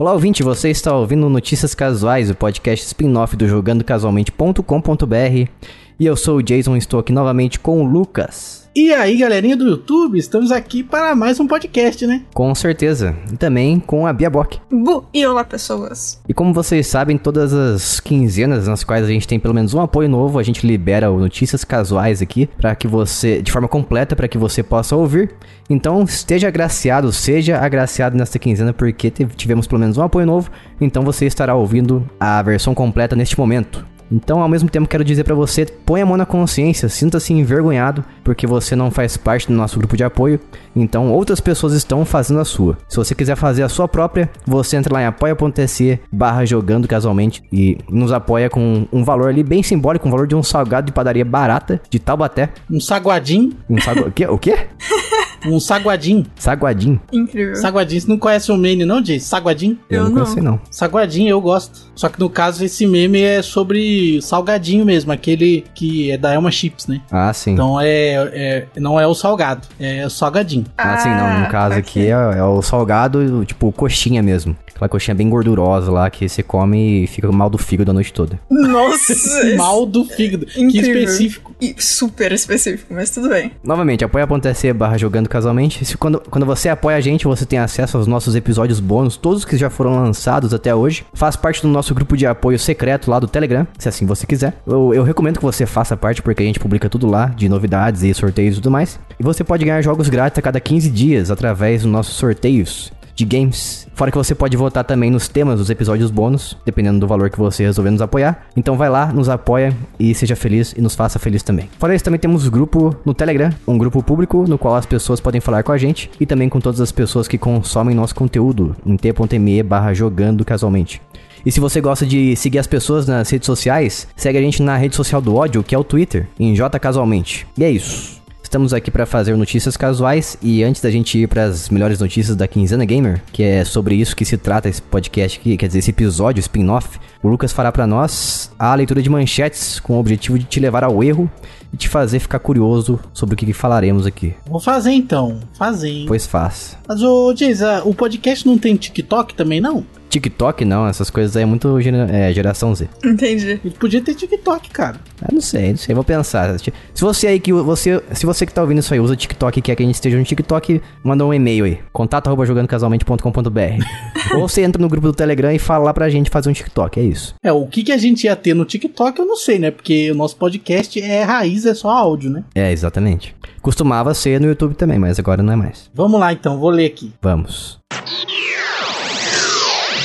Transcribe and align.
Olá, 0.00 0.14
ouvinte, 0.14 0.42
você 0.42 0.70
está 0.70 0.96
ouvindo 0.96 1.28
Notícias 1.28 1.74
Casuais, 1.74 2.30
o 2.30 2.34
podcast 2.34 2.86
spin-off 2.86 3.36
do 3.36 3.46
jogandocasualmente.com.br. 3.46 5.50
E 6.00 6.06
eu 6.06 6.16
sou 6.16 6.38
o 6.38 6.42
Jason, 6.42 6.78
estou 6.78 6.98
aqui 6.98 7.12
novamente 7.12 7.60
com 7.60 7.82
o 7.82 7.86
Lucas. 7.86 8.66
E 8.74 8.90
aí, 8.90 9.18
galerinha 9.18 9.54
do 9.54 9.68
YouTube, 9.68 10.18
estamos 10.18 10.50
aqui 10.50 10.82
para 10.82 11.14
mais 11.14 11.38
um 11.38 11.46
podcast, 11.46 12.06
né? 12.06 12.22
Com 12.32 12.54
certeza. 12.54 13.14
E 13.30 13.36
também 13.36 13.78
com 13.78 14.06
a 14.06 14.12
Bia 14.14 14.30
Bock. 14.30 14.58
Bu 14.72 15.04
e 15.12 15.26
olá, 15.26 15.44
pessoas. 15.44 16.18
E 16.26 16.32
como 16.32 16.54
vocês 16.54 16.86
sabem, 16.86 17.18
todas 17.18 17.52
as 17.52 18.00
quinzenas 18.00 18.66
nas 18.66 18.82
quais 18.82 19.04
a 19.04 19.08
gente 19.08 19.28
tem 19.28 19.38
pelo 19.38 19.52
menos 19.52 19.74
um 19.74 19.80
apoio 19.82 20.08
novo, 20.08 20.38
a 20.38 20.42
gente 20.42 20.66
libera 20.66 21.10
o 21.10 21.20
Notícias 21.20 21.64
Casuais 21.64 22.22
aqui 22.22 22.48
para 22.56 22.74
que 22.74 22.88
você, 22.88 23.42
de 23.42 23.52
forma 23.52 23.68
completa, 23.68 24.16
para 24.16 24.26
que 24.26 24.38
você 24.38 24.62
possa 24.62 24.96
ouvir. 24.96 25.34
Então, 25.68 26.02
esteja 26.04 26.48
agraciado, 26.48 27.12
seja 27.12 27.58
agraciado 27.58 28.16
nesta 28.16 28.38
quinzena, 28.38 28.72
porque 28.72 29.10
tivemos 29.10 29.66
pelo 29.66 29.80
menos 29.80 29.98
um 29.98 30.02
apoio 30.02 30.24
novo. 30.24 30.50
Então, 30.80 31.02
você 31.02 31.26
estará 31.26 31.54
ouvindo 31.54 32.08
a 32.18 32.40
versão 32.40 32.74
completa 32.74 33.14
neste 33.14 33.38
momento. 33.38 33.84
Então, 34.10 34.40
ao 34.40 34.48
mesmo 34.48 34.68
tempo, 34.68 34.88
quero 34.88 35.04
dizer 35.04 35.24
para 35.24 35.34
você, 35.34 35.64
põe 35.64 36.00
a 36.00 36.06
mão 36.06 36.16
na 36.16 36.26
consciência, 36.26 36.88
sinta-se 36.88 37.32
envergonhado, 37.32 38.04
porque 38.24 38.46
você 38.46 38.74
não 38.74 38.90
faz 38.90 39.16
parte 39.16 39.46
do 39.46 39.54
nosso 39.54 39.78
grupo 39.78 39.96
de 39.96 40.04
apoio, 40.04 40.40
então 40.74 41.12
outras 41.12 41.40
pessoas 41.40 41.72
estão 41.74 42.04
fazendo 42.04 42.40
a 42.40 42.44
sua. 42.44 42.76
Se 42.88 42.96
você 42.96 43.14
quiser 43.14 43.36
fazer 43.36 43.62
a 43.62 43.68
sua 43.68 43.86
própria, 43.86 44.28
você 44.46 44.76
entra 44.76 44.94
lá 44.94 45.02
em 45.02 45.06
apoia.se 45.06 46.00
barra 46.10 46.44
jogando 46.44 46.88
casualmente 46.88 47.42
e 47.52 47.78
nos 47.88 48.12
apoia 48.12 48.50
com 48.50 48.86
um 48.92 49.04
valor 49.04 49.28
ali 49.28 49.42
bem 49.42 49.62
simbólico, 49.62 50.08
um 50.08 50.10
valor 50.10 50.26
de 50.26 50.34
um 50.34 50.42
salgado 50.42 50.86
de 50.86 50.92
padaria 50.92 51.24
barata 51.24 51.80
de 51.88 51.98
Taubaté. 51.98 52.50
Um 52.70 52.80
saguadim. 52.80 53.52
Um 53.68 53.80
sagu... 53.80 54.08
o 54.08 54.12
quê? 54.12 54.26
O 54.26 54.38
quê? 54.38 54.66
Um 55.46 55.58
saguadim. 55.58 56.26
Saguadim. 56.36 57.00
Incrível. 57.12 57.56
Saguadim. 57.56 58.00
Você 58.00 58.08
não 58.08 58.18
conhece 58.18 58.52
o 58.52 58.56
meme, 58.56 58.84
não, 58.84 59.04
Jay? 59.04 59.20
Saguadim? 59.20 59.78
Eu, 59.88 59.98
eu 59.98 60.04
não 60.04 60.12
conheci, 60.12 60.40
não. 60.40 60.60
Saguadim, 60.70 61.28
eu 61.28 61.40
gosto. 61.40 61.90
Só 61.94 62.08
que 62.08 62.18
no 62.18 62.30
caso, 62.30 62.64
esse 62.64 62.86
meme 62.86 63.20
é 63.22 63.42
sobre 63.42 64.20
salgadinho 64.22 64.84
mesmo, 64.84 65.12
aquele 65.12 65.64
que 65.74 66.10
é 66.10 66.16
da 66.16 66.32
Elma 66.32 66.50
Chips, 66.50 66.86
né? 66.86 67.00
Ah, 67.10 67.32
sim. 67.32 67.52
Então 67.52 67.80
é, 67.80 68.14
é 68.32 68.66
não 68.76 68.98
é 68.98 69.06
o 69.06 69.14
salgado, 69.14 69.66
é 69.78 70.06
o 70.06 70.10
salgadinho. 70.10 70.64
Ah, 70.76 70.98
sim, 70.98 71.08
não. 71.08 71.40
No 71.40 71.48
caso 71.48 71.78
okay. 71.78 71.80
aqui 71.80 72.06
é, 72.06 72.38
é 72.38 72.42
o 72.42 72.62
salgado, 72.62 73.44
tipo, 73.44 73.70
coxinha 73.72 74.22
mesmo. 74.22 74.56
Aquela 74.80 74.88
coxinha 74.88 75.14
bem 75.14 75.28
gordurosa 75.28 75.92
lá 75.92 76.08
que 76.08 76.26
você 76.26 76.42
come 76.42 77.04
e 77.04 77.06
fica 77.06 77.30
mal 77.30 77.50
do 77.50 77.58
fígado 77.58 77.90
a 77.90 77.94
noite 77.94 78.12
toda. 78.14 78.40
Nossa! 78.50 79.14
mal 79.56 79.84
do 79.84 80.06
fígado. 80.06 80.46
Incrível. 80.56 80.92
Que 80.94 81.00
específico. 81.00 81.54
E 81.60 81.74
super 81.78 82.32
específico, 82.32 82.94
mas 82.94 83.10
tudo 83.10 83.28
bem. 83.28 83.52
Novamente, 83.62 84.04
apoia.se 84.04 84.72
barra 84.72 84.96
jogando 84.96 85.28
casualmente. 85.30 85.84
Se, 85.84 85.96
quando, 85.96 86.20
quando 86.28 86.44
você 86.44 86.68
apoia 86.68 86.96
a 86.96 87.00
gente, 87.00 87.24
você 87.24 87.46
tem 87.46 87.58
acesso 87.58 87.96
aos 87.96 88.06
nossos 88.06 88.34
episódios 88.34 88.80
bônus, 88.80 89.16
todos 89.16 89.44
que 89.44 89.56
já 89.56 89.70
foram 89.70 89.94
lançados 89.94 90.52
até 90.52 90.74
hoje. 90.74 91.06
Faz 91.14 91.36
parte 91.36 91.62
do 91.62 91.68
nosso 91.68 91.94
grupo 91.94 92.16
de 92.16 92.26
apoio 92.26 92.58
secreto 92.58 93.10
lá 93.10 93.18
do 93.18 93.28
Telegram, 93.28 93.66
se 93.78 93.88
assim 93.88 94.04
você 94.04 94.26
quiser. 94.26 94.60
Eu, 94.66 94.92
eu 94.92 95.02
recomendo 95.02 95.38
que 95.38 95.44
você 95.44 95.64
faça 95.64 95.96
parte, 95.96 96.20
porque 96.20 96.42
a 96.42 96.46
gente 96.46 96.60
publica 96.60 96.88
tudo 96.88 97.06
lá, 97.06 97.26
de 97.26 97.48
novidades 97.48 98.02
e 98.02 98.12
sorteios 98.12 98.56
e 98.56 98.60
tudo 98.60 98.70
mais. 98.70 98.98
E 99.18 99.22
você 99.22 99.42
pode 99.42 99.64
ganhar 99.64 99.80
jogos 99.80 100.08
grátis 100.08 100.38
a 100.38 100.42
cada 100.42 100.60
15 100.60 100.90
dias 100.90 101.30
através 101.30 101.82
dos 101.82 101.90
nossos 101.90 102.14
sorteios 102.14 102.92
de 103.14 103.24
games. 103.24 103.86
Fora 103.94 104.10
que 104.10 104.16
você 104.16 104.34
pode 104.34 104.56
votar 104.56 104.84
também 104.84 105.10
nos 105.10 105.28
temas 105.28 105.58
dos 105.58 105.70
episódios 105.70 106.10
bônus, 106.10 106.56
dependendo 106.64 107.00
do 107.00 107.06
valor 107.06 107.30
que 107.30 107.38
você 107.38 107.64
resolver 107.64 107.90
nos 107.90 108.02
apoiar. 108.02 108.46
Então 108.56 108.76
vai 108.76 108.88
lá, 108.88 109.12
nos 109.12 109.28
apoia 109.28 109.76
e 109.98 110.14
seja 110.14 110.34
feliz 110.36 110.74
e 110.76 110.80
nos 110.80 110.94
faça 110.94 111.18
feliz 111.18 111.42
também. 111.42 111.68
Fora 111.78 111.94
isso, 111.94 112.04
também 112.04 112.20
temos 112.20 112.48
grupo 112.48 112.96
no 113.04 113.14
Telegram, 113.14 113.50
um 113.66 113.76
grupo 113.76 114.02
público 114.02 114.44
no 114.48 114.58
qual 114.58 114.74
as 114.74 114.86
pessoas 114.86 115.20
podem 115.20 115.40
falar 115.40 115.62
com 115.62 115.72
a 115.72 115.78
gente 115.78 116.10
e 116.18 116.26
também 116.26 116.48
com 116.48 116.60
todas 116.60 116.80
as 116.80 116.92
pessoas 116.92 117.28
que 117.28 117.38
consomem 117.38 117.94
nosso 117.94 118.14
conteúdo 118.14 118.76
em 118.86 118.96
t.me 118.96 119.62
barra 119.62 119.92
jogando 119.92 120.44
casualmente. 120.44 121.00
E 121.44 121.50
se 121.50 121.60
você 121.60 121.80
gosta 121.80 122.04
de 122.04 122.36
seguir 122.36 122.58
as 122.58 122.66
pessoas 122.66 123.06
nas 123.06 123.30
redes 123.30 123.46
sociais, 123.46 124.06
segue 124.14 124.38
a 124.38 124.42
gente 124.42 124.62
na 124.62 124.76
rede 124.76 124.94
social 124.94 125.20
do 125.20 125.34
ódio, 125.34 125.62
que 125.62 125.74
é 125.74 125.78
o 125.78 125.84
Twitter, 125.84 126.28
em 126.38 126.54
J 126.54 126.78
Casualmente. 126.78 127.46
E 127.56 127.64
é 127.64 127.70
isso. 127.70 128.19
Estamos 128.50 128.74
aqui 128.74 128.90
para 128.90 129.06
fazer 129.06 129.36
notícias 129.36 129.76
casuais 129.76 130.36
e 130.42 130.64
antes 130.64 130.82
da 130.82 130.90
gente 130.90 131.16
ir 131.16 131.28
para 131.28 131.44
as 131.44 131.68
melhores 131.68 132.00
notícias 132.00 132.34
da 132.34 132.48
Quinzena 132.48 132.84
Gamer, 132.84 133.22
que 133.32 133.44
é 133.44 133.64
sobre 133.64 133.94
isso 133.94 134.16
que 134.16 134.24
se 134.24 134.36
trata 134.36 134.68
esse 134.68 134.82
podcast 134.82 135.38
aqui, 135.38 135.56
quer 135.56 135.68
dizer, 135.68 135.78
esse 135.78 135.90
episódio 135.90 136.40
spin-off, 136.40 136.98
o 137.22 137.28
Lucas 137.28 137.52
fará 137.52 137.70
para 137.70 137.86
nós 137.86 138.50
a 138.58 138.74
leitura 138.74 139.00
de 139.00 139.08
manchetes 139.08 139.78
com 139.78 139.94
o 139.94 140.00
objetivo 140.00 140.36
de 140.36 140.46
te 140.46 140.58
levar 140.58 140.82
ao 140.82 141.00
erro 141.04 141.30
e 141.72 141.76
te 141.76 141.88
fazer 141.88 142.18
ficar 142.18 142.40
curioso 142.40 142.98
sobre 143.12 143.34
o 143.34 143.38
que 143.38 143.52
falaremos 143.52 144.04
aqui. 144.04 144.34
Vou 144.44 144.58
fazer 144.58 144.90
então, 144.90 145.38
fazer. 145.56 146.06
Pois 146.08 146.26
faz. 146.26 146.76
Mas 146.88 147.00
ô, 147.04 147.32
Jason, 147.32 147.82
o 147.84 147.94
podcast 147.94 148.44
não 148.44 148.58
tem 148.58 148.74
TikTok 148.74 149.32
também 149.32 149.60
não? 149.60 149.86
TikTok 150.10 150.64
não, 150.64 150.86
essas 150.86 151.08
coisas 151.08 151.36
aí 151.36 151.44
é 151.44 151.46
muito 151.46 151.80
gera, 151.80 152.08
é, 152.10 152.32
geração 152.32 152.74
Z. 152.74 152.88
Entendi. 153.04 153.60
Ele 153.64 153.74
podia 153.78 154.00
ter 154.00 154.14
TikTok, 154.14 154.70
cara. 154.70 154.96
Ah, 155.22 155.28
não 155.32 155.40
sei, 155.40 155.70
não 155.70 155.76
sei, 155.76 155.94
vou 155.94 156.04
pensar. 156.04 156.58
Se 156.58 156.72
você 157.00 157.28
aí 157.28 157.40
que 157.40 157.52
você, 157.52 158.02
se 158.12 158.26
você 158.26 158.44
que 158.44 158.52
tá 158.52 158.60
ouvindo 158.60 158.80
isso 158.80 158.92
aí 158.92 159.00
usa 159.00 159.14
TikTok 159.14 159.58
e 159.58 159.62
quer 159.62 159.76
que 159.76 159.82
a 159.82 159.86
gente 159.86 159.94
esteja 159.94 160.18
no 160.18 160.24
TikTok, 160.24 160.82
manda 161.02 161.24
um 161.24 161.32
e-mail 161.32 161.64
aí, 161.64 161.78
contato@jogandocasualmente.com.br. 161.92 163.84
Ou 164.34 164.48
você 164.48 164.62
entra 164.62 164.82
no 164.82 164.88
grupo 164.88 165.06
do 165.06 165.12
Telegram 165.14 165.52
e 165.52 165.58
fala 165.58 165.84
lá 165.84 165.94
pra 165.94 166.08
gente 166.08 166.28
fazer 166.28 166.50
um 166.50 166.52
TikTok, 166.52 166.98
é 166.98 167.02
isso. 167.02 167.34
É, 167.42 167.52
o 167.52 167.66
que 167.66 167.84
que 167.84 167.92
a 167.92 167.98
gente 167.98 168.24
ia 168.24 168.34
ter 168.34 168.54
no 168.54 168.64
TikTok 168.64 169.18
eu 169.18 169.26
não 169.26 169.36
sei, 169.36 169.58
né? 169.58 169.70
Porque 169.70 170.10
o 170.10 170.14
nosso 170.14 170.36
podcast 170.36 171.00
é 171.00 171.22
raiz, 171.22 171.64
é 171.66 171.74
só 171.74 171.90
áudio, 171.90 172.30
né? 172.30 172.44
É, 172.54 172.72
exatamente. 172.72 173.34
Costumava 173.62 174.14
ser 174.14 174.40
no 174.40 174.48
YouTube 174.48 174.74
também, 174.74 174.98
mas 174.98 175.18
agora 175.18 175.42
não 175.42 175.52
é 175.52 175.56
mais. 175.56 175.90
Vamos 175.94 176.18
lá 176.18 176.32
então, 176.32 176.58
vou 176.58 176.70
ler 176.70 176.86
aqui. 176.86 177.12
Vamos. 177.20 177.78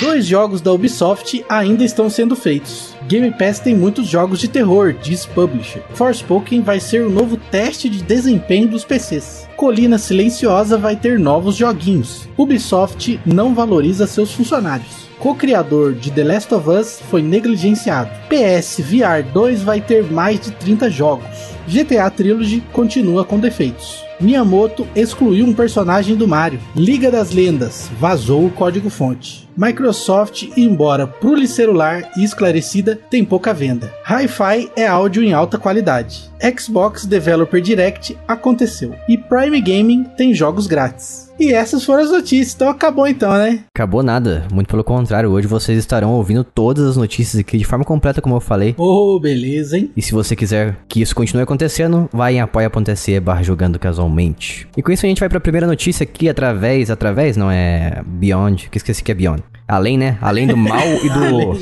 Dois 0.01 0.25
jogos 0.25 0.59
da 0.59 0.73
Ubisoft 0.73 1.45
ainda 1.47 1.85
estão 1.85 2.09
sendo 2.09 2.35
feitos. 2.35 2.93
Game 3.07 3.31
Pass 3.31 3.59
tem 3.59 3.73
muitos 3.73 4.07
jogos 4.07 4.39
de 4.39 4.49
terror, 4.49 4.93
diz 4.93 5.25
Publisher. 5.25 5.81
Forspoken 5.93 6.61
vai 6.61 6.81
ser 6.81 7.05
o 7.05 7.09
novo 7.09 7.37
teste 7.37 7.87
de 7.87 8.03
desempenho 8.03 8.67
dos 8.67 8.83
PCs. 8.83 9.47
Colina 9.55 9.97
Silenciosa 9.97 10.77
vai 10.77 10.97
ter 10.97 11.17
novos 11.17 11.55
joguinhos. 11.55 12.27
Ubisoft 12.37 13.21
não 13.25 13.55
valoriza 13.55 14.05
seus 14.05 14.33
funcionários. 14.33 15.07
Co-criador 15.17 15.93
de 15.93 16.11
The 16.11 16.25
Last 16.25 16.53
of 16.53 16.69
Us 16.69 16.99
foi 17.09 17.21
negligenciado. 17.21 18.11
PS 18.27 18.81
VR 18.81 19.23
2 19.33 19.63
vai 19.63 19.79
ter 19.79 20.03
mais 20.03 20.41
de 20.41 20.51
30 20.51 20.89
jogos. 20.89 21.55
GTA 21.69 22.09
Trilogy 22.09 22.61
continua 22.73 23.23
com 23.23 23.39
defeitos. 23.39 24.04
Miyamoto 24.19 24.87
excluiu 24.95 25.45
um 25.45 25.53
personagem 25.53 26.15
do 26.15 26.27
Mario. 26.27 26.59
Liga 26.75 27.11
das 27.11 27.31
Lendas 27.31 27.89
vazou 27.99 28.45
o 28.45 28.49
código-fonte. 28.49 29.47
Microsoft, 29.57 30.49
embora 30.57 31.05
pro 31.05 31.35
celular 31.47 32.11
e 32.17 32.23
esclarecida, 32.23 32.99
tem 33.09 33.23
pouca 33.23 33.53
venda. 33.53 33.93
Hi-Fi 34.05 34.71
é 34.75 34.87
áudio 34.87 35.23
em 35.23 35.33
alta 35.33 35.57
qualidade. 35.57 36.29
Xbox 36.57 37.05
Developer 37.05 37.61
Direct 37.61 38.17
aconteceu. 38.27 38.95
E 39.07 39.17
Prime 39.17 39.59
Gaming 39.61 40.03
tem 40.17 40.33
jogos 40.33 40.65
grátis. 40.65 41.24
E 41.39 41.51
essas 41.53 41.83
foram 41.83 42.03
as 42.03 42.11
notícias, 42.11 42.55
então 42.55 42.69
acabou 42.69 43.07
então, 43.07 43.33
né? 43.33 43.59
Acabou 43.73 44.01
nada, 44.01 44.47
muito 44.53 44.67
pelo 44.67 44.83
contrário, 44.83 45.29
hoje 45.29 45.47
vocês 45.47 45.77
estarão 45.77 46.13
ouvindo 46.13 46.43
todas 46.43 46.85
as 46.85 46.97
notícias 46.97 47.39
aqui 47.39 47.57
de 47.57 47.65
forma 47.65 47.83
completa, 47.83 48.21
como 48.21 48.35
eu 48.35 48.39
falei. 48.39 48.73
Oh, 48.77 49.19
beleza, 49.19 49.77
hein? 49.77 49.91
E 49.95 50.01
se 50.01 50.13
você 50.13 50.35
quiser 50.35 50.77
que 50.87 51.01
isso 51.01 51.15
continue 51.15 51.43
acontecendo, 51.43 52.09
vai 52.11 52.35
em 52.35 52.41
apoia.se 52.41 53.19
barra 53.19 53.43
jogando 53.43 53.77
casualmente. 53.77 54.67
E 54.77 54.81
com 54.81 54.91
isso 54.91 55.05
a 55.05 55.09
gente 55.09 55.19
vai 55.19 55.27
para 55.27 55.37
a 55.37 55.41
primeira 55.41 55.67
notícia 55.67 56.03
aqui, 56.03 56.29
através, 56.29 56.89
através, 56.89 57.35
não 57.35 57.51
é 57.51 58.01
Beyond, 58.05 58.69
que 58.69 58.77
esqueci 58.77 59.03
que 59.03 59.11
é 59.11 59.15
Beyond. 59.15 59.43
Além, 59.67 59.97
né? 59.97 60.17
Além 60.21 60.47
do 60.47 60.55
mal 60.57 60.87
e 61.03 61.09
do... 61.09 61.59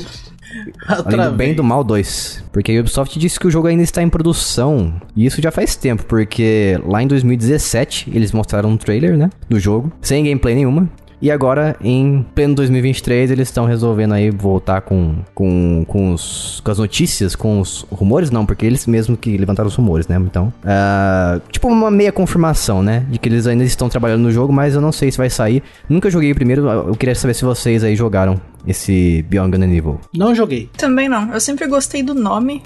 Além 0.86 1.30
do 1.30 1.36
bem 1.36 1.54
do 1.54 1.64
mal 1.64 1.82
2. 1.82 2.44
Porque 2.52 2.72
a 2.72 2.80
Ubisoft 2.80 3.18
disse 3.18 3.38
que 3.38 3.46
o 3.46 3.50
jogo 3.50 3.66
ainda 3.66 3.82
está 3.82 4.02
em 4.02 4.08
produção. 4.08 4.94
E 5.16 5.26
isso 5.26 5.40
já 5.42 5.50
faz 5.50 5.76
tempo, 5.76 6.04
porque 6.06 6.78
lá 6.86 7.02
em 7.02 7.06
2017 7.06 8.10
eles 8.14 8.32
mostraram 8.32 8.70
um 8.70 8.76
trailer, 8.76 9.16
né? 9.16 9.30
Do 9.48 9.58
jogo, 9.58 9.92
sem 10.00 10.24
gameplay 10.24 10.54
nenhuma. 10.54 10.88
E 11.20 11.30
agora, 11.30 11.76
em 11.80 12.24
pleno 12.34 12.54
2023, 12.54 13.30
eles 13.30 13.48
estão 13.48 13.64
resolvendo 13.64 14.12
aí 14.12 14.30
voltar 14.30 14.82
com, 14.82 15.16
com, 15.34 15.84
com, 15.86 16.12
os, 16.12 16.60
com 16.62 16.70
as 16.70 16.78
notícias, 16.78 17.34
com 17.34 17.60
os 17.60 17.86
rumores, 17.90 18.30
não, 18.30 18.44
porque 18.44 18.66
eles 18.66 18.86
mesmos 18.86 19.18
que 19.18 19.36
levantaram 19.36 19.68
os 19.68 19.74
rumores, 19.74 20.06
né? 20.06 20.16
Então, 20.16 20.52
uh, 20.62 21.40
tipo 21.50 21.68
uma 21.68 21.90
meia 21.90 22.12
confirmação, 22.12 22.82
né? 22.82 23.06
De 23.08 23.18
que 23.18 23.28
eles 23.28 23.46
ainda 23.46 23.64
estão 23.64 23.88
trabalhando 23.88 24.22
no 24.22 24.30
jogo, 24.30 24.52
mas 24.52 24.74
eu 24.74 24.80
não 24.80 24.92
sei 24.92 25.10
se 25.10 25.18
vai 25.18 25.30
sair. 25.30 25.62
Nunca 25.88 26.10
joguei 26.10 26.32
o 26.32 26.34
primeiro, 26.34 26.66
eu 26.68 26.94
queria 26.94 27.14
saber 27.14 27.34
se 27.34 27.44
vocês 27.44 27.82
aí 27.82 27.96
jogaram 27.96 28.40
esse 28.66 29.24
Beyond 29.28 29.50
Good 29.50 29.64
and 29.64 29.76
Evil. 29.76 30.00
Não 30.14 30.34
joguei. 30.34 30.70
Também 30.76 31.08
não. 31.08 31.32
Eu 31.32 31.40
sempre 31.40 31.66
gostei 31.66 32.02
do 32.02 32.14
nome. 32.14 32.62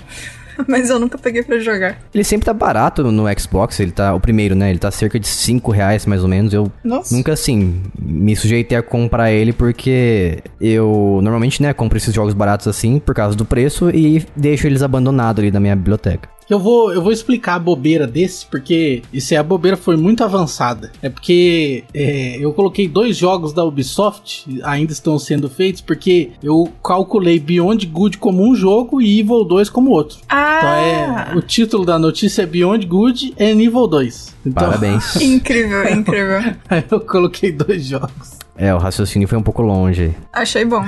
mas 0.66 0.90
eu 0.90 0.98
nunca 0.98 1.18
peguei 1.18 1.42
para 1.42 1.58
jogar. 1.58 1.98
Ele 2.12 2.24
sempre 2.24 2.46
tá 2.46 2.52
barato 2.52 3.10
no 3.10 3.24
Xbox, 3.38 3.80
ele 3.80 3.92
tá, 3.92 4.14
o 4.14 4.20
primeiro, 4.20 4.54
né? 4.54 4.70
Ele 4.70 4.78
tá 4.78 4.90
cerca 4.90 5.18
de 5.18 5.28
5 5.28 5.70
reais 5.70 6.06
mais 6.06 6.22
ou 6.22 6.28
menos. 6.28 6.52
Eu 6.52 6.70
Nossa. 6.82 7.14
nunca, 7.14 7.32
assim, 7.32 7.82
me 7.98 8.34
sujeitei 8.34 8.76
a 8.76 8.82
comprar 8.82 9.30
ele 9.30 9.52
porque 9.52 10.42
eu 10.60 11.20
normalmente, 11.22 11.62
né, 11.62 11.72
compro 11.72 11.98
esses 11.98 12.14
jogos 12.14 12.34
baratos 12.34 12.66
assim 12.66 12.98
por 12.98 13.14
causa 13.14 13.36
do 13.36 13.44
preço 13.44 13.90
e 13.90 14.24
deixo 14.36 14.66
eles 14.66 14.82
abandonados 14.82 15.42
ali 15.42 15.50
na 15.50 15.60
minha 15.60 15.76
biblioteca. 15.76 16.28
Eu 16.48 16.58
vou, 16.58 16.92
eu 16.92 17.02
vou 17.02 17.12
explicar 17.12 17.56
a 17.56 17.58
bobeira 17.58 18.06
desse, 18.06 18.46
porque 18.46 19.02
isso 19.12 19.34
é 19.34 19.36
a 19.36 19.42
bobeira 19.42 19.76
foi 19.76 19.96
muito 19.96 20.24
avançada. 20.24 20.90
É 21.02 21.10
porque 21.10 21.84
é, 21.92 22.38
eu 22.38 22.52
coloquei 22.54 22.88
dois 22.88 23.16
jogos 23.16 23.52
da 23.52 23.62
Ubisoft, 23.62 24.46
ainda 24.62 24.92
estão 24.92 25.18
sendo 25.18 25.50
feitos, 25.50 25.82
porque 25.82 26.30
eu 26.42 26.72
calculei 26.82 27.38
Beyond 27.38 27.84
Good 27.86 28.18
como 28.18 28.48
um 28.48 28.54
jogo 28.54 29.02
e 29.02 29.20
Evil 29.20 29.44
2 29.44 29.68
como 29.68 29.90
outro. 29.90 30.18
Ah! 30.28 30.58
Então 30.58 31.34
é. 31.34 31.36
O 31.36 31.42
título 31.42 31.84
da 31.84 31.98
notícia 31.98 32.42
é 32.42 32.46
Beyond 32.46 32.86
Good 32.86 33.34
and 33.38 33.62
Evil 33.62 33.86
2. 33.86 34.36
Então, 34.46 34.64
Parabéns. 34.64 35.16
Incrível, 35.20 35.86
incrível. 35.90 36.40
aí 36.70 36.84
eu 36.90 37.00
coloquei 37.00 37.52
dois 37.52 37.84
jogos. 37.84 38.38
É, 38.56 38.74
o 38.74 38.78
raciocínio 38.78 39.28
foi 39.28 39.38
um 39.38 39.42
pouco 39.42 39.62
longe. 39.62 40.14
Achei 40.32 40.64
bom. 40.64 40.84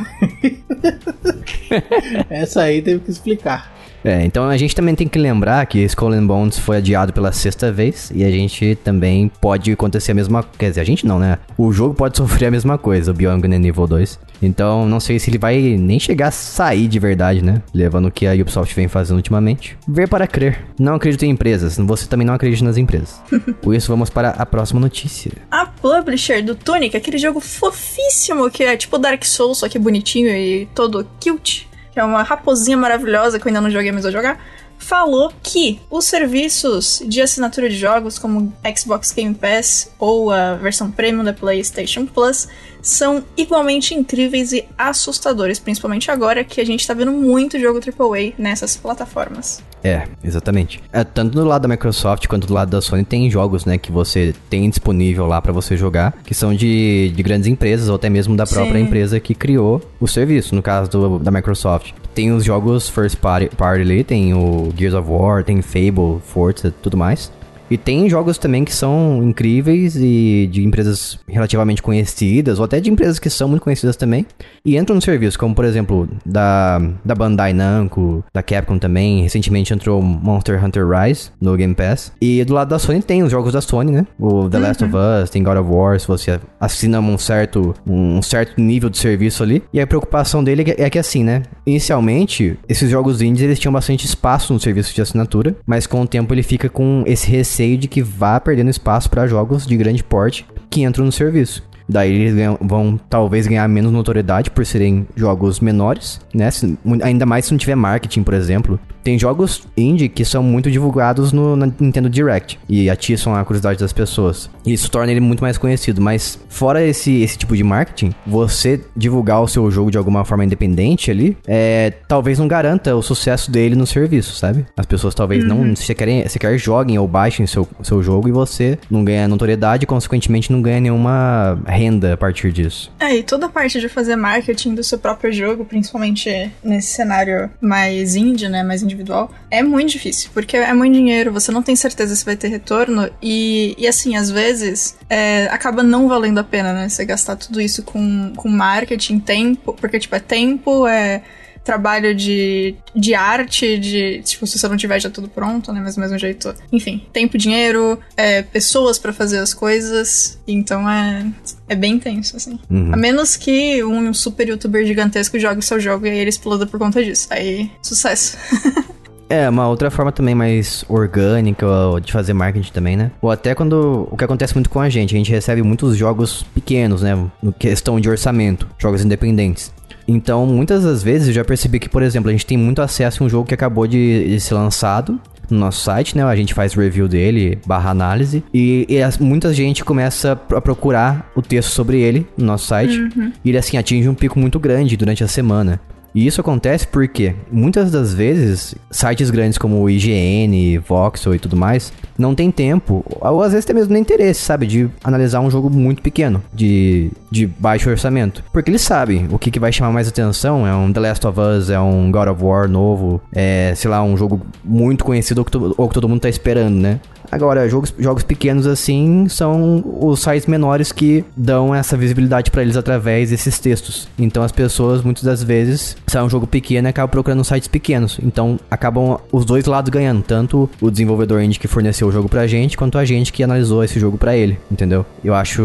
Essa 2.28 2.62
aí 2.62 2.82
teve 2.82 3.00
que 3.00 3.10
explicar. 3.10 3.79
É, 4.04 4.24
então 4.24 4.48
a 4.48 4.56
gente 4.56 4.74
também 4.74 4.94
tem 4.94 5.06
que 5.06 5.18
lembrar 5.18 5.64
que 5.66 5.78
Skull 5.84 6.12
and 6.12 6.26
Bones 6.26 6.58
foi 6.58 6.78
adiado 6.78 7.12
pela 7.12 7.32
sexta 7.32 7.70
vez 7.70 8.10
e 8.14 8.24
a 8.24 8.30
gente 8.30 8.76
também 8.82 9.30
pode 9.40 9.70
acontecer 9.72 10.12
a 10.12 10.14
mesma, 10.14 10.44
quer 10.58 10.70
dizer, 10.70 10.80
a 10.80 10.84
gente 10.84 11.06
não, 11.06 11.18
né? 11.18 11.38
O 11.56 11.72
jogo 11.72 11.94
pode 11.94 12.16
sofrer 12.18 12.46
a 12.46 12.50
mesma 12.50 12.78
coisa, 12.78 13.10
o 13.10 13.14
Beyond 13.14 13.46
Good 13.46 13.68
Evil 13.68 13.86
2. 13.86 14.18
Então, 14.42 14.86
não 14.86 15.00
sei 15.00 15.18
se 15.18 15.28
ele 15.28 15.38
vai 15.38 15.58
nem 15.78 15.98
chegar 15.98 16.28
a 16.28 16.30
sair 16.30 16.88
de 16.88 16.98
verdade, 16.98 17.44
né? 17.44 17.62
Levando 17.74 18.06
o 18.06 18.10
que 18.10 18.26
a 18.26 18.32
Ubisoft 18.32 18.74
vem 18.74 18.88
fazendo 18.88 19.18
ultimamente. 19.18 19.76
Ver 19.86 20.08
para 20.08 20.26
crer. 20.26 20.64
Não 20.78 20.94
acredito 20.94 21.24
em 21.24 21.30
empresas. 21.30 21.76
Você 21.76 22.06
também 22.06 22.26
não 22.26 22.34
acredita 22.34 22.64
nas 22.64 22.78
empresas. 22.78 23.20
Por 23.60 23.74
isso, 23.74 23.88
vamos 23.88 24.08
para 24.08 24.30
a 24.30 24.46
próxima 24.46 24.80
notícia. 24.80 25.32
A 25.50 25.66
publisher 25.66 26.42
do 26.42 26.54
Tunic, 26.54 26.96
aquele 26.96 27.18
jogo 27.18 27.40
fofíssimo 27.40 28.50
que 28.50 28.62
é 28.62 28.76
tipo 28.76 28.98
Dark 28.98 29.24
Souls, 29.24 29.58
só 29.58 29.68
que 29.68 29.78
bonitinho 29.78 30.30
e 30.30 30.66
todo 30.74 31.06
cute, 31.22 31.68
é 32.00 32.04
uma 32.04 32.22
raposinha 32.22 32.76
maravilhosa 32.76 33.38
que 33.38 33.46
eu 33.46 33.50
ainda 33.50 33.60
não 33.60 33.70
joguei, 33.70 33.92
mas 33.92 34.02
vou 34.02 34.12
jogar, 34.12 34.40
falou 34.78 35.32
que 35.42 35.80
os 35.90 36.06
serviços 36.06 37.02
de 37.06 37.20
assinatura 37.20 37.68
de 37.68 37.76
jogos, 37.76 38.18
como 38.18 38.52
Xbox 38.76 39.12
Game 39.12 39.34
Pass 39.34 39.92
ou 39.98 40.32
a 40.32 40.54
versão 40.54 40.90
premium 40.90 41.22
da 41.22 41.32
PlayStation 41.32 42.06
Plus, 42.06 42.48
são 42.82 43.22
igualmente 43.36 43.94
incríveis 43.94 44.52
e 44.52 44.64
assustadores, 44.76 45.58
principalmente 45.58 46.10
agora 46.10 46.44
que 46.44 46.60
a 46.60 46.66
gente 46.66 46.86
tá 46.86 46.94
vendo 46.94 47.12
muito 47.12 47.58
jogo 47.58 47.80
AAA 47.80 48.32
nessas 48.38 48.76
plataformas. 48.76 49.62
É, 49.82 50.06
exatamente. 50.22 50.82
É, 50.92 51.02
tanto 51.04 51.32
do 51.32 51.44
lado 51.44 51.62
da 51.62 51.68
Microsoft 51.68 52.26
quanto 52.26 52.46
do 52.46 52.52
lado 52.52 52.70
da 52.70 52.80
Sony 52.80 53.04
tem 53.04 53.30
jogos, 53.30 53.64
né, 53.64 53.78
que 53.78 53.90
você 53.90 54.34
tem 54.48 54.68
disponível 54.68 55.26
lá 55.26 55.40
pra 55.40 55.52
você 55.52 55.76
jogar, 55.76 56.18
que 56.24 56.34
são 56.34 56.54
de, 56.54 57.10
de 57.14 57.22
grandes 57.22 57.46
empresas 57.46 57.88
ou 57.88 57.96
até 57.96 58.10
mesmo 58.10 58.36
da 58.36 58.46
própria 58.46 58.78
Sim. 58.78 58.84
empresa 58.86 59.18
que 59.18 59.34
criou 59.34 59.80
o 59.98 60.06
serviço, 60.06 60.54
no 60.54 60.62
caso 60.62 60.90
do, 60.90 61.18
da 61.18 61.30
Microsoft. 61.30 61.92
Tem 62.14 62.32
os 62.32 62.44
jogos 62.44 62.88
first 62.88 63.16
party, 63.16 63.54
party 63.56 63.82
ali, 63.82 64.04
tem 64.04 64.34
o 64.34 64.72
Gears 64.76 64.94
of 64.94 65.08
War, 65.08 65.44
tem 65.44 65.62
Fable, 65.62 66.20
Forza, 66.26 66.74
tudo 66.82 66.96
mais. 66.96 67.32
E 67.70 67.78
tem 67.78 68.08
jogos 68.08 68.36
também 68.36 68.64
que 68.64 68.74
são 68.74 69.22
incríveis 69.22 69.96
e 69.96 70.48
de 70.50 70.64
empresas 70.64 71.18
relativamente 71.28 71.82
conhecidas, 71.82 72.58
ou 72.58 72.64
até 72.64 72.80
de 72.80 72.90
empresas 72.90 73.18
que 73.18 73.30
são 73.30 73.48
muito 73.48 73.62
conhecidas 73.62 73.96
também, 73.96 74.26
e 74.64 74.76
entram 74.76 74.96
no 74.96 75.02
serviço, 75.02 75.38
como 75.38 75.54
por 75.54 75.64
exemplo, 75.64 76.08
da, 76.26 76.80
da 77.04 77.14
Bandai 77.14 77.52
Namco, 77.52 78.24
da 78.34 78.42
Capcom 78.42 78.78
também. 78.78 79.22
Recentemente 79.22 79.72
entrou 79.72 80.02
Monster 80.02 80.62
Hunter 80.62 80.86
Rise 80.88 81.30
no 81.40 81.56
Game 81.56 81.74
Pass. 81.74 82.12
E 82.20 82.44
do 82.44 82.54
lado 82.54 82.68
da 82.68 82.78
Sony 82.78 83.02
tem 83.02 83.22
os 83.22 83.30
jogos 83.30 83.52
da 83.52 83.60
Sony, 83.60 83.92
né? 83.92 84.06
O 84.18 84.48
The 84.48 84.58
Last 84.58 84.84
of 84.84 84.94
Us, 84.96 85.30
tem 85.30 85.42
God 85.42 85.58
of 85.58 85.70
War, 85.70 86.00
se 86.00 86.08
você 86.08 86.40
assina 86.58 87.00
um 87.00 87.16
certo, 87.16 87.74
um 87.86 88.20
certo 88.20 88.60
nível 88.60 88.90
de 88.90 88.98
serviço 88.98 89.42
ali. 89.42 89.62
E 89.72 89.80
a 89.80 89.86
preocupação 89.86 90.42
dele 90.42 90.62
é 90.62 90.64
que, 90.64 90.82
é 90.82 90.90
que 90.90 90.98
assim, 90.98 91.22
né? 91.22 91.42
Inicialmente, 91.64 92.58
esses 92.68 92.90
jogos 92.90 93.22
indies 93.22 93.42
eles 93.42 93.58
tinham 93.58 93.72
bastante 93.72 94.04
espaço 94.04 94.52
no 94.52 94.60
serviço 94.60 94.94
de 94.94 95.00
assinatura, 95.00 95.54
mas 95.66 95.86
com 95.86 96.00
o 96.02 96.06
tempo 96.06 96.34
ele 96.34 96.42
fica 96.42 96.68
com 96.68 97.04
esse 97.06 97.30
receio 97.30 97.59
de 97.76 97.88
que 97.88 98.02
vá 98.02 98.38
perdendo 98.40 98.70
espaço 98.70 99.08
para 99.10 99.26
jogos 99.26 99.66
de 99.66 99.76
grande 99.76 100.02
porte 100.04 100.46
que 100.68 100.82
entram 100.82 101.04
no 101.04 101.12
serviço. 101.12 101.62
Daí 101.88 102.12
eles 102.12 102.34
ganham- 102.34 102.58
vão 102.60 102.98
talvez 103.10 103.46
ganhar 103.48 103.66
menos 103.68 103.90
notoriedade 103.90 104.50
por 104.50 104.64
serem 104.64 105.06
jogos 105.16 105.58
menores, 105.58 106.20
né? 106.32 106.48
Se- 106.50 106.78
ainda 107.02 107.26
mais 107.26 107.46
se 107.46 107.50
não 107.52 107.58
tiver 107.58 107.74
marketing, 107.74 108.22
por 108.22 108.32
exemplo. 108.34 108.78
Tem 109.02 109.18
jogos 109.18 109.62
indie 109.76 110.08
que 110.08 110.24
são 110.24 110.42
muito 110.42 110.70
divulgados 110.70 111.32
no 111.32 111.56
na 111.56 111.66
Nintendo 111.78 112.08
Direct 112.08 112.58
e 112.68 112.88
atiçam 112.90 113.34
a 113.34 113.44
curiosidade 113.44 113.78
das 113.78 113.92
pessoas. 113.92 114.50
E 114.64 114.72
Isso 114.72 114.90
torna 114.90 115.10
ele 115.10 115.20
muito 115.20 115.42
mais 115.42 115.58
conhecido. 115.58 116.00
Mas 116.00 116.38
fora 116.48 116.84
esse, 116.84 117.22
esse 117.22 117.38
tipo 117.38 117.56
de 117.56 117.62
marketing, 117.62 118.12
você 118.26 118.80
divulgar 118.96 119.42
o 119.42 119.48
seu 119.48 119.70
jogo 119.70 119.90
de 119.90 119.98
alguma 119.98 120.24
forma 120.24 120.44
independente 120.44 121.10
ali, 121.10 121.36
é, 121.46 121.92
talvez 122.08 122.38
não 122.38 122.48
garanta 122.48 122.94
o 122.94 123.02
sucesso 123.02 123.50
dele 123.50 123.74
no 123.74 123.86
serviço, 123.86 124.34
sabe? 124.34 124.66
As 124.76 124.86
pessoas 124.86 125.14
talvez 125.14 125.44
não 125.44 125.74
sequer, 125.76 126.28
sequer 126.28 126.58
joguem 126.58 126.98
ou 126.98 127.06
baixem 127.06 127.46
seu, 127.46 127.66
seu 127.82 128.02
jogo 128.02 128.28
e 128.28 128.32
você 128.32 128.78
não 128.90 129.04
ganha 129.04 129.28
notoriedade 129.28 129.84
e, 129.84 129.86
consequentemente, 129.86 130.52
não 130.52 130.62
ganha 130.62 130.80
nenhuma 130.80 131.60
renda 131.66 132.14
a 132.14 132.16
partir 132.16 132.52
disso. 132.52 132.92
É, 132.98 133.16
e 133.16 133.22
toda 133.22 133.46
a 133.46 133.48
parte 133.48 133.80
de 133.80 133.88
fazer 133.88 134.16
marketing 134.16 134.74
do 134.74 134.84
seu 134.84 134.98
próprio 134.98 135.32
jogo, 135.32 135.64
principalmente 135.64 136.50
nesse 136.62 136.94
cenário 136.94 137.50
mais 137.60 138.14
indie, 138.14 138.48
né, 138.48 138.62
mais 138.62 138.82
individual, 138.90 139.32
é 139.50 139.62
muito 139.62 139.90
difícil, 139.90 140.30
porque 140.32 140.56
é 140.56 140.72
muito 140.74 140.94
dinheiro, 140.94 141.32
você 141.32 141.50
não 141.50 141.62
tem 141.62 141.76
certeza 141.76 142.14
se 142.14 142.24
vai 142.24 142.36
ter 142.36 142.48
retorno, 142.48 143.10
e, 143.22 143.74
e 143.78 143.86
assim, 143.86 144.16
às 144.16 144.30
vezes, 144.30 144.96
é, 145.08 145.46
acaba 145.50 145.82
não 145.82 146.08
valendo 146.08 146.38
a 146.38 146.44
pena, 146.44 146.72
né, 146.72 146.88
você 146.88 147.04
gastar 147.04 147.36
tudo 147.36 147.60
isso 147.60 147.82
com, 147.82 148.32
com 148.36 148.48
marketing, 148.48 149.18
tempo, 149.20 149.72
porque, 149.80 149.98
tipo, 149.98 150.14
é 150.14 150.20
tempo, 150.20 150.86
é 150.86 151.22
trabalho 151.64 152.14
de, 152.14 152.74
de 152.94 153.14
arte, 153.14 153.78
de. 153.78 154.20
Tipo, 154.22 154.46
se 154.46 154.58
você 154.58 154.68
não 154.68 154.76
tiver 154.76 155.00
já 155.00 155.10
tudo 155.10 155.28
pronto, 155.28 155.72
né? 155.72 155.80
Mas 155.82 155.94
do 155.94 156.00
mesmo 156.00 156.18
jeito. 156.18 156.54
Enfim, 156.72 157.06
tempo, 157.12 157.38
dinheiro, 157.38 157.98
é, 158.16 158.42
pessoas 158.42 158.98
pra 158.98 159.12
fazer 159.12 159.38
as 159.38 159.54
coisas. 159.54 160.38
Então 160.46 160.88
é. 160.88 161.26
É 161.68 161.74
bem 161.76 161.94
intenso, 161.94 162.36
assim. 162.36 162.58
Uhum. 162.68 162.92
A 162.92 162.96
menos 162.96 163.36
que 163.36 163.84
um 163.84 164.12
super 164.12 164.48
youtuber 164.48 164.84
gigantesco 164.84 165.38
jogue 165.38 165.62
seu 165.62 165.78
jogo 165.78 166.06
e 166.06 166.10
aí 166.10 166.18
ele 166.18 166.30
exploda 166.30 166.66
por 166.66 166.80
conta 166.80 167.02
disso. 167.04 167.28
Aí, 167.30 167.70
sucesso. 167.82 168.36
É, 169.30 169.48
uma 169.48 169.68
outra 169.68 169.92
forma 169.92 170.10
também 170.10 170.34
mais 170.34 170.84
orgânica 170.88 171.64
de 172.02 172.12
fazer 172.12 172.32
marketing 172.32 172.72
também, 172.72 172.96
né? 172.96 173.12
Ou 173.22 173.30
até 173.30 173.54
quando. 173.54 174.08
O 174.10 174.16
que 174.16 174.24
acontece 174.24 174.54
muito 174.54 174.68
com 174.68 174.80
a 174.80 174.88
gente, 174.88 175.14
a 175.14 175.18
gente 175.18 175.30
recebe 175.30 175.62
muitos 175.62 175.96
jogos 175.96 176.44
pequenos, 176.52 177.02
né? 177.02 177.16
No 177.40 177.52
questão 177.52 178.00
de 178.00 178.10
orçamento, 178.10 178.66
jogos 178.76 179.04
independentes. 179.04 179.72
Então, 180.12 180.44
muitas 180.46 180.82
das 180.84 181.02
vezes 181.02 181.28
eu 181.28 181.34
já 181.34 181.44
percebi 181.44 181.78
que, 181.78 181.88
por 181.88 182.02
exemplo, 182.02 182.28
a 182.28 182.32
gente 182.32 182.44
tem 182.46 182.56
muito 182.58 182.82
acesso 182.82 183.22
a 183.22 183.26
um 183.26 183.28
jogo 183.28 183.46
que 183.46 183.54
acabou 183.54 183.86
de, 183.86 184.28
de 184.28 184.40
ser 184.40 184.54
lançado 184.54 185.20
no 185.48 185.58
nosso 185.58 185.80
site, 185.84 186.16
né? 186.16 186.24
A 186.24 186.34
gente 186.36 186.54
faz 186.54 186.74
review 186.74 187.06
dele, 187.08 187.58
barra 187.66 187.90
análise. 187.90 188.42
E, 188.52 188.86
e 188.88 189.02
as- 189.02 189.18
muita 189.18 189.52
gente 189.54 189.84
começa 189.84 190.32
a 190.32 190.36
pro- 190.36 190.56
a 190.58 190.60
procurar 190.60 191.30
o 191.34 191.42
texto 191.42 191.68
sobre 191.70 192.00
ele 192.00 192.26
no 192.36 192.46
nosso 192.46 192.66
site. 192.66 192.96
E 193.44 193.48
ele, 193.50 193.58
assim, 193.58 193.76
atinge 193.76 194.08
um 194.08 194.14
pico 194.14 194.38
muito 194.38 194.58
grande 194.58 194.96
durante 194.96 195.22
a 195.24 195.28
semana. 195.28 195.80
E 196.12 196.26
isso 196.26 196.40
acontece 196.40 196.88
porque 196.88 197.34
muitas 197.52 197.90
das 197.92 198.12
vezes 198.12 198.74
sites 198.90 199.30
grandes 199.30 199.58
como 199.58 199.80
o 199.80 199.88
IGN, 199.88 200.78
Voxel 200.78 201.36
e 201.36 201.38
tudo 201.38 201.56
mais 201.56 201.92
não 202.20 202.34
tem 202.34 202.50
tempo, 202.50 203.04
ou 203.20 203.42
às 203.42 203.52
vezes 203.52 203.64
tem 203.64 203.74
mesmo 203.74 203.92
nem 203.92 204.02
interesse, 204.02 204.40
sabe, 204.40 204.66
de 204.66 204.90
analisar 205.02 205.40
um 205.40 205.50
jogo 205.50 205.70
muito 205.70 206.02
pequeno, 206.02 206.42
de, 206.52 207.10
de 207.30 207.46
baixo 207.46 207.90
orçamento. 207.90 208.44
Porque 208.52 208.70
eles 208.70 208.82
sabem 208.82 209.28
o 209.30 209.38
que, 209.38 209.50
que 209.50 209.58
vai 209.58 209.72
chamar 209.72 209.92
mais 209.92 210.08
atenção, 210.08 210.66
é 210.66 210.74
um 210.74 210.92
The 210.92 211.00
Last 211.00 211.26
of 211.26 211.38
Us, 211.40 211.70
é 211.70 211.80
um 211.80 212.10
God 212.10 212.28
of 212.28 212.42
War 212.42 212.68
novo, 212.68 213.20
é, 213.32 213.72
sei 213.76 213.90
lá, 213.90 214.02
um 214.02 214.16
jogo 214.16 214.40
muito 214.64 215.04
conhecido 215.04 215.38
ou 215.38 215.44
que, 215.44 215.56
ou 215.56 215.88
que 215.88 215.94
todo 215.94 216.08
mundo 216.08 216.20
tá 216.20 216.28
esperando, 216.28 216.76
né? 216.76 217.00
Agora, 217.30 217.68
jogos, 217.68 217.94
jogos 217.98 218.22
pequenos 218.24 218.66
assim 218.66 219.28
são 219.28 219.84
os 220.00 220.20
sites 220.20 220.46
menores 220.46 220.90
que 220.90 221.24
dão 221.36 221.74
essa 221.74 221.96
visibilidade 221.96 222.50
pra 222.50 222.62
eles 222.62 222.76
através 222.76 223.30
desses 223.30 223.58
textos. 223.58 224.08
Então 224.18 224.42
as 224.42 224.50
pessoas 224.50 225.02
muitas 225.02 225.22
das 225.22 225.42
vezes, 225.42 225.96
se 226.06 226.18
é 226.18 226.22
um 226.22 226.28
jogo 226.28 226.46
pequeno, 226.46 226.88
acabam 226.88 227.10
procurando 227.10 227.44
sites 227.44 227.68
pequenos. 227.68 228.18
Então 228.22 228.58
acabam 228.70 229.18
os 229.30 229.44
dois 229.44 229.64
lados 229.66 229.90
ganhando, 229.90 230.22
tanto 230.22 230.68
o 230.80 230.90
desenvolvedor 230.90 231.40
indie 231.40 231.58
que 231.58 231.68
forneceu 231.68 232.09
o 232.10 232.12
jogo 232.12 232.28
pra 232.28 232.46
gente, 232.46 232.76
quanto 232.76 232.98
a 232.98 233.04
gente 233.04 233.32
que 233.32 233.42
analisou 233.42 233.82
esse 233.82 233.98
jogo 233.98 234.18
pra 234.18 234.36
ele, 234.36 234.58
entendeu? 234.70 235.06
Eu 235.24 235.34
acho, 235.34 235.62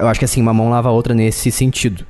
eu 0.00 0.06
acho 0.06 0.20
que 0.20 0.24
assim, 0.24 0.40
uma 0.40 0.54
mão 0.54 0.70
lava 0.70 0.88
a 0.88 0.92
outra 0.92 1.12
nesse 1.14 1.50
sentido. 1.50 2.06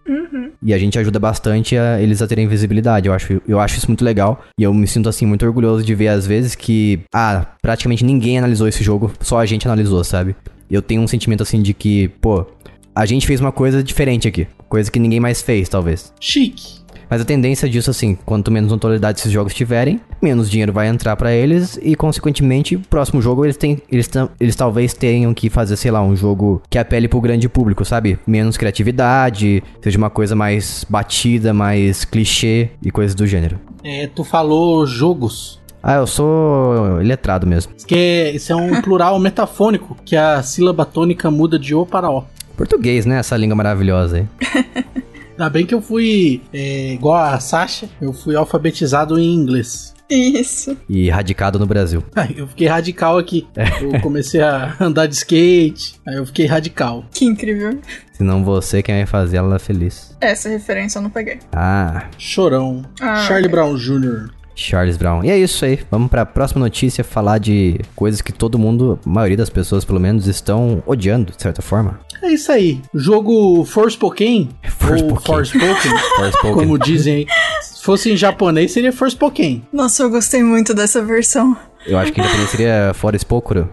E 0.61 0.75
a 0.75 0.79
gente 0.79 0.99
ajuda 0.99 1.19
bastante 1.21 1.77
a 1.77 2.01
eles 2.01 2.21
a 2.21 2.27
terem 2.27 2.49
visibilidade. 2.49 3.07
Eu 3.07 3.15
acho, 3.15 3.41
eu 3.47 3.61
acho 3.61 3.79
isso 3.79 3.87
muito 3.87 4.05
legal. 4.05 4.43
E 4.59 4.65
eu 4.65 4.75
me 4.75 4.89
sinto, 4.89 5.09
assim, 5.09 5.25
muito 5.25 5.47
orgulhoso 5.47 5.85
de 5.85 5.95
ver, 5.95 6.09
às 6.09 6.27
vezes, 6.27 6.57
que... 6.57 7.01
Ah, 7.15 7.47
praticamente 7.63 8.05
ninguém 8.05 8.39
analisou 8.39 8.67
esse 8.67 8.83
jogo. 8.83 9.13
Só 9.21 9.39
a 9.39 9.47
gente 9.47 9.67
analisou, 9.67 10.03
sabe? 10.03 10.35
Eu 10.69 10.83
tenho 10.83 11.01
um 11.01 11.07
sentimento, 11.07 11.45
assim, 11.45 11.63
de 11.63 11.73
que... 11.73 12.09
Pô, 12.21 12.45
a 12.93 13.07
gente 13.07 13.27
fez 13.27 13.41
uma 13.41 13.53
coisa 13.53 13.83
diferente 13.85 14.27
aqui. 14.27 14.49
Coisa 14.69 14.91
que 14.91 14.99
ninguém 14.99 15.21
mais 15.21 15.41
fez, 15.41 15.69
talvez. 15.69 16.13
Chique. 16.21 16.78
Mas 17.11 17.21
a 17.21 17.25
tendência 17.25 17.69
disso, 17.69 17.91
assim, 17.91 18.17
quanto 18.25 18.51
menos 18.51 18.71
notoriedade 18.71 19.21
esses 19.21 19.33
jogos 19.33 19.55
tiverem, 19.55 20.01
menos 20.21 20.51
dinheiro 20.51 20.73
vai 20.73 20.89
entrar 20.89 21.17
pra 21.17 21.33
eles 21.33 21.79
e, 21.83 21.95
consequentemente, 21.95 22.77
o 22.77 22.81
próximo 22.81 23.23
jogo 23.23 23.45
eles 23.45 23.57
têm, 23.57 23.81
eles, 23.91 24.11
eles 24.39 24.57
talvez 24.57 24.93
tenham 24.93 25.33
que 25.33 25.49
fazer, 25.49 25.77
sei 25.77 25.91
lá, 25.91 26.03
um 26.03 26.15
jogo 26.15 26.63
que 26.69 26.79
apele 26.79 27.09
pro 27.09 27.21
grande 27.21 27.49
público, 27.49 27.85
sabe? 27.85 28.19
Menos 28.27 28.57
criatividade, 28.57 29.63
seja 29.83 29.99
uma 29.99 30.11
coisa 30.11 30.35
mais 30.35 30.85
batida, 30.89 31.55
mais 31.55 32.05
clichê 32.05 32.71
e 32.83 32.91
coisas 32.91 33.15
do 33.15 33.27
gênero. 33.27 33.59
É, 33.83 34.07
tu 34.07 34.25
falou 34.25 34.87
jogos. 34.87 35.59
Ah, 35.83 35.95
eu 35.95 36.07
sou 36.07 36.97
letrado 36.97 37.47
mesmo. 37.47 37.73
Isso, 37.77 37.87
que 37.87 37.95
é, 37.95 38.31
isso 38.33 38.53
é 38.53 38.57
um 38.57 38.83
plural 38.83 39.19
metafônico, 39.21 39.97
que 40.05 40.17
a 40.17 40.43
sílaba 40.43 40.85
tônica 40.85 41.31
muda 41.31 41.59
de 41.59 41.75
O 41.75 41.87
para 41.87 42.11
O. 42.11 42.25
Português, 42.57 43.07
né? 43.07 43.19
Essa 43.19 43.37
língua 43.37 43.55
maravilhosa 43.57 44.19
aí. 44.19 44.27
Ainda 45.39 45.49
bem 45.51 45.65
que 45.65 45.73
eu 45.73 45.81
fui, 45.81 46.43
é, 46.53 46.95
igual 46.95 47.15
a 47.17 47.39
Sasha, 47.39 47.89
eu 48.01 48.13
fui 48.13 48.35
alfabetizado 48.35 49.17
em 49.21 49.33
inglês. 49.33 49.95
Isso. 50.11 50.77
E 50.89 51.09
radicado 51.09 51.61
no 51.61 51.67
Brasil. 51.67 52.03
Aí 52.17 52.35
eu 52.39 52.49
fiquei 52.49 52.67
radical 52.67 53.17
aqui. 53.19 53.47
Eu 53.81 54.01
comecei 54.01 54.41
a 54.41 54.75
andar 54.81 55.07
de 55.07 55.15
skate, 55.15 56.01
aí 56.05 56.17
eu 56.17 56.27
fiquei 56.27 56.47
radical. 56.47 57.05
Que 57.13 57.25
incrível. 57.25 57.79
Senão 58.15 58.43
você 58.43 58.83
quem 58.83 58.97
vai 58.97 59.07
fazer 59.07 59.37
ela 59.37 59.61
feliz. 59.61 60.17
Essa 60.21 60.49
referência 60.49 60.99
eu 60.99 61.03
não 61.03 61.11
peguei. 61.11 61.39
Ah, 61.53 62.07
Chorão. 62.19 62.83
Ah, 63.01 63.25
Charlie 63.29 63.47
ok. 63.47 63.51
Brown 63.51 63.77
Jr. 63.77 64.31
Charles 64.59 64.97
Brown. 64.97 65.25
E 65.25 65.31
é 65.31 65.39
isso 65.39 65.65
aí. 65.65 65.79
Vamos 65.91 66.11
pra 66.11 66.27
próxima 66.27 66.61
notícia 66.61 67.05
falar 67.05 67.39
de 67.39 67.81
coisas 67.95 68.21
que 68.21 68.33
todo 68.33 68.59
mundo, 68.59 68.99
a 69.07 69.09
maioria 69.09 69.37
das 69.37 69.49
pessoas 69.49 69.85
pelo 69.85 70.01
menos, 70.01 70.27
estão 70.27 70.83
odiando, 70.85 71.33
de 71.35 71.41
certa 71.41 71.63
forma. 71.63 72.01
É 72.21 72.33
isso 72.33 72.51
aí. 72.51 72.83
O 72.93 72.99
jogo 72.99 73.65
Forspoken, 73.65 74.49
Forspoken. 74.65 75.11
ou 75.11 75.21
Forspoken, 75.21 75.99
Forspoken. 76.17 76.53
como 76.55 76.79
dizem 76.79 77.15
aí. 77.15 77.27
Se 77.63 77.83
fosse 77.83 78.11
em 78.11 78.17
japonês, 78.17 78.73
seria 78.73 78.93
Forspoken. 78.93 79.63
Nossa, 79.73 80.03
eu 80.03 80.11
gostei 80.11 80.43
muito 80.43 80.75
dessa 80.75 81.01
versão. 81.03 81.57
Eu 81.87 81.97
acho 81.97 82.13
que 82.13 82.21
em 82.21 82.25
japonês 82.25 82.51
seria 82.51 82.93
Forespokuro. 82.95 83.71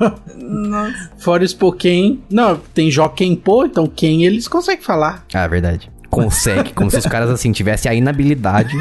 Nossa. 0.34 1.10
Forspoken. 1.18 2.22
Não, 2.30 2.56
tem 2.72 2.90
Jokenpo, 2.90 3.66
então 3.66 3.86
quem 3.86 4.24
eles 4.24 4.48
conseguem 4.48 4.82
falar. 4.82 5.24
Ah, 5.34 5.46
verdade. 5.46 5.92
Consegue, 6.08 6.72
como 6.72 6.90
se 6.90 6.96
os 6.96 7.06
caras 7.06 7.28
assim 7.28 7.52
tivessem 7.52 7.90
a 7.90 7.94
inabilidade 7.94 8.74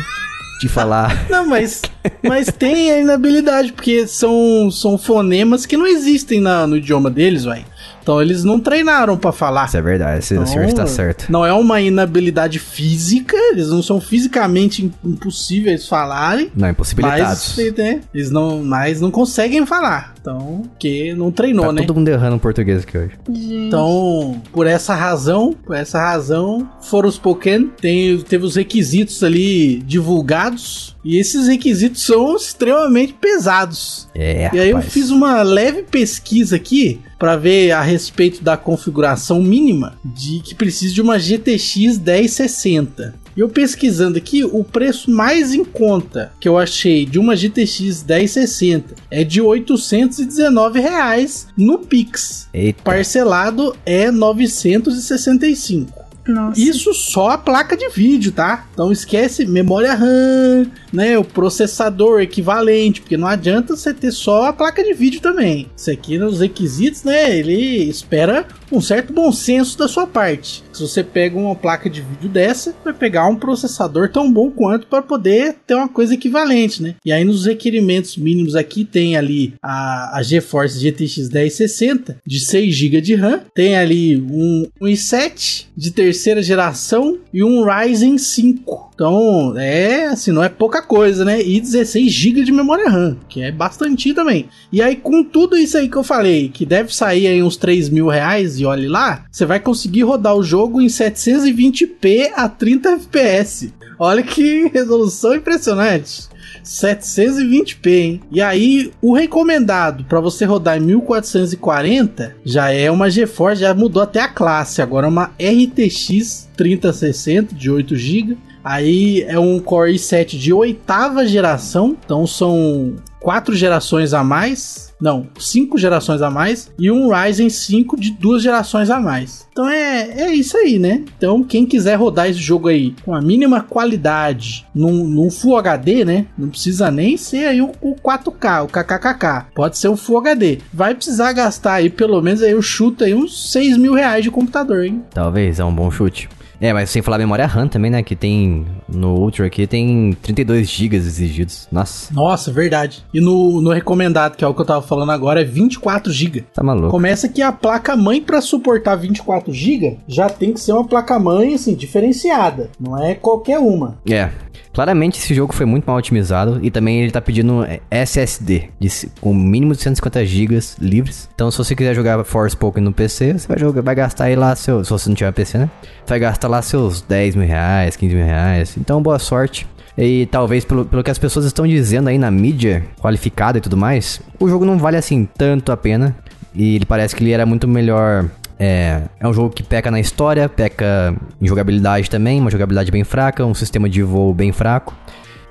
de 0.59 0.69
falar. 0.69 1.25
Não, 1.29 1.47
mas, 1.47 1.81
mas 2.21 2.47
tem 2.47 2.91
a 2.91 2.99
inabilidade, 2.99 3.73
porque 3.73 4.07
são, 4.07 4.69
são 4.71 4.97
fonemas 4.97 5.65
que 5.65 5.77
não 5.77 5.87
existem 5.87 6.39
na, 6.39 6.65
no 6.65 6.77
idioma 6.77 7.09
deles, 7.09 7.43
vai. 7.43 7.65
Então 8.03 8.21
eles 8.21 8.43
não 8.43 8.59
treinaram 8.59 9.17
pra 9.17 9.31
falar. 9.31 9.65
Isso 9.65 9.77
é 9.77 9.81
verdade, 9.81 10.19
esse 10.19 10.33
Então, 10.33 10.45
senhor 10.45 10.65
está 10.65 10.85
certo. 10.85 11.25
Não 11.31 11.45
é 11.45 11.53
uma 11.53 11.81
inabilidade 11.81 12.59
física, 12.59 13.35
eles 13.51 13.69
não 13.69 13.81
são 13.81 13.99
fisicamente 13.99 14.85
im- 14.85 14.93
impossíveis 15.03 15.87
falarem. 15.87 16.51
Não, 16.55 16.69
impossibilitados. 16.69 17.55
Mas, 17.57 17.73
né, 17.77 18.01
eles 18.13 18.29
não, 18.29 18.63
mas 18.63 18.99
não 19.01 19.09
conseguem 19.09 19.65
falar. 19.65 20.13
Então, 20.19 20.61
porque 20.69 21.13
não 21.15 21.31
treinou, 21.31 21.65
Tá 21.65 21.71
né? 21.73 21.81
todo 21.81 21.95
mundo 21.95 22.07
errando 22.07 22.37
português 22.39 22.83
aqui 22.83 22.97
hoje. 22.97 23.11
Gente. 23.29 23.53
Então, 23.67 24.41
por 24.51 24.67
essa 24.67 24.93
razão, 24.93 25.53
por 25.65 25.75
essa 25.75 25.99
razão, 25.99 26.69
foram 26.81 27.09
os 27.09 27.17
Pokémon, 27.17 27.67
tem, 27.81 28.17
teve 28.19 28.45
os 28.45 28.55
requisitos 28.55 29.23
ali 29.23 29.77
divulgados, 29.79 30.92
e 31.03 31.17
esses 31.17 31.47
requisitos 31.47 32.01
são 32.03 32.35
extremamente 32.35 33.13
pesados. 33.13 34.07
É, 34.15 34.49
E 34.53 34.59
aí 34.59 34.69
eu 34.69 34.77
rapaz. 34.77 34.93
fiz 34.93 35.09
uma 35.09 35.41
leve 35.41 35.83
pesquisa 35.83 36.55
aqui 36.55 36.99
para 37.19 37.35
ver 37.35 37.71
a 37.71 37.81
respeito 37.81 38.43
da 38.43 38.55
configuração 38.57 39.41
mínima 39.41 39.97
de 40.03 40.39
que 40.41 40.55
precisa 40.55 40.93
de 40.93 41.01
uma 41.01 41.17
GTX 41.19 41.97
1060. 41.97 43.15
E 43.35 43.39
eu 43.39 43.49
pesquisando 43.49 44.15
aqui, 44.17 44.43
o 44.43 44.63
preço 44.63 45.09
mais 45.09 45.55
em 45.55 45.63
conta 45.65 46.31
que 46.39 46.47
eu 46.47 46.55
achei 46.57 47.03
de 47.03 47.17
uma 47.17 47.35
GTX 47.35 48.03
1060 48.03 48.93
é 49.09 49.23
de 49.23 49.41
819 49.41 50.79
reais 50.79 51.47
no 51.57 51.79
Pix. 51.79 52.47
Eita. 52.53 52.83
Parcelado 52.83 53.75
é 53.85 54.11
965. 54.11 56.02
Nossa. 56.27 56.59
Isso 56.59 56.93
só 56.93 57.31
a 57.31 57.37
placa 57.37 57.75
de 57.75 57.89
vídeo, 57.89 58.31
tá? 58.31 58.65
Então 58.73 58.91
esquece 58.91 59.45
memória 59.45 59.93
RAM, 59.93 60.67
né? 60.91 61.17
O 61.17 61.23
processador 61.23 62.21
equivalente, 62.21 63.01
porque 63.01 63.17
não 63.17 63.27
adianta 63.27 63.75
você 63.75 63.93
ter 63.93 64.11
só 64.11 64.45
a 64.45 64.53
placa 64.53 64.83
de 64.83 64.93
vídeo 64.93 65.21
também. 65.21 65.69
Isso 65.75 65.91
aqui 65.91 66.17
nos 66.17 66.39
requisitos, 66.39 67.03
né? 67.03 67.37
Ele 67.37 67.83
espera 67.89 68.45
um 68.71 68.81
certo 68.81 69.11
bom 69.13 69.31
senso 69.31 69.77
da 69.77 69.87
sua 69.87 70.07
parte. 70.07 70.63
Se 70.73 70.81
você 70.81 71.03
pega 71.03 71.37
uma 71.37 71.55
placa 71.55 71.89
de 71.89 72.01
vídeo 72.01 72.29
dessa, 72.29 72.75
vai 72.83 72.93
pegar 72.93 73.27
um 73.27 73.35
processador 73.35 74.09
tão 74.09 74.31
bom 74.31 74.49
quanto 74.49 74.87
para 74.87 75.01
poder 75.01 75.55
ter 75.67 75.75
uma 75.75 75.87
coisa 75.87 76.15
equivalente, 76.15 76.81
né? 76.81 76.95
E 77.05 77.11
aí 77.11 77.23
nos 77.23 77.45
requerimentos 77.45 78.17
mínimos 78.17 78.55
aqui 78.55 78.83
tem 78.83 79.15
ali 79.15 79.53
a, 79.61 80.17
a 80.17 80.23
GeForce 80.23 80.79
GTX 80.79 81.29
1060 81.29 82.17
de 82.25 82.39
6 82.39 82.75
GB 82.75 83.01
de 83.01 83.15
RAM, 83.15 83.41
tem 83.53 83.77
ali 83.77 84.17
um, 84.17 84.67
um 84.81 84.87
i7 84.87 85.65
de 85.75 85.91
terceira 85.91 86.41
geração 86.41 87.19
e 87.31 87.43
um 87.43 87.63
Ryzen 87.63 88.17
5. 88.17 88.93
Então, 88.93 89.57
é 89.57 90.07
assim, 90.07 90.31
não 90.31 90.43
é 90.43 90.49
pouca 90.49 90.81
coisa, 90.81 91.25
né? 91.25 91.41
E 91.41 91.59
16 91.59 92.11
GB 92.11 92.43
de 92.43 92.51
memória 92.51 92.89
RAM, 92.89 93.17
que 93.27 93.41
é 93.41 93.51
bastante 93.51 94.13
também. 94.13 94.47
E 94.71 94.81
aí, 94.81 94.95
com 94.95 95.23
tudo 95.23 95.57
isso 95.57 95.77
aí 95.77 95.89
que 95.89 95.97
eu 95.97 96.03
falei, 96.03 96.49
que 96.49 96.65
deve 96.65 96.93
sair 96.93 97.27
aí 97.27 97.41
uns 97.41 97.57
3 97.57 97.89
mil 97.89 98.07
reais, 98.07 98.59
e 98.59 98.65
olhe 98.65 98.87
lá, 98.87 99.25
você 99.31 99.45
vai 99.45 99.59
conseguir 99.59 100.03
rodar 100.03 100.35
o 100.35 100.43
jogo 100.43 100.62
em 100.81 100.87
720p 100.87 102.31
a 102.35 102.47
30 102.49 102.89
FPS. 102.93 103.73
Olha 103.99 104.23
que 104.23 104.67
resolução 104.73 105.35
impressionante. 105.35 106.27
720p, 106.63 107.87
hein? 107.87 108.21
E 108.31 108.41
aí, 108.41 108.91
o 109.01 109.13
recomendado 109.13 110.05
para 110.05 110.19
você 110.19 110.45
rodar 110.45 110.77
em 110.77 110.81
1440 110.81 112.35
já 112.45 112.71
é 112.71 112.89
uma 112.89 113.09
GeForce, 113.09 113.61
já 113.61 113.73
mudou 113.73 114.01
até 114.01 114.21
a 114.21 114.27
classe. 114.27 114.81
Agora 114.81 115.07
é 115.07 115.09
uma 115.09 115.31
RTX 115.39 116.49
3060 116.55 117.53
de 117.53 117.69
8 117.69 117.95
GB. 117.95 118.37
Aí 118.63 119.23
é 119.27 119.37
um 119.37 119.59
Core 119.59 119.93
i7 119.93 120.37
de 120.37 120.53
oitava 120.53 121.25
geração, 121.27 121.97
então 122.05 122.25
são 122.25 122.95
quatro 123.19 123.55
gerações 123.55 124.13
a 124.13 124.23
mais. 124.23 124.93
Não, 125.01 125.27
cinco 125.37 125.77
gerações 125.77 126.21
a 126.21 126.29
mais 126.29 126.71
e 126.79 126.89
um 126.89 127.09
Ryzen 127.09 127.49
5 127.49 127.99
de 127.99 128.11
duas 128.11 128.41
gerações 128.41 128.89
a 128.89 129.01
mais. 129.01 129.45
Então 129.51 129.67
é, 129.67 130.21
é 130.21 130.33
isso 130.33 130.55
aí, 130.55 130.79
né? 130.79 131.03
Então 131.17 131.43
quem 131.43 131.65
quiser 131.65 131.95
rodar 131.95 132.29
esse 132.29 132.39
jogo 132.39 132.69
aí 132.69 132.95
com 133.03 133.13
a 133.13 133.21
mínima 133.21 133.61
qualidade 133.61 134.65
num, 134.73 135.05
num 135.05 135.29
Full 135.29 135.57
HD, 135.57 136.05
né? 136.05 136.25
Não 136.37 136.47
precisa 136.47 136.89
nem 136.89 137.17
ser 137.17 137.47
aí 137.47 137.61
o, 137.61 137.71
o 137.81 137.95
4K, 137.95 138.63
o 138.63 138.67
KKKK. 138.67 139.47
Pode 139.53 139.77
ser 139.77 139.89
o 139.89 139.97
Full 139.97 140.19
HD. 140.19 140.59
Vai 140.73 140.95
precisar 140.95 141.33
gastar 141.33 141.73
aí 141.73 141.89
pelo 141.89 142.21
menos 142.21 142.41
aí 142.41 142.51
eu 142.51 142.61
chuto 142.61 143.03
aí 143.03 143.13
uns 143.13 143.51
6 143.51 143.77
mil 143.77 143.93
reais 143.93 144.23
de 144.23 144.31
computador, 144.31 144.85
hein? 144.85 145.03
Talvez, 145.13 145.59
é 145.59 145.65
um 145.65 145.73
bom 145.73 145.91
chute. 145.91 146.29
É, 146.63 146.71
mas 146.71 146.89
sem 146.91 147.01
falar 147.01 147.17
memória 147.17 147.45
RAM 147.45 147.67
também, 147.67 147.91
né? 147.91 148.01
Que 148.01 148.15
tem 148.15 148.65
no 148.87 149.15
Ultra 149.15 149.45
aqui 149.45 149.67
tem 149.67 150.15
32 150.21 150.69
GB 150.69 150.95
exigidos. 150.95 151.67
Nossa, 151.71 152.13
Nossa, 152.13 152.51
verdade. 152.51 153.03
E 153.13 153.19
no, 153.19 153.61
no 153.61 153.71
recomendado, 153.71 154.35
que 154.35 154.43
é 154.43 154.47
o 154.47 154.53
que 154.53 154.61
eu 154.61 154.65
tava 154.65 154.81
falando 154.81 155.11
agora, 155.11 155.41
é 155.41 155.43
24 155.43 156.11
GB. 156.11 156.45
tá 156.53 156.63
maluco. 156.63 156.89
Começa 156.89 157.27
que 157.27 157.41
a 157.41 157.51
placa 157.51 157.95
mãe 157.95 158.21
para 158.21 158.41
suportar 158.41 158.95
24 158.95 159.53
GB 159.53 159.99
já 160.07 160.29
tem 160.29 160.53
que 160.53 160.59
ser 160.59 160.73
uma 160.73 160.85
placa 160.85 161.17
mãe 161.19 161.53
assim 161.53 161.75
diferenciada, 161.75 162.69
não 162.79 162.97
é 162.97 163.15
qualquer 163.15 163.59
uma. 163.59 163.97
É. 164.09 164.29
Claramente 164.73 165.19
esse 165.19 165.35
jogo 165.35 165.53
foi 165.53 165.67
muito 165.67 165.85
mal 165.85 165.97
otimizado 165.97 166.59
e 166.63 166.71
também 166.71 167.01
ele 167.01 167.11
tá 167.11 167.21
pedindo 167.21 167.63
é, 167.63 167.79
SSD 167.91 168.71
de, 168.79 168.89
com 169.21 169.31
mínimo 169.31 169.73
de 169.73 169.81
150 169.83 170.25
GB 170.25 170.59
livres. 170.81 171.29
Então 171.35 171.51
se 171.51 171.57
você 171.59 171.75
quiser 171.75 171.93
jogar 171.93 172.23
Forspoken 172.23 172.83
no 172.83 172.91
PC, 172.91 173.33
você 173.33 173.47
vai, 173.47 173.59
jogar, 173.59 173.81
vai 173.83 173.93
gastar 173.93 174.25
aí 174.25 174.35
lá 174.35 174.55
seu. 174.55 174.83
Se 174.83 174.89
você 174.89 175.09
não 175.09 175.15
tiver 175.15 175.31
PC, 175.31 175.59
né? 175.59 175.69
Vai 176.07 176.17
gastar 176.17 176.47
lá 176.47 176.59
seus 176.63 177.01
10 177.01 177.35
mil 177.35 177.47
reais, 177.47 177.95
15 177.95 178.15
mil 178.15 178.25
reais. 178.25 178.72
Então 178.79 179.01
boa 179.01 179.19
sorte. 179.19 179.67
E 179.97 180.25
talvez 180.27 180.65
pelo, 180.65 180.85
pelo 180.85 181.03
que 181.03 181.11
as 181.11 181.19
pessoas 181.19 181.45
estão 181.45 181.67
dizendo 181.67 182.07
aí 182.07 182.17
na 182.17 182.31
mídia 182.31 182.83
qualificada 182.99 183.59
e 183.59 183.61
tudo 183.61 183.77
mais, 183.77 184.19
o 184.39 184.49
jogo 184.49 184.65
não 184.65 184.77
vale 184.77 184.97
assim 184.97 185.27
tanto 185.37 185.71
a 185.71 185.77
pena. 185.77 186.15
E 186.55 186.75
ele 186.75 186.85
parece 186.85 187.15
que 187.15 187.23
ele 187.23 187.31
era 187.31 187.45
muito 187.45 187.67
melhor 187.67 188.25
é, 188.59 189.01
é 189.19 189.27
um 189.27 189.33
jogo 189.33 189.49
que 189.49 189.63
peca 189.63 189.91
na 189.91 189.99
história, 189.99 190.47
peca 190.47 191.15
em 191.41 191.47
jogabilidade 191.47 192.09
também, 192.09 192.39
uma 192.39 192.49
jogabilidade 192.49 192.91
bem 192.91 193.03
fraca, 193.03 193.45
um 193.45 193.53
sistema 193.53 193.89
de 193.89 194.01
voo 194.01 194.33
bem 194.33 194.51
fraco. 194.51 194.95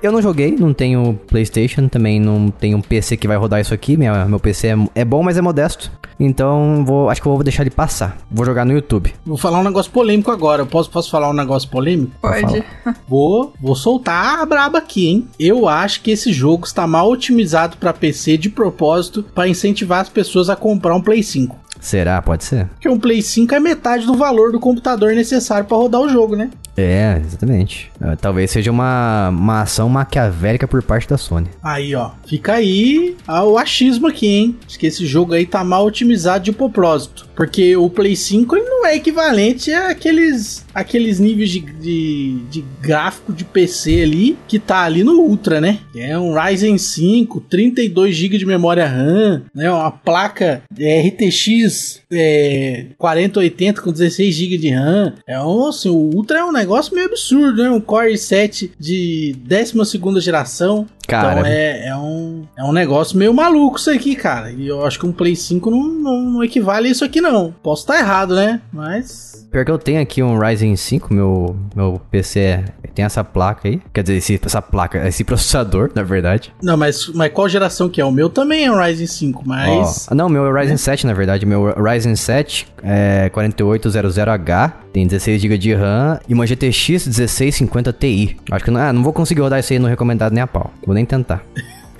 Eu 0.03 0.11
não 0.11 0.21
joguei, 0.21 0.51
não 0.51 0.73
tenho 0.73 1.17
PlayStation, 1.27 1.87
também 1.87 2.19
não 2.19 2.49
tenho 2.49 2.77
um 2.77 2.81
PC 2.81 3.15
que 3.15 3.25
vai 3.25 3.37
rodar 3.37 3.61
isso 3.61 3.73
aqui. 3.73 3.95
Minha, 3.95 4.25
meu 4.25 4.37
PC 4.37 4.67
é, 4.67 4.75
é 4.95 5.05
bom, 5.05 5.23
mas 5.23 5.37
é 5.37 5.41
modesto. 5.41 5.89
Então 6.19 6.83
vou, 6.85 7.09
acho 7.09 7.21
que 7.21 7.27
eu 7.27 7.33
vou 7.33 7.41
deixar 7.41 7.63
ele 7.63 7.69
passar. 7.69 8.17
Vou 8.29 8.45
jogar 8.45 8.65
no 8.65 8.73
YouTube. 8.73 9.13
Vou 9.25 9.37
falar 9.37 9.61
um 9.61 9.63
negócio 9.63 9.89
polêmico 9.89 10.29
agora. 10.29 10.61
Eu 10.61 10.65
posso, 10.65 10.89
posso 10.89 11.09
falar 11.09 11.29
um 11.29 11.33
negócio 11.33 11.69
polêmico? 11.69 12.11
Pode. 12.21 12.63
Vou, 13.07 13.53
vou 13.61 13.75
soltar 13.75 14.39
a 14.39 14.45
braba 14.45 14.79
aqui, 14.79 15.07
hein? 15.07 15.27
Eu 15.39 15.67
acho 15.67 16.01
que 16.01 16.11
esse 16.11 16.33
jogo 16.33 16.65
está 16.65 16.85
mal 16.87 17.09
otimizado 17.09 17.77
para 17.77 17.93
PC 17.93 18.37
de 18.37 18.49
propósito 18.49 19.23
para 19.35 19.47
incentivar 19.47 20.01
as 20.01 20.09
pessoas 20.09 20.49
a 20.49 20.55
comprar 20.55 20.95
um 20.95 21.01
Play 21.01 21.21
5. 21.21 21.55
Será? 21.83 22.21
Pode 22.21 22.45
ser. 22.45 22.65
Porque 22.67 22.87
um 22.87 22.97
Play 22.97 23.21
5 23.21 23.53
é 23.53 23.59
metade 23.59 24.05
do 24.05 24.15
valor 24.15 24.53
do 24.53 24.59
computador 24.59 25.13
necessário 25.13 25.65
para 25.65 25.75
rodar 25.75 25.99
o 25.99 26.07
jogo, 26.07 26.33
né? 26.35 26.49
É, 26.77 27.21
exatamente. 27.23 27.91
Uh, 28.01 28.15
talvez 28.15 28.49
seja 28.49 28.71
uma, 28.71 29.29
uma 29.29 29.61
ação 29.61 29.87
maquiavélica 29.89 30.67
por 30.67 30.81
parte 30.81 31.07
da 31.07 31.17
Sony. 31.17 31.49
Aí, 31.61 31.93
ó. 31.93 32.11
Fica 32.25 32.53
aí 32.53 33.15
o 33.27 33.57
achismo 33.57 34.07
aqui, 34.07 34.27
hein? 34.27 34.55
Acho 34.65 34.79
que 34.79 34.87
esse 34.87 35.05
jogo 35.05 35.33
aí 35.33 35.45
tá 35.45 35.63
mal 35.63 35.85
otimizado 35.85 36.45
de 36.45 36.51
propósito. 36.51 37.27
Porque 37.35 37.75
o 37.75 37.89
Play 37.89 38.15
5 38.15 38.55
ele 38.55 38.65
não 38.65 38.85
é 38.85 38.95
equivalente 38.95 39.71
àqueles, 39.73 40.65
àqueles 40.73 41.19
níveis 41.19 41.49
de, 41.49 41.59
de, 41.59 42.39
de 42.49 42.65
gráfico 42.81 43.33
de 43.33 43.43
PC 43.43 44.01
ali 44.03 44.37
que 44.47 44.59
tá 44.59 44.83
ali 44.83 45.03
no 45.03 45.19
Ultra, 45.19 45.59
né? 45.59 45.79
É 45.95 46.17
um 46.17 46.33
Ryzen 46.33 46.77
5, 46.77 47.41
32 47.41 48.15
GB 48.15 48.37
de 48.37 48.45
memória 48.45 48.87
RAM, 48.87 49.43
né? 49.53 49.71
Uma 49.71 49.91
placa 49.91 50.63
RTX 50.71 52.01
é, 52.11 52.87
4080 52.97 53.81
com 53.81 53.91
16 53.91 54.35
GB 54.35 54.57
de 54.57 54.69
RAM. 54.69 55.13
É 55.27 55.39
um, 55.39 55.67
assim, 55.67 55.89
o 55.89 56.15
Ultra 56.15 56.39
é 56.39 56.43
um 56.43 56.51
negócio 56.51 56.93
meio 56.93 57.07
absurdo, 57.07 57.63
né? 57.63 57.69
Um 57.69 57.81
Core 57.81 58.13
i7 58.13 58.71
de 58.79 59.35
12 59.43 60.19
geração. 60.19 60.85
Cara. 61.07 61.39
Então 61.39 61.45
é, 61.45 61.87
é, 61.87 61.95
um, 61.95 62.43
é 62.57 62.63
um 62.63 62.71
negócio 62.71 63.17
meio 63.17 63.33
maluco 63.33 63.77
isso 63.77 63.91
aqui, 63.91 64.15
cara. 64.15 64.51
E 64.51 64.67
eu 64.67 64.85
acho 64.85 64.99
que 64.99 65.05
um 65.05 65.11
Play 65.11 65.35
5 65.35 65.69
não, 65.69 65.83
não, 65.83 66.21
não 66.21 66.43
equivale 66.43 66.87
a 66.87 66.91
isso 66.91 67.03
aqui, 67.03 67.19
não. 67.21 67.53
Posso 67.63 67.83
estar 67.83 67.99
errado, 67.99 68.35
né? 68.35 68.61
Mas 68.71 69.43
Pior 69.53 69.63
que 69.63 69.69
eu 69.69 69.77
tenho 69.77 70.01
aqui 70.01 70.23
um 70.23 70.39
Ryzen 70.39 70.75
5, 70.75 71.13
meu, 71.13 71.55
meu 71.75 72.01
PC 72.09 72.39
é, 72.39 72.65
tem 72.95 73.05
essa 73.05 73.23
placa 73.23 73.67
aí. 73.67 73.79
Quer 73.93 74.01
dizer, 74.01 74.15
esse, 74.15 74.41
essa 74.43 74.63
placa, 74.63 75.07
esse 75.07 75.21
processador, 75.23 75.91
na 75.93 76.01
verdade. 76.01 76.51
Não, 76.59 76.75
mas, 76.75 77.07
mas 77.09 77.31
qual 77.31 77.47
geração 77.47 77.87
que 77.87 78.01
é? 78.01 78.05
O 78.05 78.11
meu 78.11 78.31
também 78.31 78.65
é 78.65 78.71
um 78.71 78.75
Ryzen 78.75 79.05
5, 79.05 79.43
mas... 79.45 80.07
Oh, 80.09 80.15
não, 80.15 80.27
meu 80.27 80.43
é 80.43 80.49
o 80.49 80.55
Ryzen 80.55 80.73
é. 80.73 80.77
7, 80.77 81.05
na 81.05 81.13
verdade. 81.13 81.45
Meu 81.45 81.71
Ryzen 81.71 82.15
7 82.15 82.65
é 82.81 83.29
4800H, 83.29 84.73
tem 84.91 85.05
16 85.05 85.39
GB 85.39 85.57
de 85.59 85.73
RAM 85.75 86.19
e 86.27 86.33
uma 86.33 86.47
GTX 86.47 87.05
1650 87.05 87.93
Ti. 87.93 88.37
Acho 88.49 88.65
que 88.65 88.71
não, 88.71 88.81
ah, 88.81 88.91
não 88.91 89.03
vou 89.03 89.13
conseguir 89.13 89.41
rodar 89.41 89.59
isso 89.59 89.71
aí 89.71 89.77
no 89.77 89.87
recomendado 89.87 90.33
nem 90.33 90.41
a 90.41 90.47
pau. 90.47 90.71
Vou 90.83 90.92
nem 90.93 91.05
tentar. 91.05 91.43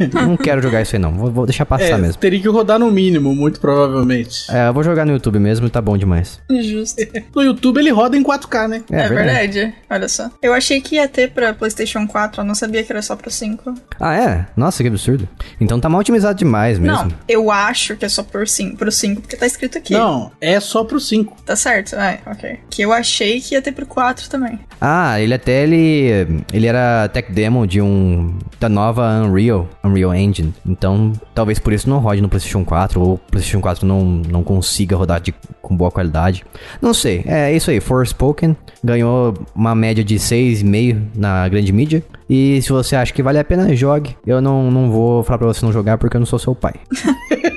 não 0.13 0.38
quero 0.38 0.62
jogar 0.62 0.81
isso 0.81 0.95
aí 0.95 1.01
não, 1.01 1.12
vou, 1.12 1.31
vou 1.31 1.45
deixar 1.45 1.65
passar 1.65 1.86
é, 1.86 1.98
mesmo. 1.98 2.17
Teria 2.17 2.39
que 2.39 2.48
rodar 2.48 2.79
no 2.79 2.91
mínimo, 2.91 3.36
muito 3.36 3.60
provavelmente. 3.60 4.45
É, 4.50 4.67
eu 4.67 4.74
vou 4.74 4.83
jogar 4.83 5.05
no 5.05 5.13
YouTube 5.13 5.39
mesmo 5.39 5.67
e 5.67 5.69
tá 5.69 5.81
bom 5.81 5.98
demais. 5.98 6.39
Justo. 6.50 7.01
no 7.36 7.43
YouTube 7.43 7.79
ele 7.79 7.91
roda 7.91 8.17
em 8.17 8.24
4K, 8.24 8.67
né? 8.67 8.83
É, 8.91 9.01
é 9.01 9.10
verdade. 9.10 9.60
verdade. 9.60 9.75
Olha 9.89 10.07
só. 10.07 10.29
Eu 10.41 10.53
achei 10.53 10.81
que 10.81 10.95
ia 10.95 11.07
ter 11.07 11.31
pra 11.31 11.53
PlayStation 11.53 12.07
4, 12.07 12.41
eu 12.41 12.45
não 12.45 12.55
sabia 12.55 12.83
que 12.83 12.91
era 12.91 13.01
só 13.01 13.15
pro 13.15 13.29
5. 13.29 13.74
Ah, 14.00 14.15
é? 14.15 14.45
Nossa, 14.55 14.83
que 14.83 14.89
absurdo. 14.89 15.27
Então 15.60 15.79
tá 15.79 15.89
mal 15.89 16.01
otimizado 16.01 16.38
demais 16.38 16.79
mesmo. 16.79 16.98
Não, 16.98 17.07
eu 17.27 17.51
acho 17.51 17.95
que 17.95 18.05
é 18.05 18.10
só 18.10 18.24
por 18.24 18.48
5, 18.48 18.77
pro 18.77 18.91
5, 18.91 19.22
porque 19.22 19.36
tá 19.36 19.45
escrito 19.45 19.77
aqui. 19.77 19.93
Não, 19.93 20.31
é 20.39 20.60
só 20.60 20.83
pro 20.83 21.00
5. 21.00 21.43
Tá 21.45 21.55
certo, 21.55 21.95
é, 21.95 22.19
ok. 22.25 22.60
Que 22.69 22.81
eu 22.81 22.93
achei 22.93 23.39
que 23.39 23.55
ia 23.55 23.62
ter 23.62 23.72
pro 23.72 23.86
4 23.86 24.29
também. 24.29 24.60
Ah, 24.79 25.19
ele 25.19 25.33
até 25.33 25.63
ele 25.63 26.43
ele 26.51 26.67
era 26.67 27.07
tech 27.10 27.31
demo 27.31 27.65
de 27.65 27.81
um 27.81 28.38
da 28.60 28.67
nova 28.67 29.22
Unreal, 29.24 29.69
Unreal 29.83 29.92
Engine. 29.97 30.53
Então, 30.65 31.13
talvez 31.33 31.59
por 31.59 31.73
isso 31.73 31.89
não 31.89 32.00
rode 32.00 32.21
no 32.21 32.29
PlayStation 32.29 32.63
4 32.63 33.01
ou 33.01 33.13
o 33.13 33.17
PlayStation 33.17 33.62
4 33.62 33.85
não, 33.85 34.03
não 34.03 34.43
consiga 34.43 34.95
rodar 34.95 35.21
de, 35.21 35.33
com 35.62 35.75
boa 35.75 35.91
qualidade. 35.91 36.43
Não 36.81 36.93
sei, 36.93 37.23
é 37.25 37.53
isso 37.55 37.69
aí. 37.69 37.79
Forspoken 37.79 38.55
ganhou 38.83 39.33
uma 39.55 39.75
média 39.75 40.03
de 40.03 40.15
6,5 40.15 41.01
na 41.15 41.47
grande 41.47 41.71
mídia. 41.71 42.03
E 42.36 42.60
se 42.63 42.70
você 42.70 42.96
acha 42.96 43.13
que 43.13 43.22
vale 43.22 43.38
a 43.38 43.44
pena, 43.44 43.75
jogue. 43.75 44.18
Eu 44.25 44.42
não, 44.42 44.72
não 44.72 44.90
vou 44.90 45.22
falar 45.22 45.38
pra 45.38 45.46
você 45.46 45.63
não 45.63 45.72
jogar 45.72 46.00
porque 46.00 46.18
eu 46.18 46.20
não 46.20 46.25
sou 46.25 46.40
seu 46.40 46.56
pai. 46.56 46.74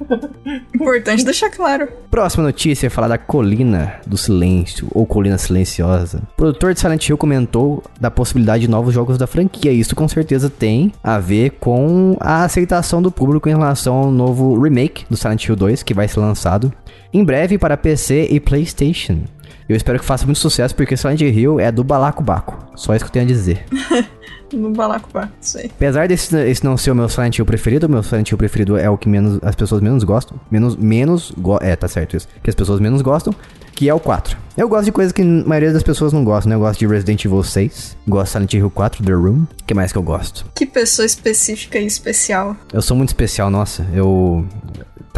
Importante 0.72 1.24
deixar 1.24 1.50
claro. 1.50 1.88
Próxima 2.12 2.44
notícia 2.44 2.86
é 2.86 2.90
falar 2.90 3.08
da 3.08 3.18
Colina 3.18 3.94
do 4.06 4.16
Silêncio, 4.16 4.86
ou 4.92 5.04
Colina 5.04 5.36
Silenciosa. 5.36 6.22
O 6.34 6.36
produtor 6.36 6.74
de 6.74 6.78
Silent 6.78 7.08
Hill 7.08 7.18
comentou 7.18 7.82
da 8.00 8.08
possibilidade 8.08 8.60
de 8.62 8.70
novos 8.70 8.94
jogos 8.94 9.18
da 9.18 9.26
franquia. 9.26 9.72
Isso 9.72 9.96
com 9.96 10.06
certeza 10.06 10.48
tem 10.48 10.92
a 11.02 11.18
ver 11.18 11.56
com 11.58 12.16
a 12.20 12.44
aceitação 12.44 13.02
do 13.02 13.10
público 13.10 13.48
em 13.48 13.52
relação 13.52 13.96
ao 13.96 14.10
novo 14.12 14.60
remake 14.60 15.06
do 15.10 15.16
Silent 15.16 15.44
Hill 15.44 15.56
2, 15.56 15.82
que 15.82 15.92
vai 15.92 16.06
ser 16.06 16.20
lançado 16.20 16.72
em 17.12 17.24
breve 17.24 17.58
para 17.58 17.76
PC 17.76 18.28
e 18.30 18.38
PlayStation. 18.38 19.24
Eu 19.68 19.76
espero 19.76 19.98
que 19.98 20.04
faça 20.04 20.24
muito 20.24 20.38
sucesso, 20.38 20.74
porque 20.74 20.96
Silent 20.96 21.20
Hill 21.20 21.60
é 21.60 21.70
do 21.70 21.84
balacobaco. 21.84 22.56
Só 22.74 22.94
isso 22.94 23.04
que 23.04 23.10
eu 23.10 23.12
tenho 23.12 23.26
a 23.26 23.28
dizer. 23.28 23.66
no 24.52 24.70
balacobaco, 24.70 25.32
isso 25.40 25.58
aí. 25.58 25.66
Apesar 25.66 26.08
desse 26.08 26.34
esse 26.48 26.64
não 26.64 26.76
ser 26.76 26.90
o 26.90 26.94
meu 26.94 27.08
Silent 27.08 27.38
Hill 27.38 27.44
preferido, 27.44 27.86
o 27.86 27.90
meu 27.90 28.02
Silent 28.02 28.30
Hill 28.30 28.38
preferido 28.38 28.78
é 28.78 28.88
o 28.88 28.96
que 28.96 29.08
menos 29.10 29.38
as 29.42 29.54
pessoas 29.54 29.82
menos 29.82 30.04
gostam. 30.04 30.40
Menos, 30.50 30.74
menos, 30.74 31.32
go 31.36 31.58
é, 31.60 31.76
tá 31.76 31.86
certo 31.86 32.16
isso. 32.16 32.26
Que 32.42 32.48
as 32.48 32.56
pessoas 32.56 32.80
menos 32.80 33.02
gostam, 33.02 33.34
que 33.74 33.88
é 33.90 33.94
o 33.94 34.00
4. 34.00 34.38
Eu 34.56 34.68
gosto 34.68 34.86
de 34.86 34.92
coisas 34.92 35.12
que 35.12 35.22
a 35.22 35.24
maioria 35.24 35.72
das 35.72 35.82
pessoas 35.82 36.12
não 36.12 36.24
gostam, 36.24 36.48
né? 36.48 36.56
Eu 36.56 36.60
gosto 36.60 36.80
de 36.80 36.86
Resident 36.86 37.24
Evil 37.24 37.42
6, 37.42 37.96
gosto 38.08 38.24
de 38.24 38.32
Silent 38.32 38.54
Hill 38.54 38.70
4, 38.70 39.04
The 39.04 39.12
Room. 39.12 39.42
O 39.42 39.64
que 39.66 39.74
mais 39.74 39.92
que 39.92 39.98
eu 39.98 40.02
gosto? 40.02 40.46
Que 40.54 40.64
pessoa 40.64 41.04
específica 41.04 41.78
e 41.78 41.86
especial. 41.86 42.56
Eu 42.72 42.80
sou 42.80 42.96
muito 42.96 43.10
especial, 43.10 43.50
nossa. 43.50 43.86
Eu 43.92 44.46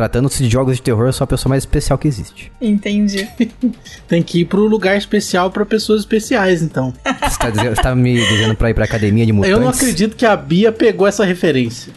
Tratando-se 0.01 0.43
de 0.43 0.49
jogos 0.49 0.77
de 0.77 0.83
terror, 0.83 1.09
eu 1.09 1.13
sou 1.13 1.27
a 1.27 1.29
pessoa 1.29 1.51
mais 1.51 1.63
especial 1.63 1.99
que 1.99 2.09
existe. 2.09 2.51
Entendi. 2.59 3.29
Tem 4.09 4.23
que 4.23 4.41
ir 4.41 4.45
pro 4.47 4.63
lugar 4.63 4.97
especial 4.97 5.51
para 5.51 5.67
pessoas 5.67 6.01
especiais, 6.01 6.63
então. 6.63 6.95
Você 7.05 7.39
tá, 7.39 7.51
dizendo, 7.51 7.77
você 7.77 7.83
tá 7.83 7.95
me 7.95 8.15
dizendo 8.15 8.57
pra 8.57 8.71
ir 8.71 8.75
pra 8.75 8.87
academia 8.87 9.27
de 9.27 9.33
mutantes? 9.35 9.55
Eu 9.55 9.61
não 9.61 9.69
acredito 9.69 10.17
que 10.17 10.25
a 10.25 10.35
Bia 10.35 10.73
pegou 10.73 11.07
essa 11.07 11.23
referência. 11.23 11.93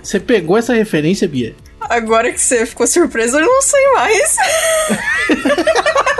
Você 0.00 0.20
pegou 0.20 0.56
essa 0.56 0.72
referência, 0.72 1.26
Bia? 1.26 1.56
Agora 1.80 2.30
que 2.30 2.40
você 2.40 2.64
ficou 2.64 2.86
surpresa, 2.86 3.40
eu 3.40 3.44
não 3.44 3.60
sei 3.60 3.92
mais. 3.94 4.36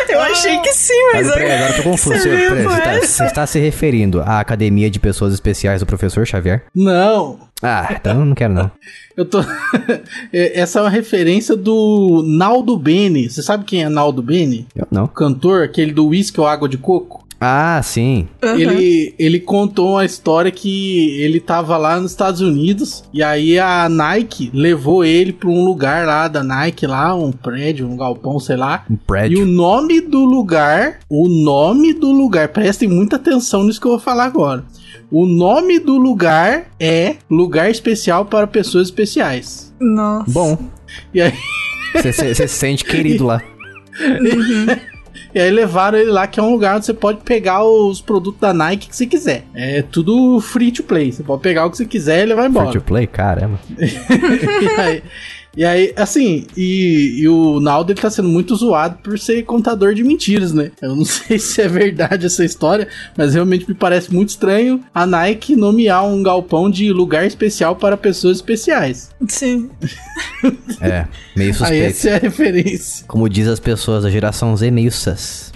eu 0.08 0.20
achei 0.20 0.58
que 0.60 0.72
sim, 0.72 0.92
mas, 1.12 1.26
mas 1.26 1.36
agora, 1.36 1.54
agora 1.54 1.70
eu 1.70 1.76
tô 1.76 1.82
confuso. 1.82 2.18
Você, 2.18 2.50
você, 2.50 2.80
tá, 2.80 3.00
você, 3.00 3.24
está 3.24 3.46
se 3.46 3.58
referindo 3.58 4.20
à 4.20 4.40
Academia 4.40 4.90
de 4.90 4.98
Pessoas 4.98 5.32
Especiais 5.32 5.80
do 5.80 5.86
Professor 5.86 6.26
Xavier? 6.26 6.64
Não. 6.74 7.38
Ah, 7.62 7.88
então 7.98 8.24
não 8.24 8.34
quero 8.34 8.52
não. 8.52 8.70
Eu 9.16 9.24
tô. 9.24 9.40
É, 10.32 10.60
essa 10.60 10.80
é 10.80 10.82
uma 10.82 10.90
referência 10.90 11.54
do 11.54 12.22
Naldo 12.26 12.76
Bene. 12.76 13.30
Você 13.30 13.42
sabe 13.42 13.64
quem 13.64 13.84
é 13.84 13.88
Naldo 13.88 14.20
Bene? 14.20 14.66
Eu 14.74 14.86
não. 14.90 15.04
O 15.04 15.08
cantor, 15.08 15.62
aquele 15.62 15.92
do 15.92 16.08
whisky 16.08 16.40
ou 16.40 16.46
água 16.46 16.68
de 16.68 16.76
coco? 16.76 17.23
Ah, 17.46 17.78
sim. 17.82 18.26
Uhum. 18.42 18.56
Ele, 18.58 19.14
ele 19.18 19.38
contou 19.38 19.90
uma 19.90 20.04
história 20.04 20.50
que 20.50 21.10
ele 21.20 21.38
tava 21.38 21.76
lá 21.76 22.00
nos 22.00 22.12
Estados 22.12 22.40
Unidos 22.40 23.04
e 23.12 23.22
aí 23.22 23.58
a 23.58 23.86
Nike 23.86 24.50
levou 24.54 25.04
ele 25.04 25.30
para 25.30 25.50
um 25.50 25.62
lugar 25.62 26.06
lá 26.06 26.26
da 26.26 26.42
Nike, 26.42 26.86
lá, 26.86 27.14
um 27.14 27.30
prédio, 27.30 27.86
um 27.86 27.98
galpão, 27.98 28.40
sei 28.40 28.56
lá. 28.56 28.86
Um 28.90 28.96
prédio. 28.96 29.38
E 29.38 29.42
o 29.42 29.46
nome 29.46 30.00
do 30.00 30.24
lugar, 30.24 31.00
o 31.06 31.28
nome 31.28 31.92
do 31.92 32.10
lugar, 32.10 32.48
prestem 32.48 32.88
muita 32.88 33.16
atenção 33.16 33.62
nisso 33.62 33.78
que 33.78 33.86
eu 33.86 33.92
vou 33.92 34.00
falar 34.00 34.24
agora. 34.24 34.64
O 35.10 35.26
nome 35.26 35.78
do 35.78 35.98
lugar 35.98 36.68
é 36.80 37.16
Lugar 37.30 37.70
Especial 37.70 38.24
para 38.24 38.46
Pessoas 38.46 38.88
Especiais. 38.88 39.74
Nossa. 39.78 40.30
Bom. 40.30 40.58
E 41.12 41.20
aí. 41.20 41.34
Você 41.94 42.34
se 42.34 42.48
sente 42.48 42.84
querido 42.84 43.26
lá. 43.26 43.42
Uhum. 43.96 44.66
E 45.34 45.40
aí 45.40 45.50
levaram 45.50 45.98
ele 45.98 46.10
lá, 46.10 46.26
que 46.26 46.38
é 46.38 46.42
um 46.42 46.50
lugar 46.50 46.76
onde 46.76 46.86
você 46.86 46.94
pode 46.94 47.20
pegar 47.22 47.64
os 47.64 48.00
produtos 48.00 48.40
da 48.40 48.54
Nike 48.54 48.88
que 48.88 48.96
você 48.96 49.06
quiser. 49.06 49.44
É 49.52 49.82
tudo 49.82 50.40
free 50.40 50.70
to 50.70 50.84
play. 50.84 51.10
Você 51.10 51.24
pode 51.24 51.42
pegar 51.42 51.66
o 51.66 51.70
que 51.70 51.76
você 51.76 51.86
quiser 51.86 52.20
e 52.20 52.22
ele 52.22 52.34
vai 52.34 52.46
embora. 52.46 52.70
Free 52.70 52.80
to 52.80 52.86
play? 52.86 53.06
Caramba. 53.06 53.58
e 53.76 54.80
aí, 54.80 55.02
e 55.56 55.64
aí, 55.64 55.92
assim, 55.96 56.46
e, 56.56 57.20
e, 57.20 57.28
o 57.28 57.60
Naldo 57.60 57.92
ele 57.92 58.00
tá 58.00 58.10
sendo 58.10 58.28
muito 58.28 58.54
zoado 58.56 58.98
por 58.98 59.18
ser 59.18 59.44
contador 59.44 59.94
de 59.94 60.02
mentiras, 60.02 60.52
né? 60.52 60.70
Eu 60.82 60.96
não 60.96 61.04
sei 61.06 61.38
se 61.38 61.60
é 61.62 61.68
verdade 61.68 62.26
essa 62.26 62.44
história, 62.44 62.88
mas 63.16 63.34
realmente 63.34 63.68
me 63.68 63.74
parece 63.74 64.12
muito 64.12 64.30
estranho 64.30 64.82
a 64.94 65.06
Nike 65.06 65.54
nomear 65.54 66.04
um 66.04 66.22
galpão 66.22 66.70
de 66.70 66.92
lugar 66.92 67.26
especial 67.26 67.76
para 67.76 67.96
pessoas 67.96 68.38
especiais. 68.38 69.10
Sim. 69.28 69.70
é, 70.80 71.06
meio 71.36 71.54
suspeito. 71.54 71.72
Aí 71.84 71.90
essa 71.90 72.10
é 72.10 72.14
a 72.16 72.18
referência. 72.18 73.04
Como 73.06 73.28
diz 73.28 73.46
as 73.46 73.60
pessoas 73.60 74.02
da 74.02 74.10
geração 74.10 74.56
Z, 74.56 74.70
meio 74.70 74.90
sus. 74.90 75.53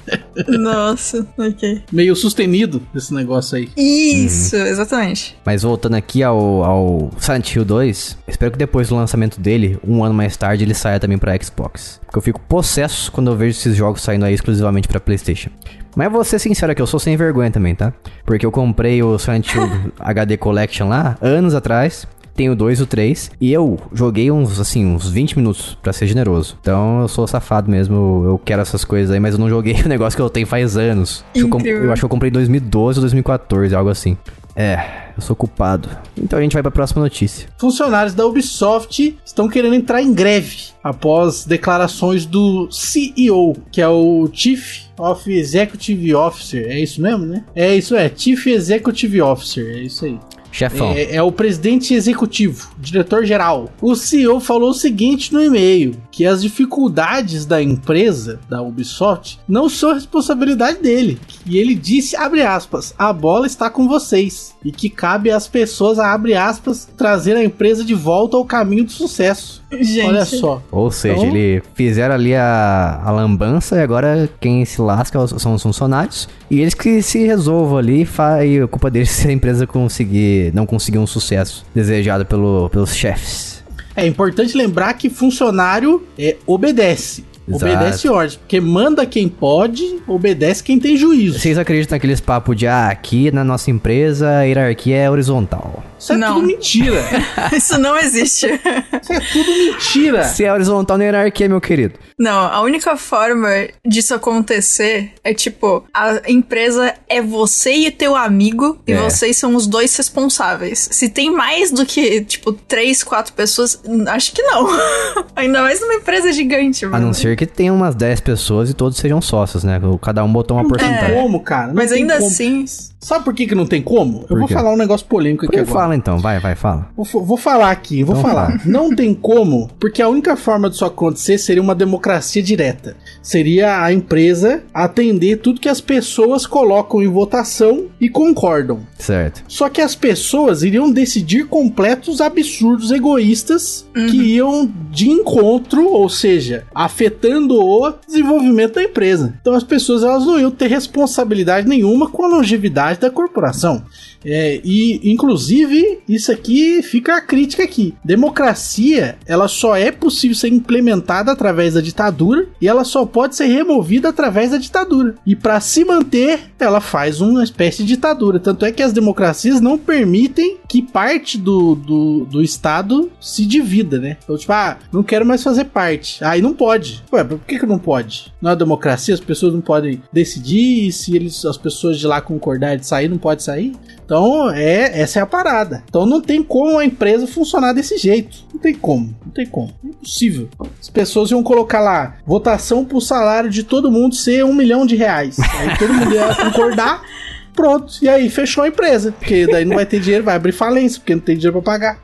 Nossa, 0.48 1.26
ok. 1.36 1.82
Meio 1.92 2.14
sustenido 2.14 2.82
esse 2.94 3.12
negócio 3.12 3.56
aí. 3.56 3.68
Isso, 3.76 4.56
uhum. 4.56 4.66
exatamente. 4.66 5.36
Mas 5.44 5.62
voltando 5.62 5.94
aqui 5.94 6.22
ao, 6.22 6.64
ao 6.64 7.10
Silent 7.18 7.54
Hill 7.54 7.64
2, 7.64 8.18
espero 8.28 8.52
que 8.52 8.58
depois 8.58 8.88
do 8.88 8.96
lançamento 8.96 9.40
dele, 9.40 9.78
um 9.86 10.04
ano 10.04 10.14
mais 10.14 10.36
tarde, 10.36 10.64
ele 10.64 10.74
saia 10.74 11.00
também 11.00 11.18
pra 11.18 11.36
Xbox. 11.40 12.00
Porque 12.04 12.18
eu 12.18 12.22
fico 12.22 12.40
possesso 12.40 13.10
quando 13.12 13.30
eu 13.30 13.36
vejo 13.36 13.58
esses 13.58 13.76
jogos 13.76 14.02
saindo 14.02 14.24
aí 14.24 14.34
exclusivamente 14.34 14.88
pra 14.88 15.00
PlayStation. 15.00 15.50
Mas 15.96 16.12
vou 16.12 16.22
ser 16.22 16.38
sincero 16.38 16.72
aqui, 16.72 16.80
eu 16.80 16.86
sou 16.86 17.00
sem 17.00 17.16
vergonha 17.16 17.50
também, 17.50 17.74
tá? 17.74 17.92
Porque 18.24 18.46
eu 18.46 18.52
comprei 18.52 19.02
o 19.02 19.18
Silent 19.18 19.52
Hill 19.52 19.92
HD 19.98 20.36
Collection 20.36 20.88
lá, 20.88 21.18
anos 21.20 21.54
atrás 21.54 22.06
tenho 22.38 22.54
dois 22.54 22.80
ou 22.80 22.86
três. 22.86 23.30
E 23.40 23.52
eu 23.52 23.76
joguei 23.92 24.30
uns, 24.30 24.60
assim, 24.60 24.86
uns 24.86 25.10
20 25.10 25.36
minutos, 25.36 25.76
para 25.82 25.92
ser 25.92 26.06
generoso. 26.06 26.56
Então 26.60 27.02
eu 27.02 27.08
sou 27.08 27.26
safado 27.26 27.68
mesmo, 27.68 28.22
eu 28.24 28.40
quero 28.42 28.62
essas 28.62 28.84
coisas 28.84 29.10
aí, 29.10 29.18
mas 29.18 29.34
eu 29.34 29.40
não 29.40 29.48
joguei 29.48 29.74
o 29.84 29.88
negócio 29.88 30.16
que 30.16 30.22
eu 30.22 30.30
tenho 30.30 30.46
faz 30.46 30.76
anos. 30.76 31.24
Eu, 31.34 31.50
eu, 31.64 31.92
acho 31.92 32.00
que 32.00 32.04
eu 32.04 32.08
comprei 32.08 32.30
em 32.30 32.32
2012 32.32 32.98
ou 32.98 33.02
2014, 33.02 33.74
algo 33.74 33.90
assim. 33.90 34.16
É, 34.54 35.12
eu 35.16 35.22
sou 35.22 35.36
culpado. 35.36 35.88
Então 36.16 36.38
a 36.38 36.42
gente 36.42 36.52
vai 36.52 36.62
pra 36.62 36.70
próxima 36.70 37.02
notícia. 37.02 37.48
Funcionários 37.58 38.14
da 38.14 38.26
Ubisoft 38.26 39.16
estão 39.24 39.48
querendo 39.48 39.74
entrar 39.74 40.02
em 40.02 40.12
greve 40.12 40.68
após 40.82 41.44
declarações 41.44 42.26
do 42.26 42.68
CEO, 42.70 43.56
que 43.70 43.80
é 43.80 43.88
o 43.88 44.28
Chief 44.32 44.80
of 44.98 45.32
Executive 45.32 46.12
Officer. 46.14 46.66
É 46.68 46.80
isso 46.80 47.00
mesmo, 47.00 47.24
né? 47.24 47.44
É 47.54 47.74
isso, 47.74 47.94
é. 47.94 48.10
Chief 48.14 48.46
Executive 48.48 49.22
Officer. 49.22 49.76
É 49.76 49.80
isso 49.80 50.04
aí. 50.04 50.18
Chefão. 50.50 50.92
É, 50.92 51.16
é 51.16 51.22
o 51.22 51.32
presidente 51.32 51.94
executivo, 51.94 52.70
diretor-geral. 52.78 53.70
O 53.80 53.94
CEO 53.94 54.40
falou 54.40 54.70
o 54.70 54.74
seguinte 54.74 55.32
no 55.32 55.42
e-mail: 55.42 55.96
que 56.10 56.24
as 56.26 56.42
dificuldades 56.42 57.44
da 57.44 57.62
empresa, 57.62 58.40
da 58.48 58.60
Ubisoft, 58.62 59.38
não 59.48 59.68
são 59.68 59.94
responsabilidade 59.94 60.80
dele. 60.80 61.18
E 61.46 61.58
ele 61.58 61.74
disse, 61.74 62.16
abre 62.16 62.42
aspas, 62.42 62.94
a 62.98 63.12
bola 63.12 63.46
está 63.46 63.70
com 63.70 63.86
vocês. 63.88 64.54
E 64.64 64.72
que 64.72 64.90
cabe 64.90 65.30
às 65.30 65.46
pessoas, 65.46 65.98
a, 65.98 66.12
abre 66.12 66.34
aspas, 66.34 66.88
trazer 66.96 67.36
a 67.36 67.44
empresa 67.44 67.84
de 67.84 67.94
volta 67.94 68.36
ao 68.36 68.44
caminho 68.44 68.84
do 68.84 68.92
sucesso. 68.92 69.62
Gente. 69.80 70.06
Olha 70.06 70.24
só. 70.24 70.62
Ou 70.72 70.90
seja, 70.90 71.14
Então- 71.18 71.28
ele 71.36 71.62
fizeram 71.74 72.14
ali 72.14 72.34
a, 72.34 73.00
a 73.04 73.10
lambança 73.10 73.76
e 73.76 73.80
agora 73.82 74.28
quem 74.40 74.64
se 74.64 74.80
lasca 74.80 75.26
são 75.38 75.54
os 75.54 75.62
funcionários. 75.62 76.28
E 76.50 76.60
eles 76.60 76.74
que 76.74 77.02
se 77.02 77.24
resolvam 77.26 77.76
ali 77.78 78.04
fa- 78.04 78.44
e 78.44 78.60
a 78.60 78.66
culpa 78.66 78.90
deles 78.90 79.10
se 79.12 79.28
a 79.28 79.32
empresa 79.32 79.66
conseguir 79.66 80.52
não 80.54 80.64
conseguir 80.66 80.98
um 80.98 81.06
sucesso 81.06 81.64
desejado 81.74 82.24
pelo, 82.24 82.68
pelos 82.70 82.94
chefes. 82.94 83.62
É 83.94 84.06
importante 84.06 84.56
lembrar 84.56 84.94
que 84.94 85.10
funcionário 85.10 86.02
é, 86.18 86.36
obedece. 86.46 87.24
Exato. 87.48 87.64
Obedece 87.64 88.08
ordens. 88.08 88.36
Porque 88.36 88.60
manda 88.60 89.06
quem 89.06 89.28
pode, 89.28 90.00
obedece 90.06 90.62
quem 90.62 90.78
tem 90.78 90.96
juízo. 90.96 91.38
Vocês 91.38 91.56
acreditam 91.58 91.96
naqueles 91.96 92.20
papos 92.20 92.56
de 92.56 92.66
ah, 92.66 92.88
aqui 92.88 93.30
na 93.30 93.42
nossa 93.44 93.70
empresa 93.70 94.28
a 94.28 94.42
hierarquia 94.42 94.96
é 94.96 95.10
horizontal? 95.10 95.82
Isso 95.98 96.12
é 96.12 96.16
Não. 96.16 96.34
tudo 96.36 96.46
mentira. 96.46 97.02
Isso 97.52 97.76
não 97.78 97.96
existe. 97.98 98.46
Isso 98.46 99.12
é 99.12 99.20
tudo 99.32 99.50
mentira. 99.50 100.24
Se 100.24 100.44
é 100.44 100.52
horizontal 100.52 100.96
na 100.96 101.04
hierarquia, 101.04 101.48
meu 101.48 101.60
querido. 101.60 101.94
Não, 102.18 102.38
a 102.46 102.60
única 102.60 102.96
forma 102.96 103.48
disso 103.86 104.14
acontecer 104.14 105.12
é 105.24 105.32
tipo, 105.34 105.84
a 105.92 106.20
empresa 106.28 106.94
é 107.08 107.20
você 107.22 107.72
e 107.72 107.90
teu 107.90 108.14
amigo, 108.16 108.78
e 108.86 108.92
É. 108.92 108.96
vocês 108.96 109.36
são 109.36 109.54
os 109.54 109.66
dois 109.66 109.94
responsáveis. 109.96 110.88
Se 110.90 111.08
tem 111.08 111.30
mais 111.32 111.70
do 111.70 111.84
que, 111.86 112.20
tipo, 112.22 112.52
três, 112.52 113.02
quatro 113.02 113.32
pessoas, 113.32 113.80
hum, 113.84 114.04
acho 114.08 114.32
que 114.32 114.42
não. 114.42 114.68
Ainda 115.36 115.62
mais 115.62 115.80
numa 115.80 115.94
empresa 115.94 116.32
gigante, 116.32 116.84
A 116.84 116.88
mano. 116.88 117.06
não 117.06 117.12
ser 117.14 117.36
que 117.38 117.46
tenha 117.46 117.72
umas 117.72 117.94
10 117.94 118.20
pessoas 118.20 118.68
e 118.68 118.74
todos 118.74 118.98
sejam 118.98 119.20
sócios, 119.20 119.62
né? 119.64 119.80
Cada 120.02 120.22
um 120.24 120.32
botou 120.32 120.56
uma 120.56 120.62
Não 120.64 120.70
tem 120.70 120.78
porcentagem. 120.88 121.14
como, 121.22 121.40
cara. 121.40 121.68
não 121.68 121.74
Mas 121.74 121.90
tem 121.90 122.02
ainda 122.02 122.14
como. 122.14 122.26
assim. 122.26 122.64
Sabe 123.00 123.24
por 123.24 123.32
que, 123.32 123.46
que 123.46 123.54
não 123.54 123.64
tem 123.64 123.80
como? 123.80 124.22
Por 124.26 124.32
Eu 124.32 124.38
vou 124.40 124.48
quê? 124.48 124.54
falar 124.54 124.72
um 124.72 124.76
negócio 124.76 125.06
polêmico 125.06 125.46
Por 125.46 125.52
aqui 125.54 125.60
agora. 125.60 125.78
fala 125.80 125.94
então? 125.94 126.18
Vai, 126.18 126.40
vai, 126.40 126.56
fala. 126.56 126.88
Vou, 126.96 127.06
vou 127.24 127.36
falar 127.36 127.70
aqui, 127.70 128.02
vou 128.02 128.16
Então 128.16 128.28
falar. 128.28 128.60
Não 128.66 128.92
tem 128.94 129.14
como, 129.14 129.70
porque 129.78 130.02
a 130.02 130.08
única 130.08 130.36
forma 130.36 130.68
disso 130.68 130.84
acontecer 130.84 131.38
seria 131.38 131.62
uma 131.62 131.76
democracia 131.76 132.42
direta. 132.42 132.96
Seria 133.22 133.82
a 133.84 133.92
empresa 133.92 134.64
atender 134.74 135.36
tudo 135.36 135.60
que 135.60 135.68
as 135.68 135.80
pessoas 135.80 136.44
colocam 136.44 137.00
em 137.00 137.06
votação 137.06 137.86
e 138.00 138.08
concordam. 138.08 138.80
Certo. 138.98 139.44
Só 139.46 139.68
que 139.68 139.80
as 139.80 139.94
pessoas 139.94 140.64
iriam 140.64 140.90
decidir 140.90 141.46
completos 141.46 142.20
absurdos 142.20 142.90
egoístas 142.90 143.86
que 143.94 144.34
iam 144.34 144.68
de 144.90 145.08
encontro, 145.08 145.86
ou 145.86 146.08
seja, 146.08 146.64
afetando 146.74 147.27
o 147.36 147.94
desenvolvimento 148.06 148.74
da 148.74 148.82
empresa. 148.82 149.34
Então 149.40 149.54
as 149.54 149.64
pessoas 149.64 150.02
elas 150.02 150.24
não 150.24 150.38
iam 150.38 150.50
ter 150.50 150.68
responsabilidade 150.68 151.68
nenhuma 151.68 152.08
com 152.08 152.24
a 152.24 152.28
longevidade 152.28 153.00
da 153.00 153.10
corporação. 153.10 153.84
É, 154.24 154.60
e 154.64 155.00
inclusive 155.10 156.00
isso 156.08 156.32
aqui 156.32 156.82
fica 156.82 157.16
a 157.16 157.20
crítica 157.20 157.62
aqui. 157.62 157.94
Democracia 158.04 159.16
ela 159.26 159.48
só 159.48 159.76
é 159.76 159.90
possível 159.90 160.36
ser 160.36 160.48
implementada 160.48 161.32
através 161.32 161.74
da 161.74 161.80
ditadura 161.80 162.46
e 162.60 162.68
ela 162.68 162.84
só 162.84 163.04
pode 163.04 163.36
ser 163.36 163.46
removida 163.46 164.08
através 164.08 164.50
da 164.50 164.58
ditadura. 164.58 165.14
E 165.26 165.36
para 165.36 165.60
se 165.60 165.84
manter, 165.84 166.40
ela 166.58 166.80
faz 166.80 167.20
uma 167.20 167.42
espécie 167.44 167.82
de 167.82 167.88
ditadura. 167.88 168.38
Tanto 168.38 168.64
é 168.64 168.72
que 168.72 168.82
as 168.82 168.92
democracias 168.92 169.60
não 169.60 169.78
permitem 169.78 170.58
que 170.68 170.82
parte 170.82 171.38
do, 171.38 171.74
do, 171.74 172.24
do 172.24 172.42
Estado 172.42 173.10
se 173.20 173.46
divida, 173.46 173.98
né? 173.98 174.16
Então, 174.22 174.36
tipo, 174.36 174.52
ah, 174.52 174.78
não 174.92 175.02
quero 175.02 175.26
mais 175.26 175.42
fazer 175.42 175.64
parte. 175.64 176.22
Aí 176.24 176.40
não 176.40 176.54
pode. 176.54 177.02
Ué, 177.12 177.24
por 177.24 177.38
que, 177.40 177.58
que 177.58 177.66
não 177.66 177.78
pode? 177.78 178.32
Não 178.40 178.50
é 178.50 178.56
democracia, 178.56 179.14
as 179.14 179.20
pessoas 179.20 179.52
não 179.52 179.60
podem 179.60 180.02
decidir 180.12 180.88
e 180.88 180.92
se 180.92 181.14
eles, 181.14 181.44
as 181.44 181.56
pessoas 181.56 181.98
de 181.98 182.06
lá 182.06 182.20
concordarem 182.20 182.78
de 182.78 182.86
sair, 182.86 183.08
não 183.08 183.18
pode 183.18 183.42
sair. 183.42 183.72
Então, 184.08 184.50
é, 184.50 185.02
essa 185.02 185.18
é 185.18 185.22
a 185.22 185.26
parada. 185.26 185.84
Então 185.86 186.06
não 186.06 186.18
tem 186.18 186.42
como 186.42 186.78
a 186.78 186.84
empresa 186.84 187.26
funcionar 187.26 187.74
desse 187.74 187.98
jeito. 187.98 188.38
Não 188.54 188.58
tem 188.58 188.72
como, 188.72 189.14
não 189.22 189.30
tem 189.30 189.44
como. 189.44 189.70
É 189.84 189.88
impossível. 189.88 190.48
As 190.80 190.88
pessoas 190.88 191.30
iam 191.30 191.42
colocar 191.42 191.80
lá 191.80 192.14
votação 192.26 192.86
pro 192.86 193.02
salário 193.02 193.50
de 193.50 193.62
todo 193.62 193.92
mundo 193.92 194.14
ser 194.14 194.46
um 194.46 194.54
milhão 194.54 194.86
de 194.86 194.96
reais. 194.96 195.38
Aí 195.38 195.76
todo 195.76 195.92
mundo 195.92 196.14
ia 196.14 196.34
concordar. 196.36 197.02
Pronto, 197.54 197.92
e 198.00 198.08
aí 198.08 198.30
fechou 198.30 198.64
a 198.64 198.68
empresa. 198.68 199.12
Porque 199.12 199.46
daí 199.46 199.66
não 199.66 199.76
vai 199.76 199.84
ter 199.84 200.00
dinheiro, 200.00 200.24
vai 200.24 200.36
abrir 200.36 200.52
falência, 200.52 201.00
porque 201.00 201.14
não 201.14 201.20
tem 201.20 201.36
dinheiro 201.36 201.60
pra 201.60 201.72
pagar. 201.72 201.98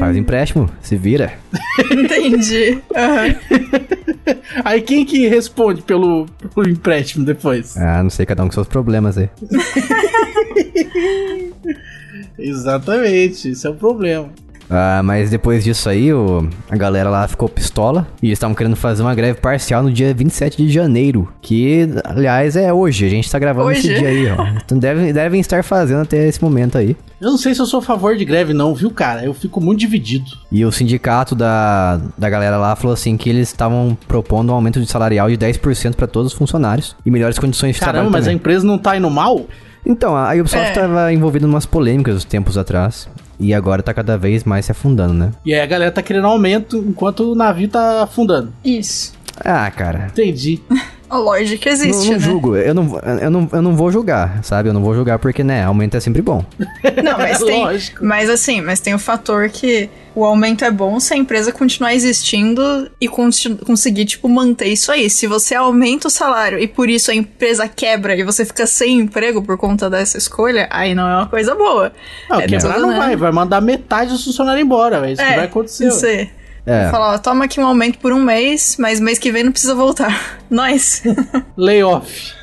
Faz 0.00 0.16
empréstimo, 0.16 0.68
se 0.82 0.96
vira. 0.96 1.34
Entendi. 1.92 2.78
Aham. 2.96 3.36
Aí 4.64 4.82
quem 4.82 5.04
que 5.04 5.26
responde 5.28 5.82
pelo, 5.82 6.26
pelo 6.54 6.68
empréstimo 6.68 7.24
depois? 7.24 7.76
Ah, 7.76 8.02
não 8.02 8.10
sei, 8.10 8.26
cada 8.26 8.42
um 8.42 8.48
com 8.48 8.52
seus 8.52 8.66
problemas 8.66 9.16
aí. 9.16 9.30
Exatamente, 12.38 13.48
esse 13.50 13.66
é 13.66 13.70
o 13.70 13.74
problema. 13.74 14.28
Ah, 14.70 15.00
mas 15.02 15.30
depois 15.30 15.64
disso 15.64 15.88
aí, 15.88 16.12
o, 16.12 16.46
a 16.68 16.76
galera 16.76 17.08
lá 17.08 17.26
ficou 17.26 17.48
pistola 17.48 18.06
e 18.22 18.26
eles 18.26 18.36
estavam 18.36 18.54
querendo 18.54 18.76
fazer 18.76 19.00
uma 19.02 19.14
greve 19.14 19.40
parcial 19.40 19.82
no 19.82 19.90
dia 19.90 20.12
27 20.12 20.58
de 20.58 20.70
janeiro. 20.70 21.26
Que, 21.40 21.88
aliás, 22.04 22.54
é 22.54 22.70
hoje. 22.70 23.06
A 23.06 23.08
gente 23.08 23.30
tá 23.30 23.38
gravando 23.38 23.68
Hoje? 23.70 23.78
esse 23.90 23.98
dia 23.98 24.08
aí, 24.08 24.30
ó. 24.30 24.46
Então 24.62 24.78
devem, 24.78 25.10
devem 25.10 25.40
estar 25.40 25.64
fazendo 25.64 26.02
até 26.02 26.28
esse 26.28 26.42
momento 26.44 26.76
aí. 26.76 26.94
Eu 27.18 27.30
não 27.30 27.38
sei 27.38 27.54
se 27.54 27.62
eu 27.62 27.66
sou 27.66 27.80
a 27.80 27.82
favor 27.82 28.14
de 28.14 28.26
greve, 28.26 28.52
não, 28.52 28.74
viu, 28.74 28.90
cara? 28.90 29.24
Eu 29.24 29.32
fico 29.32 29.58
muito 29.58 29.80
dividido. 29.80 30.26
E 30.52 30.62
o 30.66 30.70
sindicato 30.70 31.34
da, 31.34 31.98
da 32.18 32.28
galera 32.28 32.58
lá 32.58 32.76
falou 32.76 32.92
assim 32.92 33.16
que 33.16 33.30
eles 33.30 33.48
estavam 33.48 33.96
propondo 34.06 34.50
um 34.50 34.54
aumento 34.54 34.78
de 34.80 34.86
salarial 34.86 35.30
de 35.30 35.38
10% 35.38 35.94
para 35.94 36.06
todos 36.06 36.32
os 36.32 36.38
funcionários 36.38 36.94
e 37.06 37.10
melhores 37.10 37.38
condições 37.38 37.74
de 37.76 37.80
Caramba, 37.80 37.94
trabalho 37.94 38.12
mas 38.12 38.24
a 38.24 38.26
também. 38.26 38.36
empresa 38.36 38.66
não 38.66 38.76
tá 38.76 38.98
indo 38.98 39.08
mal? 39.08 39.46
Então, 39.88 40.14
a 40.14 40.32
Ubisoft 40.34 40.66
É. 40.66 40.68
estava 40.68 41.12
envolvida 41.12 41.46
em 41.46 41.48
umas 41.48 41.64
polêmicas 41.66 42.14
uns 42.16 42.24
tempos 42.24 42.58
atrás 42.58 43.08
e 43.40 43.54
agora 43.54 43.82
tá 43.82 43.94
cada 43.94 44.18
vez 44.18 44.44
mais 44.44 44.66
se 44.66 44.72
afundando, 44.72 45.14
né? 45.14 45.30
E 45.44 45.54
aí 45.54 45.60
a 45.60 45.66
galera 45.66 45.90
tá 45.90 46.02
querendo 46.02 46.26
aumento 46.26 46.76
enquanto 46.86 47.32
o 47.32 47.34
navio 47.34 47.68
tá 47.68 48.02
afundando. 48.02 48.52
Isso. 48.64 49.12
Ah, 49.44 49.70
cara. 49.70 50.08
Entendi. 50.12 50.60
A 51.10 51.16
lógica 51.16 51.70
existe, 51.70 51.96
não, 51.96 52.04
não 52.04 52.12
né? 52.12 52.18
julgo, 52.18 52.56
eu 52.56 52.74
não, 52.74 52.98
eu, 53.22 53.30
não, 53.30 53.48
eu 53.50 53.62
não 53.62 53.74
vou 53.74 53.90
julgar, 53.90 54.44
sabe? 54.44 54.68
Eu 54.68 54.74
não 54.74 54.82
vou 54.82 54.94
julgar 54.94 55.18
porque, 55.18 55.42
né, 55.42 55.64
aumento 55.64 55.96
é 55.96 56.00
sempre 56.00 56.20
bom. 56.20 56.44
Não, 57.02 57.16
mas 57.16 57.38
tem. 57.42 57.62
Lógico. 57.64 58.04
Mas 58.04 58.28
assim, 58.28 58.60
mas 58.60 58.78
tem 58.78 58.92
o 58.92 58.98
fator 58.98 59.48
que 59.48 59.88
o 60.14 60.24
aumento 60.24 60.64
é 60.64 60.70
bom 60.70 60.98
se 60.98 61.14
a 61.14 61.16
empresa 61.16 61.52
continuar 61.52 61.94
existindo 61.94 62.90
e 63.00 63.08
conseguir, 63.08 64.04
tipo, 64.04 64.28
manter 64.28 64.68
isso 64.68 64.90
aí. 64.90 65.08
Se 65.08 65.26
você 65.26 65.54
aumenta 65.54 66.08
o 66.08 66.10
salário 66.10 66.58
e 66.58 66.66
por 66.66 66.88
isso 66.90 67.10
a 67.10 67.14
empresa 67.14 67.68
quebra 67.68 68.16
e 68.16 68.22
você 68.22 68.44
fica 68.44 68.66
sem 68.66 68.98
emprego 68.98 69.42
por 69.42 69.56
conta 69.56 69.88
dessa 69.88 70.18
escolha, 70.18 70.66
aí 70.70 70.94
não 70.94 71.08
é 71.08 71.16
uma 71.16 71.26
coisa 71.26 71.54
boa. 71.54 71.92
Não, 72.28 72.40
é 72.40 72.46
quebrar 72.46 72.78
não 72.78 72.90
né? 72.90 72.98
vai, 72.98 73.16
vai 73.16 73.32
mandar 73.32 73.60
metade 73.60 74.10
dos 74.10 74.24
funcionários 74.24 74.64
embora, 74.64 75.06
é 75.06 75.12
isso 75.12 75.22
que 75.22 75.34
vai 75.34 75.44
acontecer. 75.44 75.88
Isso 75.88 76.06
aí. 76.06 76.30
É. 76.66 76.90
Falar, 76.90 77.14
ó, 77.14 77.18
toma 77.18 77.46
aqui 77.46 77.58
um 77.58 77.66
aumento 77.66 77.98
por 77.98 78.12
um 78.12 78.20
mês, 78.20 78.76
mas 78.78 79.00
mês 79.00 79.18
que 79.18 79.32
vem 79.32 79.42
não 79.42 79.52
precisa 79.52 79.74
voltar. 79.74 80.38
Nós. 80.50 81.02
Layoff. 81.56 82.37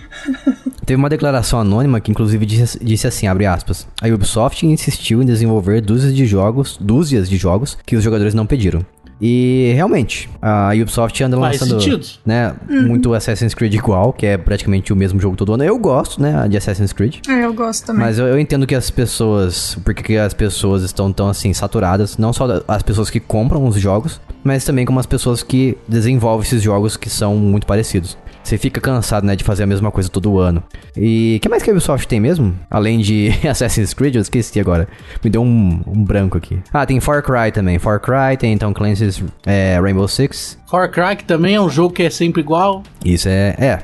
Teve 0.85 0.97
uma 0.97 1.09
declaração 1.09 1.59
anônima 1.59 1.99
que 1.99 2.11
inclusive 2.11 2.45
disse, 2.45 2.83
disse 2.83 3.07
assim, 3.07 3.27
abre 3.27 3.45
aspas, 3.45 3.87
a 4.01 4.07
Ubisoft 4.07 4.65
insistiu 4.65 5.21
em 5.21 5.25
desenvolver 5.25 5.81
dúzias 5.81 6.15
de 6.15 6.25
jogos, 6.25 6.77
dúzias 6.79 7.29
de 7.29 7.37
jogos 7.37 7.77
que 7.85 7.95
os 7.95 8.03
jogadores 8.03 8.33
não 8.33 8.45
pediram. 8.45 8.85
E 9.19 9.71
realmente, 9.73 10.29
a 10.41 10.71
Ubisoft 10.73 11.23
anda 11.23 11.37
Faz 11.37 11.61
lançando, 11.61 11.81
sentido. 11.81 12.05
né, 12.25 12.53
muito 12.67 13.13
Assassin's 13.13 13.53
Creed 13.53 13.73
igual, 13.73 14.11
que 14.11 14.25
é 14.25 14.37
praticamente 14.37 14.91
o 14.91 14.95
mesmo 14.95 15.19
jogo 15.21 15.37
todo 15.37 15.53
ano. 15.53 15.63
Eu 15.63 15.77
gosto, 15.79 16.21
né, 16.21 16.47
de 16.49 16.57
Assassin's 16.57 16.91
Creed. 16.91 17.19
É, 17.27 17.45
eu 17.45 17.53
gosto 17.53 17.85
também. 17.85 18.05
Mas 18.05 18.19
eu, 18.19 18.27
eu 18.27 18.37
entendo 18.37 18.67
que 18.67 18.75
as 18.75 18.89
pessoas. 18.89 19.77
Porque 19.85 20.03
que 20.03 20.17
as 20.17 20.33
pessoas 20.33 20.83
estão 20.83 21.13
tão 21.13 21.29
assim, 21.29 21.53
saturadas. 21.53 22.17
Não 22.17 22.33
só 22.33 22.61
as 22.67 22.83
pessoas 22.83 23.09
que 23.09 23.19
compram 23.21 23.65
os 23.65 23.75
jogos, 23.77 24.19
mas 24.43 24.65
também 24.65 24.85
como 24.85 24.99
as 24.99 25.05
pessoas 25.05 25.41
que 25.41 25.77
desenvolvem 25.87 26.45
esses 26.45 26.61
jogos 26.61 26.97
que 26.97 27.09
são 27.09 27.37
muito 27.37 27.65
parecidos. 27.65 28.17
Você 28.45 28.59
fica 28.59 28.79
cansado, 28.79 29.25
né, 29.25 29.35
de 29.35 29.43
fazer 29.43 29.63
a 29.63 29.65
mesma 29.65 29.89
coisa 29.89 30.07
todo 30.07 30.37
ano. 30.37 30.63
E 30.95 31.37
o 31.37 31.39
que 31.39 31.49
mais 31.49 31.63
que 31.63 31.69
a 31.71 31.73
Ubisoft 31.73 32.07
tem 32.07 32.19
mesmo? 32.19 32.55
Além 32.69 32.99
de 32.99 33.31
Assassin's 33.49 33.91
Creed, 33.91 34.15
eu 34.15 34.21
esqueci 34.21 34.59
agora. 34.59 34.87
Me 35.23 35.31
deu 35.31 35.41
um, 35.41 35.81
um 35.87 36.03
branco 36.03 36.37
aqui. 36.37 36.59
Ah, 36.71 36.85
tem 36.85 36.99
Far 36.99 37.23
Cry 37.23 37.51
também. 37.51 37.79
Far 37.79 37.99
Cry, 37.99 38.37
tem 38.37 38.53
então 38.53 38.71
Clancy's 38.71 39.23
é, 39.47 39.79
Rainbow 39.81 40.07
Six. 40.07 40.59
Far 40.69 40.91
Cry 40.91 41.15
que 41.15 41.23
também 41.23 41.55
é 41.55 41.61
um 41.61 41.69
jogo 41.69 41.91
que 41.91 42.03
é 42.03 42.09
sempre 42.11 42.39
igual. 42.39 42.83
Isso 43.03 43.27
é. 43.27 43.55
É. 43.57 43.79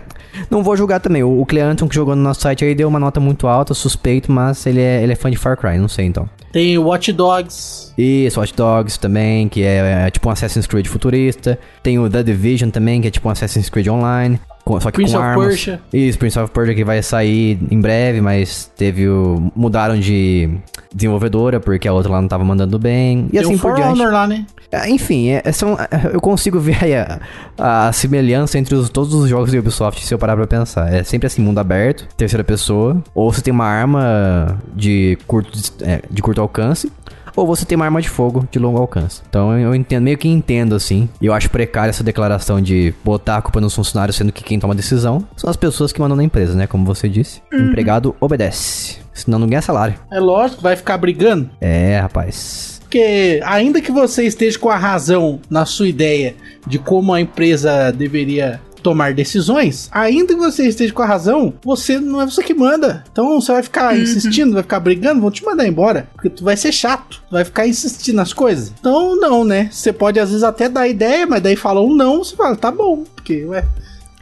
Não 0.49 0.61
vou 0.61 0.77
julgar 0.77 0.99
também. 0.99 1.23
O, 1.23 1.41
o 1.41 1.45
Cleanton 1.45 1.87
que 1.87 1.95
jogou 1.95 2.15
no 2.15 2.21
nosso 2.21 2.41
site 2.41 2.63
aí 2.63 2.75
deu 2.75 2.87
uma 2.87 2.99
nota 2.99 3.19
muito 3.19 3.47
alta, 3.47 3.73
suspeito, 3.73 4.31
mas 4.31 4.63
ele 4.67 4.79
é, 4.79 5.01
ele 5.01 5.13
é 5.13 5.15
fã 5.15 5.31
de 5.31 5.37
Far 5.37 5.57
Cry, 5.57 5.79
não 5.79 5.87
sei 5.87 6.05
então. 6.05 6.29
Tem 6.51 6.77
Watch 6.77 7.11
Dogs. 7.13 7.93
Isso, 7.97 8.39
Watch 8.39 8.53
Dogs 8.53 8.99
também, 8.99 9.47
que 9.47 9.63
é, 9.63 10.05
é 10.05 10.09
tipo 10.11 10.27
um 10.27 10.31
Assassin's 10.31 10.67
Creed 10.67 10.85
futurista. 10.85 11.57
Tem 11.81 11.97
o 11.97 12.09
The 12.09 12.23
Division 12.23 12.69
também, 12.69 13.01
que 13.01 13.07
é 13.07 13.11
tipo 13.11 13.27
um 13.27 13.31
Assassin's 13.31 13.69
Creed 13.69 13.87
Online. 13.87 14.39
Com, 14.63 14.79
só 14.79 14.91
que 14.91 14.97
Prince 14.97 15.13
com 15.13 15.19
of 15.19 15.27
armas. 15.27 15.47
Persia. 15.47 15.81
Isso, 15.91 16.17
Prince 16.19 16.39
of 16.39 16.51
Persia 16.51 16.75
que 16.75 16.83
vai 16.83 17.01
sair 17.01 17.59
em 17.71 17.79
breve, 17.81 18.21
mas 18.21 18.71
teve 18.77 19.07
o... 19.09 19.51
Mudaram 19.55 19.99
de 19.99 20.49
desenvolvedora, 20.93 21.59
porque 21.59 21.87
a 21.87 21.93
outra 21.93 22.11
lá 22.11 22.21
não 22.21 22.27
tava 22.27 22.43
mandando 22.43 22.77
bem. 22.77 23.25
E 23.27 23.31
Tem 23.31 23.39
assim 23.41 23.55
o 23.55 23.59
por 23.59 23.71
For 23.71 23.75
diante. 23.75 23.99
Honor 23.99 24.13
lá, 24.13 24.27
né? 24.27 24.45
É, 24.71 24.89
Enfim, 24.89 25.29
é, 25.29 25.41
é, 25.43 25.51
são, 25.51 25.77
eu 26.13 26.21
consigo 26.21 26.59
ver 26.59 26.77
aí 26.83 26.95
a, 26.95 27.19
a 27.57 27.91
semelhança 27.91 28.57
entre 28.59 28.75
os- 28.75 28.89
todos 28.89 29.13
os 29.13 29.29
jogos 29.29 29.51
da 29.51 29.59
Ubisoft 29.59 30.05
se 30.05 30.13
eu 30.13 30.19
parar 30.19 30.35
pra 30.35 30.45
pensar. 30.47 30.93
É 30.93 31.03
sempre 31.03 31.27
assim, 31.27 31.41
mundo 31.41 31.59
aberto, 31.59 32.07
terceira 32.15 32.43
pessoa, 32.43 33.01
ou 33.15 33.31
você 33.33 33.41
tem 33.41 33.51
uma 33.53 33.65
arma 33.65 34.57
de 34.75 35.17
curto, 35.27 35.57
é, 35.81 36.01
de 36.09 36.21
curto 36.21 36.39
alcance, 36.39 36.91
ou 37.35 37.45
você 37.45 37.65
tem 37.65 37.75
uma 37.75 37.85
arma 37.85 38.01
de 38.01 38.09
fogo 38.09 38.47
de 38.51 38.59
longo 38.59 38.79
alcance. 38.79 39.21
Então 39.29 39.57
eu 39.57 39.73
entendo, 39.75 40.03
meio 40.03 40.17
que 40.17 40.27
entendo 40.27 40.75
assim. 40.75 41.09
E 41.21 41.25
eu 41.25 41.33
acho 41.33 41.49
precária 41.49 41.89
essa 41.89 42.03
declaração 42.03 42.61
de 42.61 42.93
botar 43.03 43.37
a 43.37 43.41
culpa 43.41 43.61
nos 43.61 43.75
funcionários, 43.75 44.15
sendo 44.15 44.31
que 44.31 44.43
quem 44.43 44.59
toma 44.59 44.73
a 44.73 44.77
decisão 44.77 45.25
são 45.35 45.49
as 45.49 45.55
pessoas 45.55 45.91
que 45.91 45.99
mandam 46.01 46.17
na 46.17 46.23
empresa, 46.23 46.55
né? 46.55 46.67
Como 46.67 46.85
você 46.85 47.07
disse. 47.07 47.41
Empregado 47.51 48.15
obedece. 48.19 48.99
Senão 49.13 49.39
não 49.39 49.47
ganha 49.47 49.61
salário. 49.61 49.95
É 50.11 50.19
lógico, 50.19 50.61
vai 50.61 50.75
ficar 50.75 50.97
brigando. 50.97 51.49
É, 51.59 51.99
rapaz. 51.99 52.79
Porque 52.81 53.39
ainda 53.45 53.81
que 53.81 53.91
você 53.91 54.25
esteja 54.25 54.59
com 54.59 54.69
a 54.69 54.75
razão 54.75 55.39
na 55.49 55.65
sua 55.65 55.87
ideia 55.87 56.35
de 56.67 56.77
como 56.77 57.13
a 57.13 57.21
empresa 57.21 57.91
deveria 57.91 58.59
tomar 58.81 59.13
decisões, 59.13 59.89
ainda 59.91 60.33
que 60.33 60.39
você 60.39 60.67
esteja 60.67 60.93
com 60.93 61.01
a 61.01 61.05
razão, 61.05 61.53
você 61.63 61.99
não 61.99 62.21
é 62.21 62.25
você 62.25 62.43
que 62.43 62.53
manda. 62.53 63.03
Então 63.11 63.39
você 63.39 63.51
vai 63.51 63.63
ficar 63.63 63.97
insistindo, 63.97 64.53
vai 64.53 64.63
ficar 64.63 64.79
brigando, 64.79 65.21
vão 65.21 65.31
te 65.31 65.43
mandar 65.43 65.67
embora, 65.67 66.07
porque 66.13 66.29
tu 66.29 66.43
vai 66.43 66.57
ser 66.57 66.71
chato, 66.71 67.21
tu 67.29 67.31
vai 67.31 67.45
ficar 67.45 67.67
insistindo 67.67 68.15
nas 68.15 68.33
coisas. 68.33 68.73
Então 68.79 69.15
não, 69.15 69.43
né? 69.43 69.69
Você 69.71 69.93
pode 69.93 70.19
às 70.19 70.29
vezes 70.29 70.43
até 70.43 70.67
dar 70.67 70.87
ideia, 70.87 71.25
mas 71.25 71.41
daí 71.41 71.55
fala 71.55 71.81
um 71.81 71.95
não, 71.95 72.23
você 72.23 72.35
fala, 72.35 72.55
tá 72.55 72.71
bom, 72.71 73.03
porque 73.15 73.45
ué, 73.45 73.65